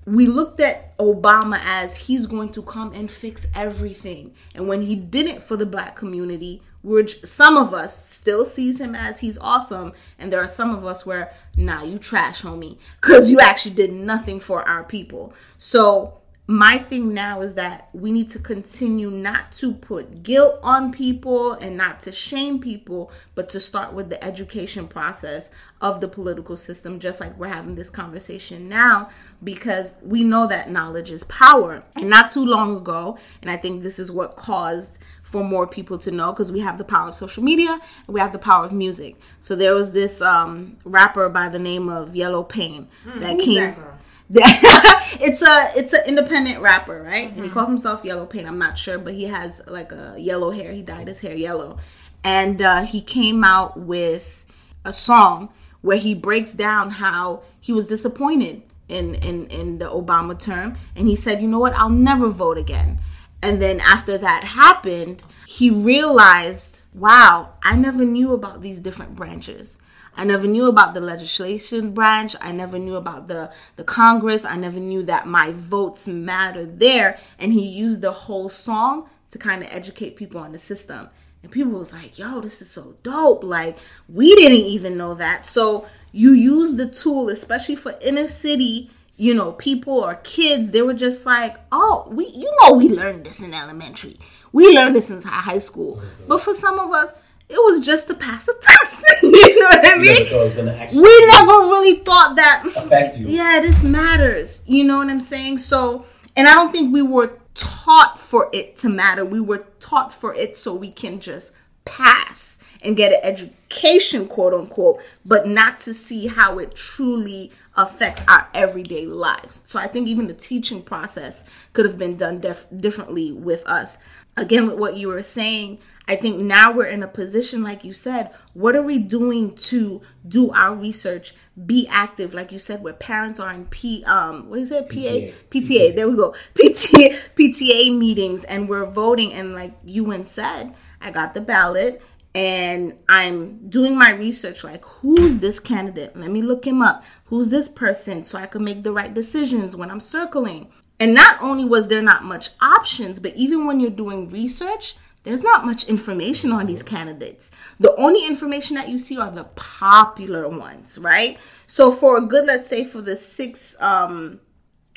we 0.07 0.25
looked 0.25 0.61
at 0.61 0.97
obama 0.97 1.61
as 1.63 1.95
he's 1.95 2.27
going 2.27 2.51
to 2.51 2.63
come 2.63 2.91
and 2.95 3.11
fix 3.11 3.51
everything 3.55 4.35
and 4.55 4.67
when 4.67 4.81
he 4.81 4.95
didn't 4.97 5.43
for 5.43 5.57
the 5.57 5.67
black 5.67 5.95
community 5.95 6.63
we're 6.83 7.07
some 7.07 7.57
of 7.57 7.73
us 7.73 7.97
still 7.97 8.45
sees 8.45 8.81
him 8.81 8.95
as 8.95 9.21
he's 9.21 9.39
awesome 9.39 9.93
and 10.19 10.33
there 10.33 10.43
are 10.43 10.49
some 10.49 10.75
of 10.75 10.85
us 10.85 11.07
where 11.07 11.33
nah 11.57 11.83
you 11.83 11.99
trash 11.99 12.43
homie 12.43 12.77
because 13.01 13.31
you 13.31 13.41
actually 13.41 13.75
did 13.75 13.93
nothing 13.93 14.41
for 14.41 14.67
our 14.69 14.85
people 14.85 15.33
so 15.59 16.23
my 16.49 16.77
thing 16.77 17.15
now 17.15 17.41
is 17.41 17.55
that 17.55 17.89
we 17.93 18.11
need 18.11 18.29
to 18.29 18.39
continue 18.39 19.11
not 19.11 19.53
to 19.53 19.73
put 19.73 20.25
guilt 20.25 20.59
on 20.63 20.93
people 20.93 21.53
and 21.53 21.77
not 21.77 22.01
to 22.01 22.11
shame 22.11 22.59
people, 22.61 23.13
but 23.37 23.49
to 23.51 23.61
start 23.61 23.93
with 23.93 24.09
the 24.09 24.23
education 24.25 24.89
process 24.89 25.55
of 25.81 26.01
the 26.01 26.09
political 26.09 26.57
system, 26.57 26.99
just 26.99 27.21
like 27.21 27.37
we're 27.39 27.47
having 27.47 27.77
this 27.77 27.91
conversation 27.91 28.65
now, 28.65 29.09
because 29.45 30.01
we 30.03 30.25
know 30.25 30.49
that 30.49 30.69
knowledge 30.69 31.13
is 31.13 31.23
power. 31.25 31.85
And 31.95 32.11
not 32.11 32.29
too 32.29 32.45
long 32.45 32.77
ago, 32.77 33.19
and 33.41 33.51
I 33.51 33.57
think 33.57 33.83
this 33.83 34.01
is 34.01 34.11
what 34.11 34.37
caused 34.37 34.99
for 35.33 35.43
more 35.43 35.67
people 35.67 35.97
to 35.97 36.11
know 36.11 36.31
because 36.31 36.53
we 36.53 36.61
have 36.61 36.77
the 36.77 36.85
power 36.85 37.09
of 37.09 37.15
social 37.15 37.43
media 37.43 37.73
and 38.07 38.15
we 38.15 38.21
have 38.21 38.33
the 38.33 38.39
power 38.39 38.67
of 38.67 38.73
music. 38.73 39.17
So 39.41 39.57
there 39.57 39.75
was 39.75 39.95
this 39.95 40.21
um, 40.21 40.77
rapper 40.85 41.31
by 41.31 41.49
the 41.49 41.59
name 41.59 41.89
of 41.89 42.11
YelloPain 42.11 42.87
that 43.17 43.39
came. 43.39 43.75
that 44.31 45.19
it's 45.21 45.43
a 45.43 45.73
it's 45.77 45.93
an 45.93 46.03
independent 46.07 46.61
rapper, 46.61 47.03
right? 47.03 47.31
And 47.33 47.45
he 47.45 47.51
calls 47.51 47.69
himself 47.69 48.03
YelloPain. 48.03 48.47
I'm 48.47 48.59
not 48.59 48.79
sure, 48.79 48.99
but 48.99 49.15
he 49.15 49.25
has 49.25 49.63
like 49.67 49.93
a 49.93 50.15
yellow 50.19 50.51
hair. 50.51 50.73
He 50.73 50.81
dyed 50.81 51.09
his 51.09 51.21
hair 51.21 51.35
yellow, 51.35 51.79
and 52.25 52.63
uh, 52.63 52.83
he 52.83 53.03
came 53.03 53.45
out 53.45 53.79
with 53.79 54.47
a 54.85 54.93
song 54.93 55.51
where 55.83 55.99
he 55.99 56.15
breaks 56.15 56.55
down 56.55 56.93
how 56.93 57.43
he 57.61 57.73
was 57.73 57.89
disappointed 57.89 58.63
in 58.89 59.17
in 59.17 59.49
in 59.49 59.79
the 59.79 59.87
Obama 59.87 60.39
term, 60.39 60.77
and 60.97 61.09
he 61.09 61.17
said, 61.17 61.43
"You 61.43 61.49
know 61.49 61.59
what? 61.59 61.75
I'll 61.75 61.91
never 61.91 62.29
vote 62.29 62.57
again." 62.57 63.01
And 63.43 63.61
then 63.61 63.81
after 63.81 64.17
that 64.19 64.45
happened, 64.45 65.23
he 65.49 65.69
realized, 65.69 66.85
wow, 66.95 67.55
I 67.63 67.75
never 67.75 68.05
knew 68.05 68.33
about 68.33 68.63
these 68.63 68.81
different 68.81 69.17
branches. 69.17 69.81
I 70.17 70.25
never 70.25 70.47
knew 70.47 70.67
about 70.67 70.95
the 70.95 71.01
legislation 71.01 71.93
branch. 71.93 72.37
I 72.41 72.53
never 72.53 72.79
knew 72.79 72.97
about 72.97 73.29
the, 73.29 73.53
the 73.77 73.85
Congress. 73.85 74.45
I 74.45 74.57
never 74.57 74.79
knew 74.79 75.03
that 75.05 75.27
my 75.27 75.51
votes 75.53 76.07
matter 76.07 76.65
there. 76.65 77.19
And 77.39 77.53
he 77.53 77.67
used 77.67 78.01
the 78.01 78.13
whole 78.13 78.49
song 78.49 79.09
to 79.31 79.39
kind 79.39 79.63
of 79.63 79.69
educate 79.73 80.17
people 80.17 80.41
on 80.41 80.53
the 80.53 80.59
system. 80.59 81.09
And 81.43 81.51
people 81.51 81.73
was 81.73 81.93
like, 81.93 82.19
yo, 82.19 82.41
this 82.41 82.63
is 82.63 82.71
so 82.71 82.95
dope. 83.03 83.43
Like, 83.43 83.79
we 84.09 84.37
didn't 84.37 84.67
even 84.67 84.97
know 84.97 85.15
that. 85.15 85.45
So 85.45 85.87
you 86.13 86.33
use 86.35 86.77
the 86.77 86.89
tool, 86.89 87.29
especially 87.31 87.77
for 87.77 87.99
inner 88.01 88.29
city 88.29 88.91
you 89.17 89.35
know, 89.35 89.53
people 89.53 89.95
or 89.95 90.17
kids, 90.17 90.73
they 90.73 90.83
were 90.83 90.95
just 90.95 91.27
like, 91.27 91.57
oh, 91.71 92.09
we, 92.11 92.27
you 92.29 92.51
know, 92.63 92.75
we 92.75 92.89
learned 92.89 93.25
this 93.25 93.43
in 93.43 93.55
elementary. 93.55 94.17
We 94.53 94.75
learned 94.75 94.97
this 94.97 95.11
in 95.11 95.21
high 95.23 95.59
school. 95.59 95.97
Mm-hmm. 95.97 96.29
But 96.29 96.41
for 96.41 96.55
some 96.55 96.79
of 96.79 96.91
us, 96.91 97.11
it 97.49 97.57
was 97.57 97.81
just 97.81 98.09
to 98.09 98.15
pass 98.15 98.49
a 98.49 98.53
test. 98.61 99.05
you 99.23 99.61
know 99.61 99.67
what 99.67 99.79
I 99.79 99.83
never 99.83 100.01
mean? 100.01 100.25
was 100.25 100.57
We 100.95 101.27
never 101.27 101.53
really 101.53 101.99
thought 101.99 102.37
that, 102.37 102.63
mm, 102.65 102.85
affect 102.85 103.19
you. 103.19 103.29
yeah, 103.29 103.61
this 103.61 103.85
matters. 103.85 104.63
You 104.67 104.85
know 104.85 104.99
what 104.99 105.11
I'm 105.11 105.21
saying? 105.21 105.59
So, 105.59 106.07
and 106.37 106.49
I 106.49 106.55
don't 106.55 106.73
think 106.73 106.93
we 106.93 107.03
were 107.03 107.39
taught 107.55 108.19
for 108.19 108.49
it 108.53 108.77
to 108.79 108.89
matter. 108.89 109.25
We 109.25 109.41
were 109.41 109.67
taught 109.79 110.13
for 110.13 110.35
it 110.35 110.57
so 110.57 110.75
we 110.75 110.91
can 110.91 111.21
just 111.21 111.55
pass 111.85 112.65
and 112.83 112.97
get 112.97 113.13
an 113.13 113.21
education, 113.23 114.27
quote 114.27 114.55
unquote, 114.55 115.01
but 115.25 115.47
not 115.47 115.79
to 115.79 115.93
see 115.95 116.27
how 116.27 116.59
it 116.59 116.75
truly 116.75 117.53
affects 117.77 118.25
our 118.29 118.49
everyday 118.55 119.07
lives. 119.07 119.63
So 119.65 119.81
I 119.81 119.87
think 119.87 120.09
even 120.09 120.27
the 120.27 120.35
teaching 120.35 120.83
process 120.83 121.49
could 121.73 121.87
have 121.87 121.99
been 121.99 122.17
done 122.17 122.41
def- 122.41 122.67
differently 122.77 123.33
with 123.33 123.65
us. 123.67 124.03
Again, 124.37 124.67
with 124.67 124.79
what 124.79 124.97
you 124.97 125.09
were 125.09 125.23
saying, 125.23 125.79
I 126.09 126.17
think 126.17 126.43
now 126.43 126.73
we're 126.73 126.87
in 126.87 127.03
a 127.03 127.09
position, 127.09 127.63
like 127.63 127.85
you 127.85 127.93
said, 127.93 128.31
what 128.55 128.75
are 128.75 128.83
we 128.83 128.99
doing 128.99 129.55
to 129.55 130.03
do 130.27 130.51
our 130.51 130.75
research, 130.75 131.35
be 131.67 131.87
active, 131.89 132.35
like 132.35 132.51
you 132.51 132.59
said, 132.59 132.83
where 132.83 132.93
parents 132.93 133.39
are 133.39 133.53
in 133.53 133.67
P, 133.67 134.05
um, 134.05 134.51
what 134.51 134.59
is 134.59 134.73
it, 134.73 134.89
PA, 134.89 134.95
PTA, 134.95 135.33
PTA. 135.51 135.97
there 135.97 136.09
we 136.09 136.17
go, 136.17 136.35
PTA, 136.55 137.19
PTA 137.37 137.97
meetings, 137.97 138.45
and 138.45 138.69
we're 138.69 138.87
voting, 138.87 139.33
and 139.33 139.55
like 139.55 139.75
you 139.85 140.13
said, 140.25 140.75
I 141.01 141.11
got 141.11 141.35
the 141.35 141.41
ballot, 141.41 142.03
and 142.35 142.99
I'm 143.09 143.69
doing 143.69 143.99
my 143.99 144.13
research 144.13 144.65
like 144.65 144.85
who's 144.85 145.41
this 145.41 145.61
candidate? 145.61 146.17
Let 146.17 146.31
me 146.31 146.43
look 146.43 146.67
him 146.67 146.81
up. 146.81 147.05
Who's 147.27 147.51
this 147.51 147.69
person 147.69 148.23
so 148.23 148.39
I 148.39 148.47
can 148.47 148.65
make 148.65 148.83
the 148.83 148.93
right 148.93 149.13
decisions 149.13 149.77
when 149.77 149.91
I'm 149.91 150.01
circling. 150.01 150.71
And 150.99 151.15
not 151.15 151.43
only 151.43 151.65
was 151.65 151.89
there 151.89 152.03
not 152.03 152.25
much 152.25 152.51
options, 152.61 153.19
but 153.19 153.35
even 153.37 153.67
when 153.67 153.81
you're 153.81 153.91
doing 153.91 154.31
research, 154.31 154.95
there's 155.25 155.45
not 155.45 155.65
much 155.65 155.85
information 155.89 156.53
on 156.53 156.67
these 156.67 156.83
candidates. 156.83 157.51
The 157.79 157.95
only 157.97 158.27
information 158.27 158.77
that 158.77 158.89
you 158.89 158.99
see 158.99 159.19
are 159.19 159.31
the 159.31 159.45
popular 159.45 160.49
ones, 160.49 160.99
right? 160.99 161.39
So 161.67 161.93
for 161.93 162.17
a 162.17 162.21
good, 162.21 162.47
let's 162.47 162.69
say 162.69 162.85
for 162.85 163.03
the 163.03 163.17
six 163.17 163.77
um 163.81 164.41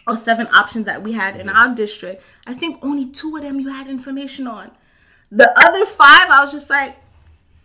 or 0.07 0.15
seven 0.15 0.47
options 0.53 0.85
that 0.85 1.03
we 1.03 1.13
had 1.13 1.35
in 1.35 1.49
our 1.49 1.73
district, 1.73 2.23
I 2.45 2.53
think 2.53 2.83
only 2.83 3.09
two 3.09 3.35
of 3.35 3.43
them 3.43 3.59
you 3.59 3.69
had 3.69 3.87
information 3.87 4.47
on. 4.47 4.71
The 5.31 5.51
other 5.59 5.85
five, 5.85 6.29
I 6.29 6.41
was 6.43 6.51
just 6.51 6.69
like, 6.69 6.95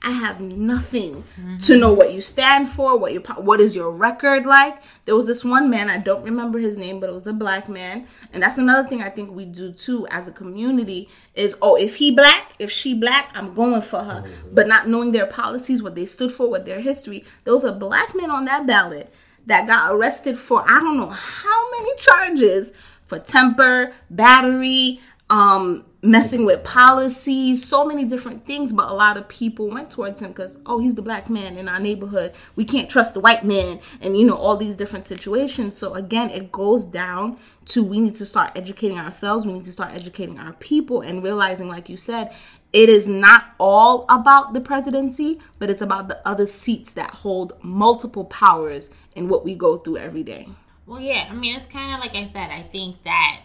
I 0.02 0.12
have 0.12 0.40
nothing 0.40 1.24
mm-hmm. 1.38 1.58
to 1.58 1.76
know 1.76 1.92
what 1.92 2.14
you 2.14 2.22
stand 2.22 2.70
for, 2.70 2.98
what 2.98 3.12
your 3.12 3.20
what 3.36 3.60
is 3.60 3.76
your 3.76 3.90
record 3.90 4.46
like. 4.46 4.82
There 5.04 5.14
was 5.14 5.26
this 5.26 5.44
one 5.44 5.68
man, 5.68 5.90
I 5.90 5.98
don't 5.98 6.24
remember 6.24 6.58
his 6.58 6.78
name, 6.78 7.00
but 7.00 7.10
it 7.10 7.12
was 7.12 7.26
a 7.26 7.34
black 7.34 7.68
man, 7.68 8.06
and 8.32 8.42
that's 8.42 8.56
another 8.56 8.88
thing 8.88 9.02
I 9.02 9.10
think 9.10 9.30
we 9.30 9.44
do 9.44 9.72
too 9.72 10.06
as 10.10 10.26
a 10.26 10.32
community 10.32 11.08
is 11.34 11.58
oh, 11.60 11.76
if 11.76 11.96
he 11.96 12.10
black, 12.10 12.54
if 12.58 12.70
she 12.70 12.94
black, 12.94 13.30
I'm 13.34 13.52
going 13.52 13.82
for 13.82 14.00
her. 14.00 14.22
Mm-hmm. 14.22 14.54
But 14.54 14.68
not 14.68 14.88
knowing 14.88 15.12
their 15.12 15.26
policies, 15.26 15.82
what 15.82 15.94
they 15.94 16.06
stood 16.06 16.32
for, 16.32 16.48
what 16.48 16.64
their 16.64 16.80
history. 16.80 17.24
There 17.44 17.52
was 17.52 17.64
a 17.64 17.72
black 17.72 18.14
man 18.14 18.30
on 18.30 18.46
that 18.46 18.66
ballot 18.66 19.12
that 19.46 19.66
got 19.66 19.92
arrested 19.92 20.38
for 20.38 20.62
I 20.66 20.80
don't 20.80 20.96
know 20.96 21.10
how 21.10 21.70
many 21.72 21.94
charges 21.96 22.72
for 23.06 23.18
temper, 23.18 23.92
battery, 24.08 25.00
um, 25.28 25.84
messing 26.02 26.46
with 26.46 26.64
policies, 26.64 27.62
so 27.62 27.84
many 27.84 28.04
different 28.04 28.46
things. 28.46 28.72
But 28.72 28.90
a 28.90 28.94
lot 28.94 29.16
of 29.16 29.28
people 29.28 29.68
went 29.68 29.90
towards 29.90 30.20
him 30.20 30.28
because, 30.28 30.58
oh, 30.66 30.78
he's 30.78 30.94
the 30.94 31.02
black 31.02 31.28
man 31.28 31.56
in 31.56 31.68
our 31.68 31.80
neighborhood. 31.80 32.32
We 32.56 32.64
can't 32.64 32.88
trust 32.88 33.14
the 33.14 33.20
white 33.20 33.44
man, 33.44 33.80
and 34.00 34.16
you 34.16 34.24
know, 34.24 34.36
all 34.36 34.56
these 34.56 34.76
different 34.76 35.04
situations. 35.04 35.76
So, 35.76 35.94
again, 35.94 36.30
it 36.30 36.52
goes 36.52 36.86
down 36.86 37.38
to 37.66 37.84
we 37.84 38.00
need 38.00 38.14
to 38.16 38.24
start 38.24 38.52
educating 38.56 38.98
ourselves, 38.98 39.46
we 39.46 39.52
need 39.52 39.64
to 39.64 39.72
start 39.72 39.94
educating 39.94 40.38
our 40.38 40.52
people, 40.54 41.02
and 41.02 41.22
realizing, 41.22 41.68
like 41.68 41.88
you 41.88 41.96
said, 41.96 42.34
it 42.72 42.88
is 42.88 43.08
not 43.08 43.46
all 43.58 44.04
about 44.08 44.54
the 44.54 44.60
presidency, 44.60 45.40
but 45.58 45.70
it's 45.70 45.82
about 45.82 46.08
the 46.08 46.26
other 46.26 46.46
seats 46.46 46.92
that 46.94 47.10
hold 47.10 47.52
multiple 47.62 48.24
powers 48.24 48.90
in 49.16 49.28
what 49.28 49.44
we 49.44 49.54
go 49.54 49.78
through 49.78 49.96
every 49.96 50.22
day. 50.22 50.48
Well, 50.86 51.00
yeah, 51.00 51.28
I 51.28 51.34
mean, 51.34 51.56
it's 51.56 51.70
kind 51.70 51.94
of 51.94 52.00
like 52.00 52.14
I 52.14 52.30
said, 52.32 52.50
I 52.50 52.62
think 52.62 53.02
that 53.04 53.42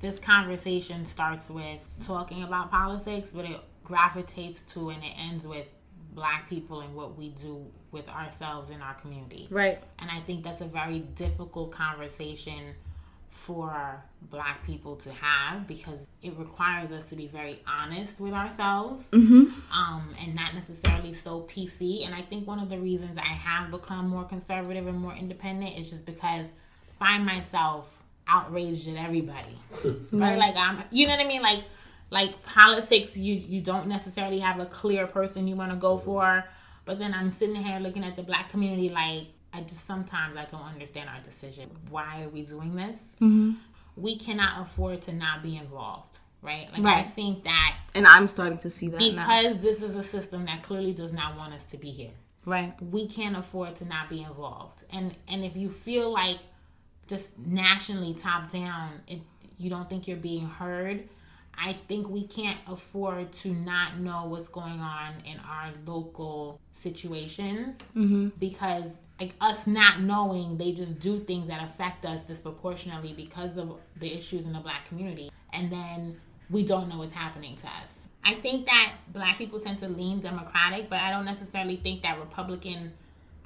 this 0.00 0.18
conversation 0.18 1.04
starts 1.06 1.50
with 1.50 1.88
talking 2.04 2.42
about 2.42 2.70
politics, 2.70 3.30
but 3.34 3.44
it 3.44 3.60
gravitates 3.84 4.62
to 4.62 4.90
and 4.90 5.02
it 5.04 5.12
ends 5.18 5.46
with 5.46 5.66
black 6.12 6.48
people 6.48 6.80
and 6.80 6.94
what 6.94 7.16
we 7.16 7.28
do 7.28 7.64
with 7.92 8.08
ourselves 8.08 8.70
in 8.70 8.80
our 8.80 8.94
community. 8.94 9.46
Right. 9.50 9.82
And 9.98 10.10
I 10.10 10.20
think 10.20 10.44
that's 10.44 10.60
a 10.60 10.66
very 10.66 11.00
difficult 11.00 11.72
conversation 11.72 12.74
for 13.30 14.02
black 14.22 14.64
people 14.66 14.96
to 14.96 15.10
have 15.12 15.66
because 15.66 15.98
it 16.20 16.36
requires 16.36 16.90
us 16.90 17.04
to 17.08 17.14
be 17.14 17.28
very 17.28 17.62
honest 17.66 18.20
with 18.20 18.32
ourselves 18.32 19.04
mm-hmm. 19.12 19.44
um, 19.72 20.14
and 20.20 20.34
not 20.34 20.52
necessarily 20.54 21.14
so 21.14 21.42
PC. 21.42 22.04
And 22.04 22.14
I 22.14 22.22
think 22.22 22.46
one 22.46 22.58
of 22.58 22.68
the 22.68 22.78
reasons 22.78 23.16
I 23.16 23.22
have 23.22 23.70
become 23.70 24.08
more 24.08 24.24
conservative 24.24 24.86
and 24.86 24.98
more 24.98 25.14
independent 25.14 25.78
is 25.78 25.90
just 25.90 26.04
because 26.04 26.46
I 26.46 27.04
find 27.04 27.24
myself 27.24 27.99
outraged 28.26 28.88
at 28.88 28.96
everybody. 28.96 29.58
right? 30.12 30.38
Like 30.38 30.56
I'm 30.56 30.82
you 30.90 31.06
know 31.06 31.16
what 31.16 31.24
I 31.24 31.28
mean? 31.28 31.42
Like 31.42 31.64
like 32.10 32.42
politics 32.42 33.16
you 33.16 33.34
you 33.34 33.60
don't 33.60 33.86
necessarily 33.86 34.38
have 34.40 34.60
a 34.60 34.66
clear 34.66 35.06
person 35.06 35.46
you 35.48 35.56
want 35.56 35.72
to 35.72 35.76
go 35.76 35.98
for. 35.98 36.44
But 36.84 36.98
then 36.98 37.14
I'm 37.14 37.30
sitting 37.30 37.54
here 37.54 37.78
looking 37.78 38.04
at 38.04 38.16
the 38.16 38.22
black 38.22 38.48
community 38.48 38.88
like 38.88 39.28
I 39.52 39.62
just 39.62 39.86
sometimes 39.86 40.36
I 40.36 40.44
don't 40.44 40.62
understand 40.62 41.08
our 41.08 41.20
decision. 41.22 41.70
Why 41.88 42.22
are 42.22 42.28
we 42.28 42.42
doing 42.42 42.74
this? 42.74 42.98
Mm-hmm. 43.20 43.52
We 43.96 44.18
cannot 44.18 44.62
afford 44.62 45.02
to 45.02 45.12
not 45.12 45.42
be 45.42 45.56
involved, 45.56 46.18
right? 46.42 46.68
Like 46.72 46.84
right. 46.84 46.98
I 46.98 47.02
think 47.02 47.44
that, 47.44 47.76
and 47.94 48.06
I'm 48.06 48.28
starting 48.28 48.58
to 48.58 48.70
see 48.70 48.88
that 48.88 48.98
because 48.98 49.56
now. 49.56 49.60
this 49.60 49.82
is 49.82 49.94
a 49.96 50.04
system 50.04 50.46
that 50.46 50.62
clearly 50.62 50.92
does 50.92 51.12
not 51.12 51.36
want 51.36 51.52
us 51.52 51.64
to 51.64 51.76
be 51.76 51.90
here. 51.90 52.12
Right. 52.46 52.72
We 52.82 53.06
can't 53.06 53.36
afford 53.36 53.76
to 53.76 53.84
not 53.84 54.08
be 54.08 54.22
involved, 54.22 54.84
and 54.92 55.14
and 55.28 55.44
if 55.44 55.56
you 55.56 55.68
feel 55.70 56.12
like 56.12 56.38
just 57.10 57.36
nationally 57.38 58.14
top 58.14 58.50
down 58.50 59.02
it, 59.06 59.20
you 59.58 59.68
don't 59.68 59.88
think 59.90 60.08
you're 60.08 60.16
being 60.16 60.46
heard? 60.46 61.06
I 61.58 61.76
think 61.88 62.08
we 62.08 62.26
can't 62.26 62.58
afford 62.66 63.32
to 63.32 63.50
not 63.50 63.98
know 63.98 64.24
what's 64.26 64.48
going 64.48 64.80
on 64.80 65.12
in 65.26 65.38
our 65.40 65.72
local 65.84 66.58
situations 66.72 67.76
mm-hmm. 67.94 68.28
because 68.38 68.84
like 69.20 69.34
us 69.42 69.66
not 69.66 70.00
knowing 70.00 70.56
they 70.56 70.72
just 70.72 70.98
do 70.98 71.20
things 71.20 71.48
that 71.48 71.62
affect 71.68 72.06
us 72.06 72.22
disproportionately 72.22 73.12
because 73.12 73.58
of 73.58 73.78
the 73.98 74.16
issues 74.16 74.46
in 74.46 74.54
the 74.54 74.60
black 74.60 74.88
community. 74.88 75.30
And 75.52 75.70
then 75.70 76.18
we 76.48 76.64
don't 76.64 76.88
know 76.88 76.96
what's 76.96 77.12
happening 77.12 77.56
to 77.56 77.66
us. 77.66 77.90
I 78.24 78.34
think 78.36 78.64
that 78.64 78.94
black 79.12 79.36
people 79.36 79.60
tend 79.60 79.78
to 79.80 79.88
lean 79.88 80.20
democratic 80.20 80.88
but 80.88 81.00
i 81.00 81.10
don't 81.10 81.24
necessarily 81.24 81.76
think 81.76 82.02
that 82.02 82.18
republican 82.18 82.92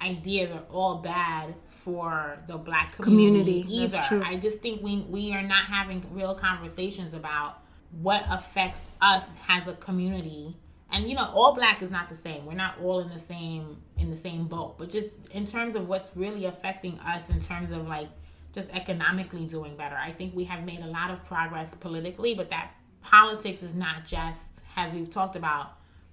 ideas 0.00 0.50
are 0.50 0.62
all 0.70 0.96
bad 0.96 1.54
for 1.84 2.38
the 2.46 2.56
black 2.56 2.96
community, 2.96 3.62
community. 3.62 3.96
either. 3.98 4.24
I 4.24 4.36
just 4.36 4.58
think 4.60 4.82
we 4.82 5.06
we 5.08 5.34
are 5.34 5.42
not 5.42 5.66
having 5.66 6.04
real 6.12 6.34
conversations 6.34 7.12
about 7.12 7.58
what 8.00 8.24
affects 8.28 8.80
us 9.02 9.24
as 9.48 9.68
a 9.68 9.74
community. 9.74 10.56
And 10.90 11.08
you 11.08 11.14
know, 11.14 11.30
all 11.34 11.54
black 11.54 11.82
is 11.82 11.90
not 11.90 12.08
the 12.08 12.16
same. 12.16 12.46
We're 12.46 12.54
not 12.54 12.76
all 12.80 13.00
in 13.00 13.08
the 13.10 13.20
same 13.20 13.82
in 13.98 14.10
the 14.10 14.16
same 14.16 14.46
boat. 14.46 14.78
But 14.78 14.90
just 14.90 15.08
in 15.32 15.46
terms 15.46 15.76
of 15.76 15.86
what's 15.86 16.16
really 16.16 16.46
affecting 16.46 16.98
us 17.00 17.28
in 17.28 17.40
terms 17.40 17.70
of 17.70 17.86
like 17.86 18.08
just 18.52 18.70
economically 18.70 19.44
doing 19.46 19.76
better. 19.76 19.96
I 19.96 20.12
think 20.12 20.34
we 20.34 20.44
have 20.44 20.64
made 20.64 20.80
a 20.80 20.86
lot 20.86 21.10
of 21.10 21.24
progress 21.26 21.68
politically, 21.80 22.34
but 22.34 22.50
that 22.50 22.70
politics 23.02 23.62
is 23.62 23.74
not 23.74 24.06
just 24.06 24.38
as 24.76 24.92
we've 24.92 25.10
talked 25.10 25.36
about 25.36 25.72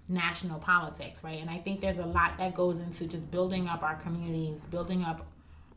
national 0.10 0.60
politics, 0.60 1.24
right? 1.24 1.40
And 1.40 1.50
I 1.50 1.58
think 1.58 1.82
there's 1.82 2.00
a 2.00 2.06
lot 2.06 2.38
that 2.40 2.56
goes 2.56 2.80
into 2.80 3.06
just 3.06 3.30
building 3.32 3.68
up 3.68 3.84
our 3.84 3.96
communities, 3.96 4.58
building 4.70 5.04
up 5.04 5.26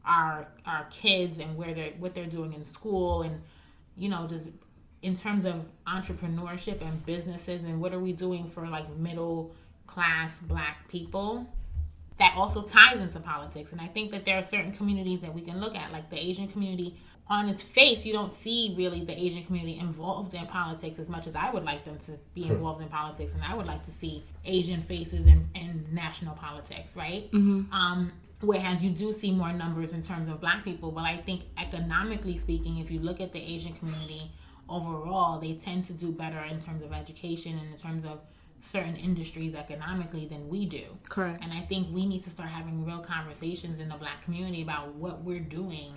our 0.07 0.47
our 0.67 0.87
kids 0.91 1.39
and 1.39 1.57
where 1.57 1.75
they're 1.75 1.93
what 1.99 2.15
they're 2.15 2.27
doing 2.27 2.53
in 2.53 2.65
school 2.65 3.23
and 3.23 3.41
you 3.97 4.09
know 4.09 4.27
just 4.27 4.45
in 5.03 5.15
terms 5.15 5.45
of 5.45 5.65
entrepreneurship 5.87 6.81
and 6.81 7.05
businesses 7.05 7.63
and 7.65 7.81
what 7.81 7.93
are 7.93 8.01
we 8.01 8.13
doing 8.13 8.49
for 8.49 8.67
like 8.67 8.89
middle 8.97 9.55
class 9.87 10.39
black 10.41 10.89
people 10.89 11.47
that 12.19 12.35
also 12.37 12.63
ties 12.63 13.03
into 13.03 13.21
politics. 13.21 13.73
And 13.73 13.81
i 13.81 13.87
think 13.87 14.11
that 14.13 14.25
there 14.25 14.39
are 14.39 14.43
certain 14.43 14.73
communities 14.73 15.21
that 15.21 15.35
we 15.35 15.41
can 15.41 15.61
look 15.61 15.75
at 15.75 15.93
like 15.93 16.11
the 16.11 16.19
asian 16.19 16.49
community. 16.49 16.97
On 17.27 17.49
its 17.49 17.63
face 17.63 18.05
you 18.05 18.13
don't 18.13 18.35
see 18.35 18.75
really 18.77 19.03
the 19.05 19.19
asian 19.19 19.45
community 19.45 19.79
involved 19.79 20.35
in 20.35 20.47
politics 20.47 20.99
as 20.99 21.09
much 21.09 21.27
as 21.27 21.35
i 21.35 21.51
would 21.51 21.65
like 21.65 21.85
them 21.85 21.99
to 22.07 22.13
be 22.35 22.47
involved 22.47 22.83
in 22.83 22.89
politics. 22.89 23.35
And 23.35 23.43
i 23.43 23.55
would 23.55 23.67
like 23.67 23.85
to 23.87 23.91
see 23.93 24.23
asian 24.45 24.83
faces 24.83 25.27
in, 25.27 25.49
in 25.55 25.87
national 25.93 26.35
politics 26.35 26.97
right? 26.97 27.31
Mm-hmm. 27.33 27.73
um, 27.73 28.13
Whereas 28.45 28.83
you 28.83 28.91
do 28.91 29.13
see 29.13 29.31
more 29.31 29.53
numbers 29.53 29.93
in 29.93 30.03
terms 30.03 30.29
of 30.29 30.41
black 30.41 30.65
people, 30.65 30.91
but 30.91 31.05
I 31.05 31.17
think 31.17 31.43
economically 31.59 32.39
speaking, 32.39 32.79
if 32.79 32.91
you 32.91 33.01
look 33.01 33.21
at 33.21 33.33
the 33.33 33.41
Asian 33.41 33.75
community 33.75 34.31
overall, 34.69 35.41
they 35.41 35.55
tend 35.55 35.87
to 35.87 35.93
do 35.93 36.13
better 36.13 36.41
in 36.45 36.61
terms 36.61 36.83
of 36.83 36.93
education 36.93 37.59
and 37.59 37.73
in 37.73 37.79
terms 37.79 38.05
of 38.05 38.21
certain 38.61 38.97
industries 38.97 39.55
economically 39.55 40.27
than 40.27 40.49
we 40.49 40.67
do. 40.67 40.85
Correct. 41.09 41.43
And 41.43 41.53
I 41.53 41.61
think 41.61 41.89
we 41.93 42.07
need 42.07 42.25
to 42.25 42.31
start 42.31 42.49
having 42.49 42.85
real 42.85 43.01
conversations 43.01 43.81
in 43.81 43.89
the 43.89 43.97
black 43.97 44.23
community 44.23 44.63
about 44.63 44.95
what 44.95 45.23
we're 45.23 45.41
doing 45.41 45.93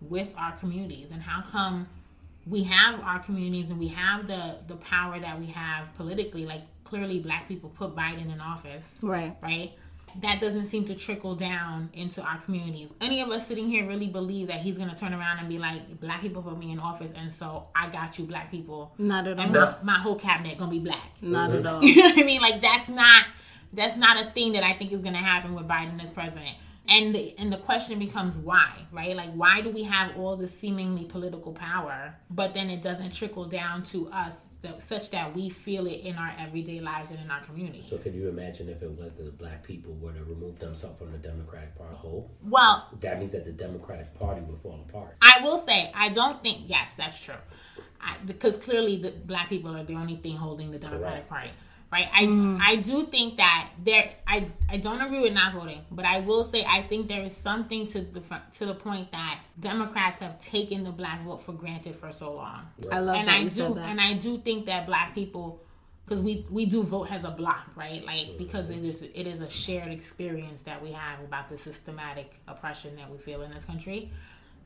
with 0.00 0.28
our 0.36 0.52
communities 0.52 1.08
and 1.12 1.20
how 1.20 1.42
come 1.42 1.88
we 2.46 2.62
have 2.62 3.00
our 3.00 3.18
communities 3.18 3.68
and 3.68 3.78
we 3.78 3.88
have 3.88 4.26
the 4.26 4.56
the 4.68 4.76
power 4.76 5.18
that 5.18 5.38
we 5.38 5.46
have 5.46 5.94
politically 5.96 6.46
like 6.46 6.62
clearly 6.84 7.18
black 7.18 7.46
people 7.46 7.68
put 7.70 7.94
Biden 7.94 8.32
in 8.32 8.40
office. 8.40 8.98
Right. 9.02 9.36
Right? 9.42 9.72
That 10.20 10.40
doesn't 10.40 10.66
seem 10.66 10.84
to 10.86 10.94
trickle 10.94 11.34
down 11.34 11.90
into 11.92 12.22
our 12.22 12.38
communities. 12.38 12.88
Any 13.00 13.20
of 13.20 13.28
us 13.30 13.46
sitting 13.46 13.68
here 13.68 13.86
really 13.86 14.08
believe 14.08 14.48
that 14.48 14.60
he's 14.60 14.76
gonna 14.76 14.96
turn 14.96 15.14
around 15.14 15.38
and 15.38 15.48
be 15.48 15.58
like, 15.58 16.00
"Black 16.00 16.20
people 16.20 16.42
put 16.42 16.58
me 16.58 16.72
in 16.72 16.80
office, 16.80 17.12
and 17.14 17.32
so 17.32 17.68
I 17.74 17.88
got 17.88 18.18
you, 18.18 18.24
black 18.24 18.50
people." 18.50 18.92
Not 18.98 19.26
at 19.26 19.38
all. 19.38 19.44
And 19.44 19.52
my, 19.52 19.74
my 19.82 19.98
whole 19.98 20.16
cabinet 20.16 20.58
gonna 20.58 20.70
be 20.70 20.80
black. 20.80 21.10
Not 21.20 21.50
at 21.50 21.62
mm-hmm. 21.62 21.66
all. 21.66 21.84
you 21.84 21.96
know 21.96 22.08
what 22.08 22.18
I 22.18 22.22
mean? 22.24 22.40
Like 22.40 22.60
that's 22.60 22.88
not 22.88 23.26
that's 23.72 23.96
not 23.96 24.24
a 24.24 24.30
thing 24.30 24.52
that 24.52 24.64
I 24.64 24.72
think 24.72 24.92
is 24.92 25.00
gonna 25.00 25.18
happen 25.18 25.54
with 25.54 25.68
Biden 25.68 26.02
as 26.02 26.10
president. 26.10 26.56
And 26.90 27.14
the, 27.14 27.34
and 27.38 27.52
the 27.52 27.58
question 27.58 27.98
becomes 27.98 28.34
why, 28.38 28.72
right? 28.90 29.14
Like 29.14 29.30
why 29.32 29.60
do 29.60 29.68
we 29.68 29.82
have 29.82 30.16
all 30.16 30.36
this 30.36 30.58
seemingly 30.58 31.04
political 31.04 31.52
power, 31.52 32.14
but 32.30 32.54
then 32.54 32.70
it 32.70 32.82
doesn't 32.82 33.12
trickle 33.12 33.44
down 33.44 33.82
to 33.84 34.08
us 34.08 34.34
so, 34.62 34.74
such 34.78 35.10
that 35.10 35.34
we 35.34 35.50
feel 35.50 35.86
it 35.86 36.00
in 36.00 36.16
our 36.16 36.32
everyday 36.38 36.80
lives 36.80 37.10
and 37.10 37.20
in 37.20 37.30
our 37.30 37.40
community. 37.40 37.80
So, 37.80 37.96
could 37.98 38.14
you 38.14 38.28
imagine 38.28 38.68
if 38.68 38.82
it 38.82 38.90
was 38.90 39.14
that 39.14 39.24
the 39.24 39.30
black 39.30 39.62
people 39.62 39.94
were 39.94 40.12
to 40.12 40.24
remove 40.24 40.58
themselves 40.58 40.98
from 40.98 41.12
the 41.12 41.18
Democratic 41.18 41.76
Party 41.76 41.94
whole? 41.94 42.30
Well, 42.42 42.88
that 43.00 43.20
means 43.20 43.32
that 43.32 43.44
the 43.44 43.52
Democratic 43.52 44.18
Party 44.18 44.40
would 44.40 44.60
fall 44.60 44.84
apart. 44.88 45.16
I 45.22 45.42
will 45.42 45.64
say, 45.64 45.92
I 45.94 46.08
don't 46.08 46.42
think, 46.42 46.62
yes, 46.66 46.90
that's 46.96 47.22
true. 47.22 47.34
I, 48.00 48.16
because 48.26 48.56
clearly 48.56 49.00
the 49.00 49.10
black 49.10 49.48
people 49.48 49.76
are 49.76 49.84
the 49.84 49.94
only 49.94 50.16
thing 50.16 50.36
holding 50.36 50.70
the 50.70 50.78
Democratic 50.78 51.28
Correct. 51.28 51.28
Party 51.28 51.50
right? 51.90 52.08
I 52.12 52.24
mm. 52.24 52.60
I 52.60 52.76
do 52.76 53.06
think 53.06 53.36
that 53.38 53.70
there 53.84 54.10
I 54.26 54.50
I 54.68 54.78
don't 54.78 55.00
agree 55.00 55.20
with 55.20 55.32
not 55.32 55.54
voting, 55.54 55.84
but 55.90 56.04
I 56.04 56.20
will 56.20 56.44
say 56.44 56.64
I 56.64 56.82
think 56.82 57.08
there 57.08 57.22
is 57.22 57.36
something 57.36 57.86
to 57.88 58.00
the 58.00 58.22
to 58.58 58.66
the 58.66 58.74
point 58.74 59.10
that 59.12 59.40
Democrats 59.58 60.20
have 60.20 60.38
taken 60.40 60.84
the 60.84 60.92
black 60.92 61.22
vote 61.24 61.42
for 61.42 61.52
granted 61.52 61.96
for 61.96 62.12
so 62.12 62.32
long. 62.32 62.66
Right. 62.78 62.94
I 62.94 63.00
love 63.00 63.16
and 63.16 63.28
that 63.28 63.34
I 63.34 63.38
you 63.38 63.44
do, 63.44 63.50
said 63.50 63.74
that. 63.76 63.88
And 63.88 64.00
I 64.00 64.14
do 64.14 64.38
think 64.38 64.66
that 64.66 64.86
black 64.86 65.14
people 65.14 65.62
because 66.04 66.22
we 66.22 66.46
we 66.50 66.66
do 66.66 66.82
vote 66.82 67.10
as 67.12 67.24
a 67.24 67.30
block, 67.30 67.68
right? 67.76 68.04
Like 68.04 68.38
because 68.38 68.70
it 68.70 68.84
is 68.84 69.02
it 69.02 69.26
is 69.26 69.40
a 69.40 69.50
shared 69.50 69.92
experience 69.92 70.62
that 70.62 70.82
we 70.82 70.92
have 70.92 71.20
about 71.20 71.48
the 71.48 71.58
systematic 71.58 72.40
oppression 72.46 72.96
that 72.96 73.10
we 73.10 73.18
feel 73.18 73.42
in 73.42 73.52
this 73.52 73.64
country. 73.64 74.10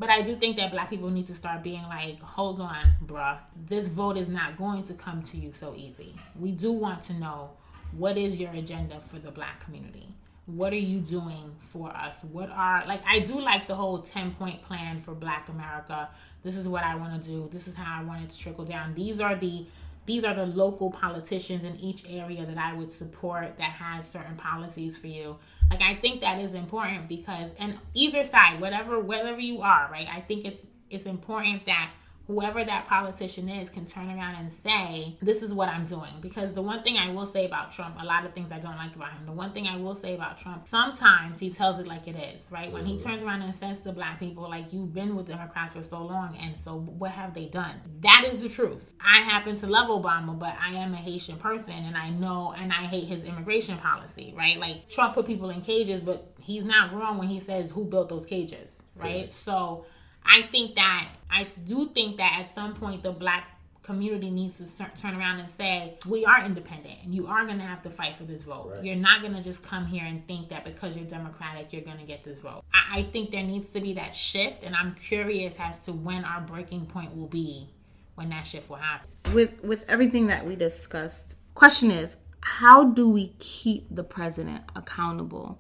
But 0.03 0.11
I 0.11 0.21
do 0.21 0.35
think 0.35 0.57
that 0.57 0.73
black 0.73 0.91
people 0.91 1.11
need 1.11 1.29
to 1.29 1.35
start 1.37 1.63
being 1.63 1.85
like, 1.85 2.21
hold 2.21 2.61
on, 2.61 2.93
bruh. 3.07 3.39
This 3.69 3.87
vote 3.87 4.17
is 4.17 4.27
not 4.27 4.57
going 4.57 4.83
to 4.89 4.95
come 4.95 5.23
to 5.23 5.37
you 5.37 5.53
so 5.55 5.77
easy. 5.77 6.17
We 6.37 6.51
do 6.51 6.73
want 6.73 7.05
to 7.05 7.13
know 7.13 7.51
what 7.97 8.19
is 8.19 8.41
your 8.41 8.51
agenda 8.51 8.99
for 8.99 9.21
the 9.21 9.31
black 9.31 9.65
community? 9.65 10.09
What 10.47 10.73
are 10.73 10.75
you 10.75 10.99
doing 10.99 11.55
for 11.61 11.97
us? 11.97 12.17
What 12.33 12.51
are, 12.51 12.85
like, 12.85 13.01
I 13.07 13.21
do 13.21 13.41
like 13.41 13.69
the 13.69 13.77
whole 13.77 14.01
10 14.01 14.33
point 14.33 14.61
plan 14.65 15.01
for 15.01 15.15
black 15.15 15.49
America. 15.49 16.09
This 16.43 16.57
is 16.57 16.67
what 16.67 16.83
I 16.83 16.97
want 16.97 17.23
to 17.23 17.31
do. 17.31 17.49
This 17.53 17.69
is 17.69 17.77
how 17.77 18.01
I 18.01 18.03
want 18.03 18.25
it 18.25 18.31
to 18.31 18.39
trickle 18.41 18.65
down. 18.65 18.95
These 18.97 19.21
are 19.21 19.37
the 19.37 19.67
these 20.05 20.25
are 20.25 20.35
the 20.35 20.47
local 20.47 20.91
politicians 20.91 21.63
in 21.65 21.77
each 21.77 22.03
area 22.09 22.45
that 22.45 22.59
I 22.59 22.73
would 22.73 22.91
support 22.91 23.57
that 23.59 23.71
has 23.71 24.05
certain 24.05 24.35
policies 24.35 24.99
for 24.99 25.07
you. 25.07 25.39
Like 25.73 25.81
I 25.81 25.95
think 25.95 26.21
that 26.21 26.39
is 26.39 26.53
important 26.53 27.09
because 27.09 27.51
and 27.59 27.79
either 27.95 28.25
side, 28.25 28.61
whatever 28.61 29.01
whatever 29.01 29.41
you 29.41 29.63
are, 29.63 29.89
right? 29.91 30.07
I 30.07 30.21
think 30.21 30.45
it's 30.45 30.61
it's 30.91 31.07
important 31.07 31.65
that 31.65 31.91
whoever 32.33 32.65
that 32.65 32.87
politician 32.89 33.49
is 33.49 33.69
can 33.69 33.85
turn 33.85 34.09
around 34.09 34.37
and 34.37 34.53
say, 34.53 35.17
This 35.21 35.43
is 35.43 35.53
what 35.53 35.69
I'm 35.69 35.85
doing. 35.85 36.13
Because 36.21 36.55
the 36.55 36.63
one 36.63 36.83
thing 36.83 36.97
I 36.97 37.11
will 37.11 37.27
say 37.27 37.45
about 37.45 37.73
Trump, 37.73 37.97
a 38.01 38.05
lot 38.05 38.25
of 38.25 38.33
things 38.33 38.51
I 38.51 38.59
don't 38.59 38.77
like 38.77 38.97
about 38.97 39.13
him, 39.13 39.27
the 39.27 39.33
one 39.33 39.53
thing 39.53 39.67
I 39.67 39.77
will 39.77 39.95
say 39.95 40.15
about 40.15 40.39
Trump, 40.39 40.67
sometimes 40.67 41.39
he 41.39 41.51
tells 41.51 41.79
it 41.79 41.87
like 41.87 42.09
it 42.09 42.17
is, 42.17 42.51
right? 42.51 42.73
When 42.73 42.87
he 42.87 42.97
mm-hmm. 42.97 43.09
turns 43.09 43.23
around 43.23 43.43
and 43.43 43.55
says 43.55 43.81
to 43.81 43.93
black 43.93 44.19
people, 44.19 44.49
like, 44.49 44.73
you've 44.73 44.95
been 44.95 45.15
with 45.15 45.29
Democrats 45.29 45.75
for 45.75 45.83
so 45.83 46.03
long, 46.03 46.37
and 46.41 46.57
so 46.57 46.79
what 46.79 47.11
have 47.11 47.35
they 47.35 47.47
done? 47.47 47.75
That 48.01 48.25
is 48.33 48.43
the 48.43 48.49
truth. 48.49 48.95
I 49.01 49.21
happen 49.21 49.57
to 49.59 49.67
love 49.67 49.89
Obama, 49.89 50.39
but 50.39 50.55
I 50.61 50.75
am 50.75 50.95
a 50.95 50.97
Haitian 50.97 51.37
person, 51.37 51.73
and 51.73 51.97
I 51.97 52.11
know, 52.11 52.55
and 52.57 52.73
I 52.73 52.85
hate 52.87 53.09
his 53.09 53.29
immigration 53.29 53.77
policy, 53.79 54.33
right? 54.37 54.59
Like, 54.59 54.89
Trump 54.89 55.15
put 55.15 55.27
people 55.27 55.51
in 55.51 55.61
cages, 55.61 56.01
but 56.01 56.33
he's 56.41 56.65
not 56.65 56.95
wrong 56.95 57.19
when 57.19 57.29
he 57.29 57.41
says 57.41 57.71
who 57.71 57.85
built 57.85 58.09
those 58.09 58.25
cages, 58.25 58.73
right? 58.97 59.31
So, 59.33 59.85
I 60.25 60.43
think 60.53 60.77
that 60.77 61.09
I 61.33 61.49
do 61.65 61.89
think 61.89 62.19
that 62.19 62.37
at 62.41 62.55
some 62.55 62.75
point 62.75 63.03
the 63.03 63.13
black 63.13 63.49
community 63.83 64.31
needs 64.31 64.59
to 64.59 64.65
turn 64.97 65.17
around 65.17 65.41
and 65.41 65.49
say 65.59 65.99
we 66.09 66.25
are 66.25 66.45
independent 66.45 66.95
and 67.03 67.13
you 67.13 67.27
are 67.27 67.45
going 67.45 67.59
to 67.59 67.65
have 67.65 67.83
to 67.83 67.91
fight 67.91 68.15
for 68.17 68.25
this 68.25 68.45
vote. 68.45 68.71
Right. 68.73 68.85
you're 68.85 68.95
not 68.97 69.23
going 69.23 69.35
to 69.35 69.43
just 69.43 69.63
come 69.63 69.87
here 69.87 70.05
and 70.05 70.27
think 70.29 70.51
that 70.51 70.65
because 70.65 70.97
you're 70.97 71.07
democratic 71.07 71.73
you're 71.73 71.83
going 71.83 71.99
to 71.99 72.05
get 72.05 72.23
this 72.23 72.39
vote. 72.39 72.63
I-, 72.73 73.01
I 73.01 73.03
think 73.05 73.33
there 73.33 73.43
needs 73.43 73.71
to 73.71 73.81
be 73.81 73.93
that 73.95 74.15
shift 74.15 74.63
and 74.63 74.77
i'm 74.77 74.95
curious 74.95 75.57
as 75.59 75.79
to 75.81 75.93
when 75.93 76.25
our 76.25 76.41
breaking 76.43 76.87
point 76.87 77.17
will 77.17 77.27
be 77.27 77.69
when 78.15 78.29
that 78.29 78.47
shift 78.47 78.69
will 78.69 78.77
happen. 78.77 79.09
With 79.35 79.65
with 79.65 79.85
everything 79.89 80.29
that 80.29 80.47
we 80.47 80.55
discussed 80.55 81.37
question 81.55 81.91
is 81.91 82.19
how 82.41 82.85
do 82.85 83.09
we 83.09 83.35
keep 83.39 83.87
the 83.91 84.05
president 84.05 84.63
accountable 84.77 85.59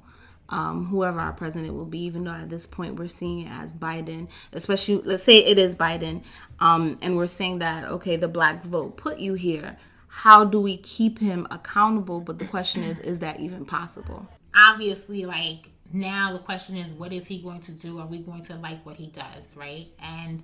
um, 0.52 0.84
whoever 0.86 1.18
our 1.18 1.32
president 1.32 1.74
will 1.74 1.86
be, 1.86 2.00
even 2.00 2.24
though 2.24 2.32
at 2.32 2.50
this 2.50 2.66
point 2.66 2.96
we're 2.96 3.08
seeing 3.08 3.46
it 3.46 3.50
as 3.50 3.72
Biden, 3.72 4.28
especially 4.52 4.96
let's 4.96 5.22
say 5.22 5.38
it 5.38 5.58
is 5.58 5.74
Biden, 5.74 6.22
um, 6.60 6.98
and 7.00 7.16
we're 7.16 7.26
saying 7.26 7.58
that, 7.60 7.84
okay, 7.84 8.16
the 8.16 8.28
black 8.28 8.62
vote 8.62 8.98
put 8.98 9.18
you 9.18 9.32
here. 9.32 9.78
How 10.08 10.44
do 10.44 10.60
we 10.60 10.76
keep 10.76 11.18
him 11.18 11.46
accountable? 11.50 12.20
But 12.20 12.38
the 12.38 12.44
question 12.44 12.82
is, 12.82 12.98
is 12.98 13.20
that 13.20 13.40
even 13.40 13.64
possible? 13.64 14.28
Obviously, 14.54 15.24
like 15.24 15.70
now 15.90 16.34
the 16.34 16.38
question 16.38 16.76
is, 16.76 16.92
what 16.92 17.14
is 17.14 17.26
he 17.26 17.40
going 17.40 17.62
to 17.62 17.72
do? 17.72 17.98
Are 17.98 18.06
we 18.06 18.18
going 18.18 18.44
to 18.44 18.56
like 18.56 18.84
what 18.84 18.96
he 18.96 19.06
does, 19.06 19.56
right? 19.56 19.86
And 20.00 20.42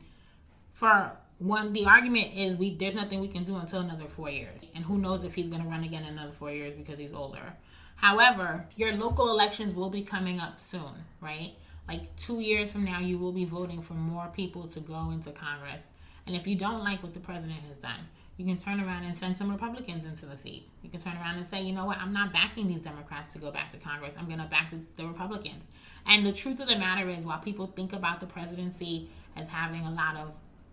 for 0.72 1.12
one, 1.38 1.74
the 1.74 1.84
argument 1.84 2.34
is 2.34 2.56
we 2.56 2.76
there's 2.76 2.94
nothing 2.94 3.20
we 3.20 3.28
can 3.28 3.44
do 3.44 3.56
until 3.56 3.80
another 3.80 4.08
four 4.08 4.30
years, 4.30 4.62
and 4.74 4.82
who 4.82 4.96
knows 4.96 5.22
if 5.22 5.34
he's 5.34 5.48
going 5.48 5.62
to 5.62 5.68
run 5.68 5.84
again 5.84 6.04
another 6.04 6.32
four 6.32 6.50
years 6.50 6.74
because 6.74 6.98
he's 6.98 7.12
older. 7.12 7.52
However, 7.98 8.64
your 8.76 8.92
local 8.92 9.28
elections 9.28 9.74
will 9.74 9.90
be 9.90 10.02
coming 10.02 10.38
up 10.38 10.60
soon, 10.60 10.92
right? 11.20 11.52
Like 11.88 12.14
two 12.16 12.38
years 12.38 12.70
from 12.70 12.84
now, 12.84 13.00
you 13.00 13.18
will 13.18 13.32
be 13.32 13.44
voting 13.44 13.82
for 13.82 13.94
more 13.94 14.30
people 14.34 14.68
to 14.68 14.80
go 14.80 15.10
into 15.10 15.32
Congress. 15.32 15.82
And 16.24 16.36
if 16.36 16.46
you 16.46 16.56
don't 16.56 16.84
like 16.84 17.02
what 17.02 17.12
the 17.12 17.20
president 17.20 17.58
has 17.68 17.76
done, 17.78 18.00
you 18.36 18.44
can 18.44 18.56
turn 18.56 18.80
around 18.80 19.02
and 19.02 19.18
send 19.18 19.36
some 19.36 19.50
Republicans 19.50 20.04
into 20.04 20.26
the 20.26 20.36
seat. 20.36 20.68
You 20.82 20.90
can 20.90 21.00
turn 21.00 21.16
around 21.16 21.38
and 21.38 21.48
say, 21.48 21.60
you 21.60 21.72
know 21.72 21.86
what, 21.86 21.98
I'm 21.98 22.12
not 22.12 22.32
backing 22.32 22.68
these 22.68 22.82
Democrats 22.82 23.32
to 23.32 23.40
go 23.40 23.50
back 23.50 23.72
to 23.72 23.78
Congress. 23.78 24.14
I'm 24.16 24.26
going 24.26 24.38
to 24.38 24.44
back 24.44 24.70
the, 24.70 24.78
the 24.96 25.08
Republicans. 25.08 25.64
And 26.06 26.24
the 26.24 26.32
truth 26.32 26.60
of 26.60 26.68
the 26.68 26.78
matter 26.78 27.08
is, 27.08 27.24
while 27.24 27.40
people 27.40 27.66
think 27.66 27.92
about 27.92 28.20
the 28.20 28.26
presidency 28.26 29.10
as 29.34 29.48
having 29.48 29.84
a 29.86 29.90
lot 29.90 30.16
of 30.16 30.30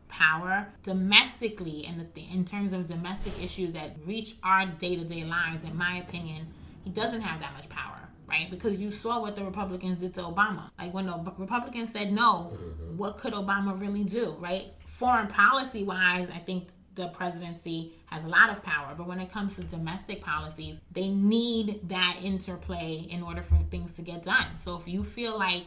power 0.09 0.67
domestically, 0.83 1.87
and 1.87 2.07
in 2.15 2.45
terms 2.45 2.71
of 2.71 2.87
domestic 2.87 3.33
issues 3.41 3.73
that 3.73 3.95
reach 4.05 4.35
our 4.43 4.67
day 4.67 4.95
to 4.95 5.03
day 5.03 5.23
lives, 5.23 5.63
in 5.63 5.75
my 5.75 5.97
opinion, 5.97 6.45
he 6.85 6.91
doesn't 6.91 7.21
have 7.21 7.41
that 7.41 7.53
much 7.53 7.67
power, 7.67 7.99
right? 8.27 8.49
Because 8.49 8.77
you 8.77 8.91
saw 8.91 9.19
what 9.21 9.35
the 9.35 9.43
Republicans 9.43 9.99
did 9.99 10.13
to 10.13 10.21
Obama. 10.21 10.69
Like 10.79 10.93
when 10.93 11.07
the 11.07 11.33
Republicans 11.37 11.91
said 11.91 12.13
no, 12.13 12.53
mm-hmm. 12.53 12.97
what 12.97 13.17
could 13.17 13.33
Obama 13.33 13.79
really 13.79 14.03
do, 14.03 14.37
right? 14.39 14.67
Foreign 14.87 15.27
policy 15.27 15.83
wise, 15.83 16.29
I 16.33 16.39
think 16.39 16.69
the 16.93 17.09
presidency 17.09 17.93
has 18.05 18.23
a 18.23 18.27
lot 18.27 18.49
of 18.49 18.63
power, 18.63 18.93
but 18.97 19.05
when 19.05 19.19
it 19.19 19.29
comes 19.29 19.55
to 19.55 19.63
domestic 19.63 20.21
policies, 20.21 20.77
they 20.93 21.09
need 21.09 21.81
that 21.89 22.19
interplay 22.23 23.05
in 23.09 23.21
order 23.21 23.41
for 23.41 23.59
things 23.69 23.93
to 23.97 24.01
get 24.01 24.23
done. 24.23 24.47
So 24.63 24.77
if 24.77 24.87
you 24.87 25.03
feel 25.03 25.37
like 25.37 25.65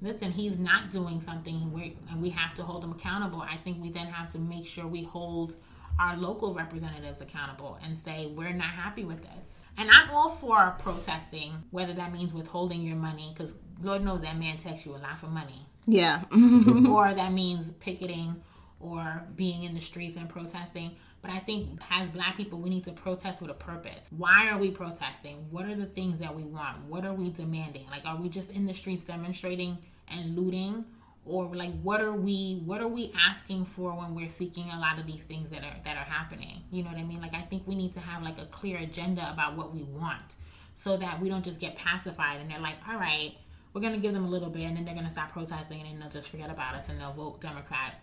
listen, 0.00 0.30
he's 0.30 0.58
not 0.58 0.90
doing 0.90 1.20
something 1.20 1.72
and 2.10 2.22
we 2.22 2.30
have 2.30 2.54
to 2.56 2.62
hold 2.62 2.84
him 2.84 2.92
accountable. 2.92 3.40
I 3.40 3.56
think 3.56 3.82
we 3.82 3.90
then 3.90 4.06
have 4.06 4.30
to 4.32 4.38
make 4.38 4.66
sure 4.66 4.86
we 4.86 5.04
hold 5.04 5.56
our 5.98 6.16
local 6.16 6.54
representatives 6.54 7.20
accountable 7.20 7.78
and 7.82 7.98
say, 8.04 8.26
we're 8.26 8.52
not 8.52 8.68
happy 8.68 9.04
with 9.04 9.22
this. 9.22 9.44
And 9.78 9.90
I'm 9.90 10.10
all 10.10 10.30
for 10.30 10.74
protesting, 10.78 11.52
whether 11.70 11.92
that 11.92 12.12
means 12.12 12.32
withholding 12.32 12.82
your 12.82 12.96
money, 12.96 13.34
because 13.36 13.52
Lord 13.82 14.02
knows 14.02 14.22
that 14.22 14.38
man 14.38 14.56
takes 14.58 14.86
you 14.86 14.94
a 14.94 14.98
lot 14.98 15.18
for 15.18 15.26
money. 15.26 15.66
Yeah. 15.86 16.22
or 16.88 17.12
that 17.12 17.32
means 17.32 17.72
picketing 17.72 18.42
or 18.80 19.22
being 19.36 19.64
in 19.64 19.74
the 19.74 19.80
streets 19.80 20.16
and 20.16 20.28
protesting. 20.28 20.96
But 21.22 21.30
I 21.30 21.38
think 21.40 21.80
as 21.90 22.08
black 22.10 22.36
people, 22.36 22.58
we 22.58 22.70
need 22.70 22.84
to 22.84 22.92
protest 22.92 23.40
with 23.40 23.50
a 23.50 23.54
purpose. 23.54 24.06
Why 24.16 24.48
are 24.48 24.58
we 24.58 24.70
protesting? 24.70 25.46
What 25.50 25.66
are 25.66 25.74
the 25.74 25.86
things 25.86 26.20
that 26.20 26.34
we 26.34 26.44
want? 26.44 26.84
What 26.84 27.04
are 27.04 27.14
we 27.14 27.30
demanding? 27.30 27.86
Like, 27.90 28.04
are 28.04 28.16
we 28.16 28.28
just 28.28 28.50
in 28.50 28.66
the 28.66 28.74
streets 28.74 29.02
demonstrating 29.02 29.78
and 30.08 30.36
looting? 30.36 30.84
Or 31.26 31.54
like 31.54 31.72
what 31.82 32.00
are 32.00 32.12
we 32.12 32.62
what 32.64 32.80
are 32.80 32.88
we 32.88 33.12
asking 33.28 33.64
for 33.64 33.92
when 33.92 34.14
we're 34.14 34.28
seeking 34.28 34.70
a 34.70 34.78
lot 34.78 34.98
of 34.98 35.06
these 35.06 35.22
things 35.24 35.50
that 35.50 35.62
are 35.62 35.76
that 35.84 35.96
are 35.96 36.04
happening? 36.04 36.62
You 36.70 36.82
know 36.82 36.90
what 36.90 36.98
i 36.98 37.04
mean? 37.04 37.20
Like 37.20 37.34
i 37.34 37.42
think 37.42 37.66
we 37.66 37.74
need 37.74 37.94
to 37.94 38.00
have 38.00 38.22
like 38.22 38.38
a 38.38 38.46
clear 38.46 38.78
agenda 38.78 39.30
about 39.32 39.56
what 39.56 39.74
we 39.74 39.82
want 39.82 40.36
so 40.82 40.96
that 40.96 41.20
we 41.20 41.28
don't 41.28 41.44
just 41.44 41.58
get 41.58 41.76
pacified 41.76 42.40
and 42.40 42.50
they're 42.50 42.60
like 42.60 42.76
all 42.88 42.98
right 42.98 43.34
we're 43.72 43.80
going 43.80 43.92
to 43.92 44.00
give 44.00 44.14
them 44.14 44.24
a 44.24 44.28
little 44.28 44.48
bit 44.48 44.62
and 44.62 44.76
then 44.76 44.84
they're 44.84 44.94
going 44.94 45.06
to 45.06 45.12
stop 45.12 45.32
protesting 45.32 45.80
and 45.80 45.90
then 45.90 46.00
they'll 46.00 46.08
just 46.08 46.28
forget 46.28 46.50
about 46.50 46.74
us 46.74 46.88
and 46.88 47.00
they'll 47.00 47.12
vote 47.12 47.40
democrat 47.40 48.00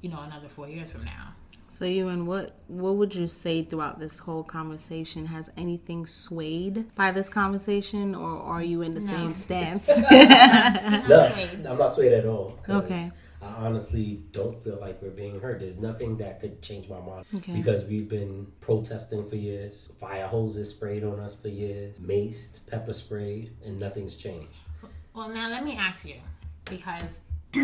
you 0.00 0.10
know 0.10 0.20
another 0.22 0.48
four 0.48 0.68
years 0.68 0.90
from 0.90 1.04
now 1.04 1.34
so, 1.70 1.84
Ewan, 1.84 2.26
what 2.26 2.56
what 2.66 2.96
would 2.96 3.14
you 3.14 3.28
say 3.28 3.62
throughout 3.62 4.00
this 4.00 4.18
whole 4.18 4.42
conversation? 4.42 5.26
Has 5.26 5.50
anything 5.56 6.06
swayed 6.06 6.94
by 6.94 7.10
this 7.10 7.28
conversation, 7.28 8.14
or 8.14 8.38
are 8.40 8.62
you 8.62 8.82
in 8.82 8.94
the 8.94 9.00
no. 9.00 9.06
same 9.06 9.34
stance? 9.34 10.02
no, 10.10 11.32
I'm 11.68 11.78
not 11.78 11.94
swayed 11.94 12.12
at 12.12 12.24
all. 12.24 12.58
Okay. 12.68 13.10
I 13.40 13.46
honestly 13.66 14.22
don't 14.32 14.62
feel 14.64 14.78
like 14.80 15.00
we're 15.00 15.10
being 15.10 15.40
heard. 15.40 15.60
There's 15.60 15.78
nothing 15.78 16.16
that 16.16 16.40
could 16.40 16.60
change 16.60 16.88
my 16.88 17.00
mind 17.00 17.24
okay. 17.36 17.52
because 17.52 17.84
we've 17.84 18.08
been 18.08 18.48
protesting 18.60 19.28
for 19.28 19.36
years, 19.36 19.92
fire 20.00 20.26
hoses 20.26 20.70
sprayed 20.70 21.04
on 21.04 21.20
us 21.20 21.36
for 21.36 21.48
years, 21.48 21.98
maced, 21.98 22.66
pepper 22.66 22.92
sprayed, 22.92 23.52
and 23.64 23.78
nothing's 23.78 24.16
changed. 24.16 24.58
Well, 25.14 25.28
now 25.28 25.48
let 25.50 25.64
me 25.64 25.76
ask 25.76 26.04
you 26.04 26.16
because 26.64 27.10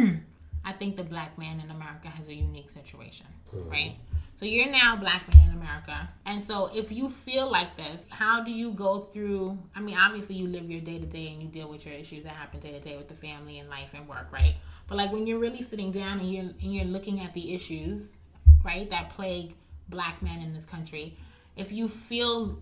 I 0.65 0.73
think 0.79 0.97
the 0.97 1.05
black 1.05 1.37
man 1.39 1.61
in 1.61 1.71
America 1.71 2.09
has 2.09 2.29
a 2.29 2.35
unique 2.35 2.71
situation, 2.71 3.27
mm-hmm. 3.53 3.69
right? 3.69 3.97
So 4.39 4.47
you're 4.47 4.71
now 4.71 4.95
a 4.95 4.97
black 4.99 5.33
man 5.35 5.51
in 5.51 5.55
America. 5.57 6.09
And 6.27 6.43
so 6.43 6.71
if 6.75 6.91
you 6.91 7.09
feel 7.09 7.51
like 7.51 7.77
this, 7.77 8.03
how 8.11 8.43
do 8.43 8.51
you 8.51 8.73
go 8.73 9.01
through 9.01 9.59
I 9.75 9.81
mean, 9.81 9.97
obviously 9.97 10.35
you 10.35 10.49
live 10.49 10.71
your 10.71 10.81
day 10.81 10.99
to 10.99 11.07
day 11.07 11.29
and 11.29 11.43
you 11.43 11.49
deal 11.49 11.69
with 11.69 11.87
your 11.87 11.95
issues 11.95 12.25
that 12.25 12.35
happen 12.35 12.61
day 12.61 12.73
to 12.73 12.81
day 12.81 12.97
with 12.97 13.09
the 13.09 13.15
family 13.15 13.59
and 13.59 13.69
life 13.69 13.89
and 13.95 14.09
work, 14.09 14.27
right? 14.33 14.57
But 14.87 14.97
like 14.97 15.13
when 15.13 15.27
you're 15.27 15.39
really 15.39 15.63
sitting 15.63 15.93
down 15.93 16.21
and 16.21 16.33
you're 16.33 16.43
and 16.43 16.75
you're 16.75 16.85
looking 16.85 17.21
at 17.21 17.33
the 17.33 17.55
issues, 17.55 18.03
right, 18.65 18.89
that 18.91 19.11
plague 19.11 19.55
black 19.89 20.21
men 20.23 20.41
in 20.41 20.53
this 20.53 20.65
country. 20.65 21.17
If 21.57 21.71
you 21.71 21.89
feel 21.89 22.59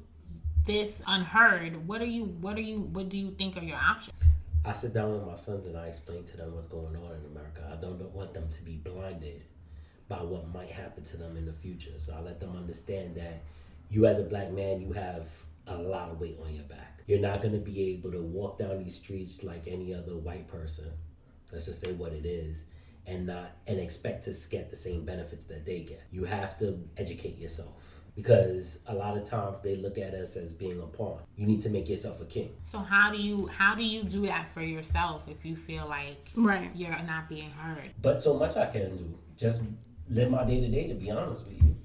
this 0.66 1.00
unheard, 1.06 1.88
what 1.88 2.00
are 2.00 2.06
you 2.06 2.24
what 2.24 2.56
are 2.56 2.62
you 2.62 2.80
what 2.80 3.08
do 3.08 3.18
you 3.18 3.32
think 3.32 3.56
are 3.56 3.64
your 3.64 3.78
options? 3.78 4.16
I 4.64 4.72
sit 4.72 4.94
down 4.94 5.12
with 5.12 5.26
my 5.26 5.34
sons 5.34 5.66
and 5.66 5.76
I 5.76 5.88
explain 5.88 6.22
to 6.22 6.36
them 6.36 6.54
what's 6.54 6.66
going 6.66 6.94
on 6.94 7.16
in 7.16 7.24
America. 7.32 7.68
I 7.72 7.80
don't 7.80 8.00
want 8.12 8.32
them 8.34 8.48
to 8.48 8.62
be 8.62 8.76
blinded 8.76 9.42
by 10.12 10.22
what 10.22 10.46
might 10.52 10.70
happen 10.70 11.02
to 11.02 11.16
them 11.16 11.38
in 11.38 11.46
the 11.46 11.54
future. 11.54 11.92
So 11.96 12.14
I 12.14 12.20
let 12.20 12.38
them 12.38 12.54
understand 12.54 13.14
that 13.14 13.44
you 13.88 14.04
as 14.04 14.18
a 14.18 14.24
black 14.24 14.52
man, 14.52 14.82
you 14.82 14.92
have 14.92 15.26
a 15.66 15.76
lot 15.76 16.10
of 16.10 16.20
weight 16.20 16.38
on 16.44 16.54
your 16.54 16.64
back. 16.64 17.00
You're 17.06 17.20
not 17.20 17.40
going 17.40 17.54
to 17.54 17.60
be 17.60 17.90
able 17.90 18.12
to 18.12 18.20
walk 18.20 18.58
down 18.58 18.82
these 18.82 18.96
streets 18.96 19.42
like 19.42 19.66
any 19.66 19.94
other 19.94 20.18
white 20.18 20.48
person. 20.48 20.90
Let's 21.50 21.64
just 21.64 21.80
say 21.80 21.92
what 21.92 22.12
it 22.12 22.26
is 22.26 22.64
and 23.06 23.26
not 23.26 23.52
and 23.66 23.80
expect 23.80 24.24
to 24.24 24.34
get 24.50 24.68
the 24.68 24.76
same 24.76 25.06
benefits 25.06 25.46
that 25.46 25.64
they 25.64 25.80
get. 25.80 26.02
You 26.10 26.24
have 26.24 26.58
to 26.58 26.78
educate 26.98 27.38
yourself 27.38 27.72
because 28.14 28.80
a 28.88 28.94
lot 28.94 29.16
of 29.16 29.24
times 29.24 29.62
they 29.62 29.76
look 29.76 29.96
at 29.96 30.12
us 30.12 30.36
as 30.36 30.52
being 30.52 30.78
a 30.80 30.86
pawn. 30.86 31.20
You 31.36 31.46
need 31.46 31.62
to 31.62 31.70
make 31.70 31.88
yourself 31.88 32.20
a 32.20 32.26
king. 32.26 32.52
So 32.64 32.78
how 32.80 33.10
do 33.10 33.16
you 33.16 33.46
how 33.46 33.74
do 33.74 33.82
you 33.82 34.04
do 34.04 34.20
that 34.22 34.50
for 34.50 34.62
yourself 34.62 35.24
if 35.26 35.42
you 35.42 35.56
feel 35.56 35.86
like 35.88 36.28
right 36.34 36.70
you're 36.74 36.90
not 37.02 37.30
being 37.30 37.50
heard? 37.50 37.94
But 38.02 38.20
so 38.20 38.34
much 38.34 38.56
I 38.58 38.66
can 38.66 38.96
do. 38.96 39.18
Just 39.38 39.64
live 40.09 40.30
my 40.30 40.44
day 40.44 40.61
to 40.61 40.68
day. 40.68 40.88
To 40.88 40.94
be 40.94 41.11
honest 41.11 41.46
with 41.46 41.62
you, 41.62 41.76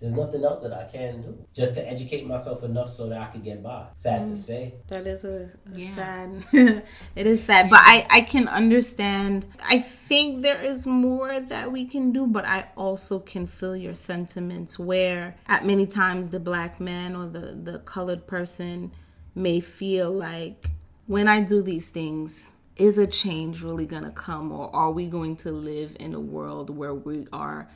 there's 0.00 0.12
nothing 0.12 0.44
else 0.44 0.60
that 0.60 0.72
I 0.72 0.84
can 0.84 1.22
do. 1.22 1.46
Just 1.54 1.74
to 1.76 1.88
educate 1.88 2.26
myself 2.26 2.62
enough 2.62 2.90
so 2.90 3.08
that 3.08 3.18
I 3.18 3.26
could 3.26 3.44
get 3.44 3.62
by. 3.62 3.86
Sad 3.96 4.22
mm. 4.22 4.30
to 4.30 4.36
say. 4.36 4.74
That 4.88 5.06
is 5.06 5.24
a, 5.24 5.50
a 5.72 5.78
yeah. 5.78 5.88
sad. 5.88 6.44
it 7.16 7.26
is 7.26 7.42
sad, 7.42 7.70
but 7.70 7.80
I 7.82 8.06
I 8.10 8.20
can 8.22 8.48
understand. 8.48 9.46
I 9.62 9.78
think 9.78 10.42
there 10.42 10.60
is 10.60 10.86
more 10.86 11.40
that 11.40 11.72
we 11.72 11.84
can 11.84 12.12
do, 12.12 12.26
but 12.26 12.44
I 12.44 12.68
also 12.76 13.18
can 13.18 13.46
feel 13.46 13.76
your 13.76 13.94
sentiments. 13.94 14.78
Where 14.78 15.36
at 15.46 15.64
many 15.64 15.86
times 15.86 16.30
the 16.30 16.40
black 16.40 16.80
man 16.80 17.16
or 17.16 17.26
the 17.26 17.52
the 17.52 17.78
colored 17.80 18.26
person 18.26 18.92
may 19.34 19.60
feel 19.60 20.10
like 20.10 20.70
when 21.06 21.28
I 21.28 21.40
do 21.40 21.62
these 21.62 21.90
things 21.90 22.53
is 22.76 22.98
a 22.98 23.06
change 23.06 23.62
really 23.62 23.86
going 23.86 24.04
to 24.04 24.10
come 24.10 24.50
or 24.52 24.74
are 24.74 24.90
we 24.90 25.06
going 25.06 25.36
to 25.36 25.52
live 25.52 25.96
in 26.00 26.14
a 26.14 26.20
world 26.20 26.70
where 26.70 26.94
we 26.94 27.26
are 27.32 27.68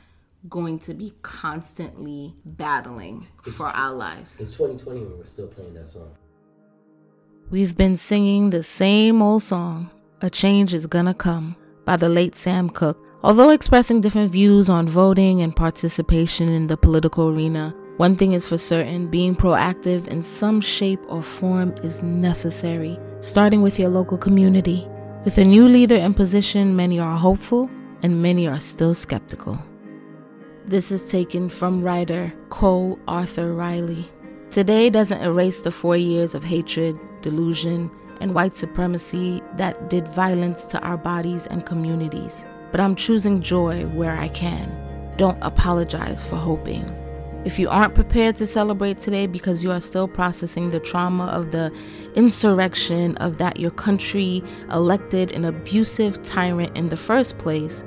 going 0.49 0.79
to 0.79 0.93
be 0.93 1.13
constantly 1.21 2.33
battling 2.45 3.27
it's, 3.45 3.55
for 3.55 3.67
our 3.67 3.93
lives? 3.93 4.39
it's 4.39 4.51
2020 4.51 5.01
and 5.01 5.17
we're 5.17 5.25
still 5.25 5.47
playing 5.47 5.73
that 5.73 5.87
song. 5.87 6.11
We've 7.49 7.75
been 7.75 7.95
singing 7.95 8.51
the 8.51 8.63
same 8.63 9.21
old 9.21 9.43
song 9.43 9.89
a 10.21 10.29
change 10.29 10.73
is 10.73 10.85
gonna 10.85 11.13
come 11.13 11.55
by 11.85 11.95
the 11.95 12.09
late 12.09 12.35
sam 12.35 12.69
cooke. 12.69 12.99
Although 13.23 13.49
expressing 13.51 14.01
different 14.01 14.31
views 14.31 14.69
on 14.69 14.87
voting 14.87 15.41
and 15.41 15.55
participation 15.55 16.49
in 16.49 16.67
the 16.67 16.77
political 16.77 17.29
arena 17.29 17.73
one 17.99 18.15
thing 18.15 18.31
is 18.31 18.47
for 18.47 18.57
certain 18.57 19.07
being 19.07 19.35
proactive 19.35 20.07
in 20.07 20.23
some 20.23 20.61
shape 20.61 21.01
or 21.09 21.21
form 21.21 21.75
is 21.83 22.01
necessary, 22.01 22.97
starting 23.19 23.61
with 23.61 23.77
your 23.77 23.89
local 23.89 24.17
community. 24.17 24.87
With 25.25 25.37
a 25.37 25.43
new 25.43 25.67
leader 25.67 25.97
in 25.97 26.13
position, 26.13 26.77
many 26.77 26.97
are 26.97 27.17
hopeful 27.17 27.69
and 28.01 28.21
many 28.21 28.47
are 28.47 28.61
still 28.61 28.93
skeptical. 28.93 29.61
This 30.63 30.93
is 30.93 31.11
taken 31.11 31.49
from 31.49 31.81
writer 31.81 32.31
Cole 32.47 32.97
Arthur 33.05 33.53
Riley. 33.53 34.09
Today 34.49 34.89
doesn't 34.89 35.21
erase 35.21 35.59
the 35.59 35.71
four 35.71 35.97
years 35.97 36.33
of 36.33 36.45
hatred, 36.45 36.97
delusion, 37.21 37.91
and 38.21 38.33
white 38.33 38.55
supremacy 38.55 39.41
that 39.57 39.89
did 39.89 40.07
violence 40.07 40.63
to 40.67 40.79
our 40.83 40.95
bodies 40.95 41.47
and 41.47 41.65
communities. 41.65 42.45
But 42.71 42.79
I'm 42.79 42.95
choosing 42.95 43.41
joy 43.41 43.87
where 43.87 44.15
I 44.15 44.29
can. 44.29 44.71
Don't 45.17 45.37
apologize 45.41 46.25
for 46.25 46.37
hoping. 46.37 46.95
If 47.49 47.57
you 47.57 47.67
aren't 47.67 47.95
prepared 47.95 48.35
to 48.35 48.45
celebrate 48.45 48.99
today 48.99 49.25
because 49.25 49.63
you 49.63 49.71
are 49.71 49.81
still 49.81 50.07
processing 50.07 50.69
the 50.69 50.79
trauma 50.79 51.25
of 51.25 51.49
the 51.49 51.73
insurrection 52.13 53.17
of 53.17 53.39
that 53.39 53.59
your 53.59 53.71
country 53.71 54.43
elected 54.71 55.31
an 55.31 55.45
abusive 55.45 56.21
tyrant 56.21 56.77
in 56.77 56.89
the 56.89 56.95
first 56.95 57.39
place, 57.39 57.83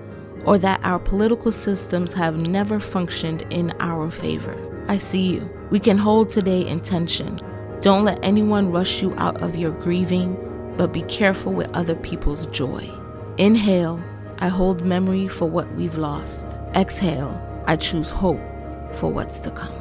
or 0.47 0.59
that 0.59 0.81
our 0.83 0.99
political 0.99 1.53
systems 1.53 2.13
have 2.13 2.37
never 2.37 2.81
functioned 2.81 3.43
in 3.51 3.73
our 3.79 4.11
favor, 4.11 4.57
I 4.89 4.99
see 4.99 5.35
you. 5.35 5.49
We 5.71 5.79
can 5.79 5.97
hold 5.97 6.29
today 6.29 6.67
in 6.67 6.81
tension. 6.81 7.39
Don't 7.83 8.05
let 8.05 8.19
anyone 8.25 8.73
rush 8.73 9.01
you 9.01 9.15
out 9.17 9.43
of 9.43 9.55
your 9.55 9.71
grieving, 9.71 10.75
but 10.77 10.93
be 10.93 11.03
careful 11.03 11.53
with 11.53 11.71
other 11.71 11.95
people's 11.95 12.47
joy. 12.47 12.91
Inhale, 13.39 14.03
I 14.39 14.49
hold 14.49 14.85
memory 14.85 15.29
for 15.29 15.49
what 15.49 15.73
we've 15.75 15.99
lost. 15.99 16.59
Exhale, 16.75 17.41
I 17.69 17.77
choose 17.77 18.11
hope 18.11 18.41
for 18.95 19.11
what's 19.13 19.41
to 19.41 19.51
come. 19.51 19.75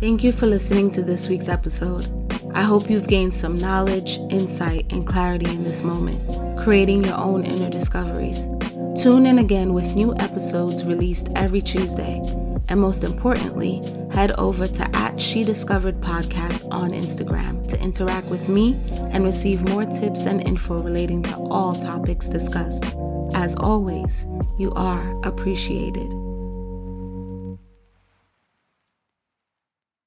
Thank 0.00 0.22
you 0.22 0.32
for 0.32 0.46
listening 0.46 0.90
to 0.92 1.02
this 1.02 1.28
week's 1.28 1.48
episode. 1.48 2.10
I 2.54 2.62
hope 2.62 2.90
you've 2.90 3.08
gained 3.08 3.34
some 3.34 3.58
knowledge, 3.58 4.18
insight, 4.30 4.92
and 4.92 5.06
clarity 5.06 5.50
in 5.50 5.64
this 5.64 5.82
moment, 5.82 6.58
creating 6.58 7.04
your 7.04 7.16
own 7.16 7.42
inner 7.42 7.70
discoveries. 7.70 8.48
Tune 9.00 9.26
in 9.26 9.38
again 9.38 9.72
with 9.72 9.96
new 9.96 10.14
episodes 10.18 10.84
released 10.84 11.30
every 11.34 11.60
Tuesday. 11.60 12.20
And 12.68 12.80
most 12.80 13.02
importantly, 13.02 13.82
head 14.12 14.32
over 14.38 14.66
to 14.66 14.96
at 15.14 15.20
She 15.20 15.44
Discovered 15.44 16.00
Podcast 16.00 16.68
on 16.72 16.90
Instagram 16.90 17.66
to 17.68 17.80
interact 17.80 18.26
with 18.26 18.48
me 18.48 18.74
and 19.12 19.24
receive 19.24 19.68
more 19.68 19.84
tips 19.84 20.26
and 20.26 20.46
info 20.46 20.82
relating 20.82 21.22
to 21.24 21.36
all 21.36 21.74
topics 21.74 22.28
discussed. 22.28 22.84
As 23.34 23.54
always, 23.56 24.26
you 24.58 24.72
are 24.72 25.20
appreciated. 25.24 26.23